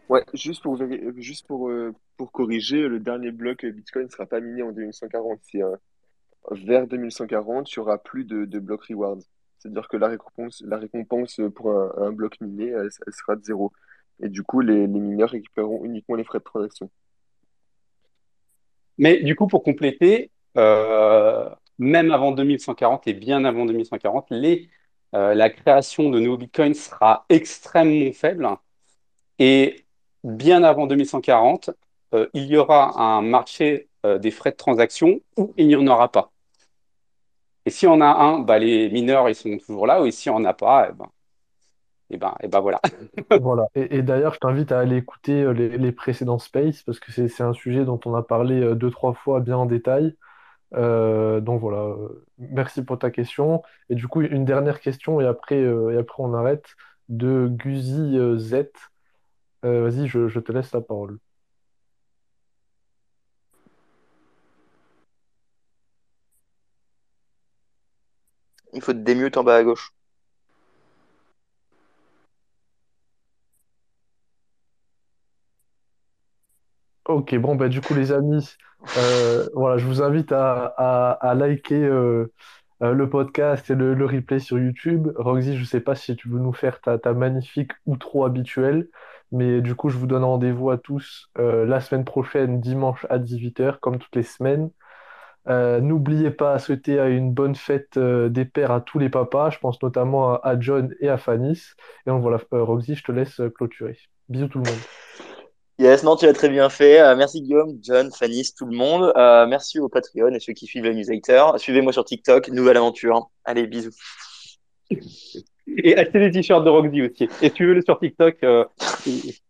Ouais, 0.10 0.24
juste 0.34 0.62
pour, 0.62 0.78
juste 1.18 1.48
pour, 1.48 1.70
euh, 1.70 1.93
pour 2.18 2.32
corriger, 2.32 2.88
le 2.88 3.00
dernier 3.00 3.32
bloc 3.32 3.66
Bitcoin 3.66 4.06
ne 4.06 4.12
sera 4.12 4.26
pas 4.26 4.39
miné 4.39 4.62
en 4.62 4.72
2140. 4.72 5.39
C'est 5.43 5.62
un, 5.62 5.80
vers 6.52 6.88
2140, 6.88 7.72
il 7.72 7.80
n'y 7.80 7.82
aura 7.82 7.98
plus 7.98 8.26
de, 8.26 8.46
de 8.46 8.60
block 8.60 8.84
rewards. 8.86 9.22
C'est-à-dire 9.58 9.88
que 9.88 9.98
la 9.98 10.10
récompense, 10.10 10.62
la 10.66 10.78
récompense 10.78 11.39
pour 11.56 11.72
un, 11.72 11.91
un 11.98 12.12
bloc 12.12 12.39
miné, 12.41 12.68
elle, 12.68 12.89
elle, 13.08 13.14
sera 13.14 13.36
de 13.36 13.43
zéro. 13.43 13.72
Et 14.20 14.30
du 14.30 14.43
coup, 14.43 14.62
les, 14.62 14.88
les, 14.88 15.00
mineurs 15.00 15.32
récupéreront 15.32 15.84
uniquement 15.86 16.16
les 16.16 16.24
frais 16.24 16.39
de 16.39 16.43
transaction. 16.43 16.89
Mais 18.98 19.22
du 19.24 19.36
coup, 19.36 19.48
pour 19.48 19.64
compléter, 19.64 20.32
euh, 20.58 21.50
même 21.80 22.12
avant 22.12 22.32
2140 22.32 23.08
et 23.08 23.14
bien 23.14 23.46
avant 23.46 23.66
2140, 23.66 24.28
les, 24.32 24.70
euh, 25.16 25.34
la 25.36 25.50
création 25.50 26.10
de 26.10 26.20
nouveaux 26.20 26.38
bitcoins 26.38 26.74
sera 26.74 27.26
extrêmement 27.30 28.14
faible. 28.14 28.48
Et 29.39 29.86
bien 30.24 30.64
avant 30.64 30.88
2140, 30.88 31.72
euh, 32.14 32.28
il 32.34 32.46
y 32.46 32.58
aura 32.58 33.00
un 33.02 33.22
marché 33.22 33.89
des 34.22 34.30
frais 34.30 34.52
de 34.52 34.56
transaction 34.56 35.20
où 35.36 35.52
il 35.58 35.68
n'y 35.68 35.76
en 35.76 35.88
aura 35.88 36.12
pas. 36.12 36.32
Et 37.66 37.70
si 37.72 37.88
on 37.88 38.02
a 38.02 38.06
un, 38.08 38.39
bah, 38.39 38.60
les 38.60 38.89
mineurs, 38.89 39.30
ils 39.30 39.36
sont 39.36 39.58
toujours 39.58 39.88
là. 39.88 40.06
Et 40.06 40.12
si 40.12 40.30
on 40.30 40.39
n'a 40.39 40.54
pas, 40.54 40.89
et 40.89 40.93
ben, 40.93 41.10
et 42.10 42.18
ben, 42.18 42.36
et 42.41 42.47
ben 42.47 42.60
voilà. 42.60 42.82
voilà. 43.41 43.68
Et, 43.76 43.97
et 43.97 44.01
d'ailleurs, 44.03 44.34
je 44.34 44.39
t'invite 44.39 44.72
à 44.72 44.80
aller 44.80 44.97
écouter 44.97 45.53
les, 45.53 45.78
les 45.78 45.91
précédents 45.91 46.39
Space 46.39 46.84
parce 46.84 46.99
que 46.99 47.12
c'est 47.12 47.41
un 47.43 47.53
sujet 47.53 47.86
dont 47.86 47.99
on 48.06 48.16
a 48.16 48.24
parlé 48.24 48.76
deux, 48.76 48.91
trois 48.91 49.14
fois 49.14 49.39
bien 49.41 49.58
en 49.58 49.66
détail. 49.66 50.16
Euh, 50.76 51.41
donc 51.41 51.62
voilà, 51.62 51.95
merci 52.39 52.84
pour 52.84 52.99
ta 52.99 53.12
question. 53.12 53.64
Et 53.89 53.95
du 53.95 54.08
coup, 54.08 54.22
une 54.22 54.45
dernière 54.45 54.80
question 54.82 55.22
et 55.22 55.26
après, 55.28 55.62
euh, 55.62 55.91
et 55.91 55.97
après 55.97 56.24
on 56.24 56.34
arrête 56.34 56.66
de 57.10 57.47
Guzy 57.49 58.18
Z. 58.38 58.68
Euh, 59.66 59.89
Vas-y, 59.89 60.08
je, 60.08 60.28
je 60.30 60.39
te 60.39 60.51
laisse 60.53 60.72
la 60.74 60.82
parole. 60.82 61.20
Il 68.74 68.82
faut 68.84 68.93
te 68.93 68.99
démute 68.99 69.38
en 69.38 69.43
bas 69.43 69.56
à 69.56 69.64
gauche. 69.64 69.95
Ok, 77.08 77.36
bon, 77.36 77.56
bah, 77.56 77.70
du 77.70 77.82
coup, 77.82 77.93
les 77.93 78.12
amis, 78.12 78.56
euh, 78.97 79.47
voilà, 79.53 79.78
je 79.78 79.86
vous 79.86 80.01
invite 80.01 80.32
à, 80.32 80.66
à, 80.78 81.12
à 81.12 81.36
liker 81.36 81.76
euh, 81.76 82.34
euh, 82.82 82.93
le 82.93 83.10
podcast 83.10 83.70
et 83.70 83.76
le, 83.76 84.06
replay 84.06 84.39
sur 84.39 84.58
YouTube. 84.58 85.10
Roxy, 85.16 85.56
je 85.56 85.62
ne 85.62 85.66
sais 85.66 85.82
pas 85.82 85.93
si 85.95 86.16
tu 86.16 86.30
veux 86.30 86.39
nous 86.39 86.53
faire 86.53 86.82
ta, 86.82 86.97
ta 86.97 87.14
magnifique 87.14 87.74
outro 87.86 88.26
habituelle, 88.26 88.88
mais 89.32 89.62
du 89.62 89.76
coup, 89.76 89.89
je 89.89 89.97
vous 89.97 90.08
donne 90.08 90.24
rendez-vous 90.24 90.72
à 90.72 90.78
tous 90.78 91.30
la 91.38 91.80
semaine 91.82 92.06
prochaine, 92.06 92.60
dimanche 92.62 93.06
à 93.10 93.20
18h, 93.20 93.80
comme 93.80 93.99
toutes 93.99 94.16
les 94.16 94.24
semaines. 94.24 94.72
N'oubliez 95.47 96.32
pas 96.32 96.53
à 96.53 96.60
souhaiter 96.60 96.99
une 96.99 97.34
bonne 97.34 97.56
fête 97.56 97.99
des 97.99 98.45
pères 98.45 98.72
à 98.72 98.82
tous 98.82 98.99
les 98.99 99.10
papas. 99.10 99.51
Je 99.51 99.60
pense 99.60 99.82
notamment 99.84 100.36
à, 100.36 100.41
à 100.43 100.60
John 100.60 100.95
et 101.01 101.10
à 101.10 101.18
Fanis. 101.18 101.62
Et 102.06 102.10
donc 102.10 102.22
voilà, 102.22 102.39
Roxy, 102.51 102.95
je 102.95 103.03
te 103.03 103.12
laisse 103.12 103.41
clôturer. 103.56 103.97
Bisous 104.30 104.47
tout 104.47 104.60
le 104.60 104.70
monde. 104.70 105.34
Yes, 105.78 106.03
non, 106.03 106.15
tu 106.15 106.26
l'as 106.26 106.34
très 106.34 106.49
bien 106.49 106.69
fait. 106.69 107.15
merci 107.15 107.41
Guillaume, 107.41 107.78
John, 107.82 108.09
Fanis, 108.11 108.53
tout 108.57 108.65
le 108.65 108.76
monde. 108.76 109.11
merci 109.49 109.80
aux 109.80 109.89
Patreon 109.89 110.34
et 110.34 110.39
ceux 110.39 110.53
qui 110.53 110.65
suivent 110.65 110.86
le 110.86 110.93
newsletter. 110.93 111.43
Suivez-moi 111.57 111.91
sur 111.91 112.05
TikTok, 112.05 112.47
nouvelle 112.49 112.78
aventure. 112.78 113.30
Allez, 113.43 113.67
bisous. 113.67 113.91
Et 115.78 115.97
achetez 115.97 116.19
les 116.19 116.32
t-shirts 116.32 116.63
de 116.63 116.69
Roxy 116.69 117.01
aussi. 117.01 117.28
Et 117.41 117.49
tu 117.49 117.65
veux 117.65 117.73
le 117.73 117.82
sur 117.82 117.99
TikTok, 117.99 118.38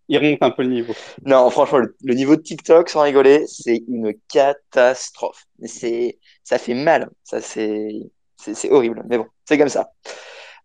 il 0.07 0.17
remonte 0.17 0.41
un 0.41 0.51
peu 0.51 0.63
le 0.63 0.69
niveau. 0.69 0.93
Non, 1.25 1.49
franchement, 1.49 1.79
le, 1.79 1.95
le 2.03 2.13
niveau 2.13 2.35
de 2.35 2.41
TikTok, 2.41 2.89
sans 2.89 3.01
rigoler, 3.01 3.45
c'est 3.47 3.83
une 3.87 4.13
catastrophe. 4.31 5.43
C'est, 5.63 6.17
ça 6.43 6.57
fait 6.57 6.73
mal. 6.73 7.09
Ça, 7.23 7.41
c'est, 7.41 7.89
c'est 8.37 8.71
horrible. 8.71 9.03
Mais 9.09 9.17
bon, 9.17 9.25
c'est 9.45 9.57
comme 9.57 9.69
ça. 9.69 9.89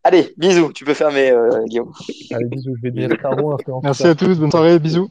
Allez, 0.03 0.33
bisous. 0.37 0.73
Tu 0.73 0.85
peux 0.85 0.95
fermer, 0.95 1.31
euh, 1.31 1.63
Guillaume. 1.65 1.93
Allez, 2.33 2.47
bisous. 2.47 2.75
Je 2.77 2.83
vais 2.83 2.91
dire. 2.91 3.09
Merci 3.83 4.05
à 4.05 4.15
tous. 4.15 4.39
Bonne 4.39 4.51
soirée. 4.51 4.79
Bisous. 4.79 5.11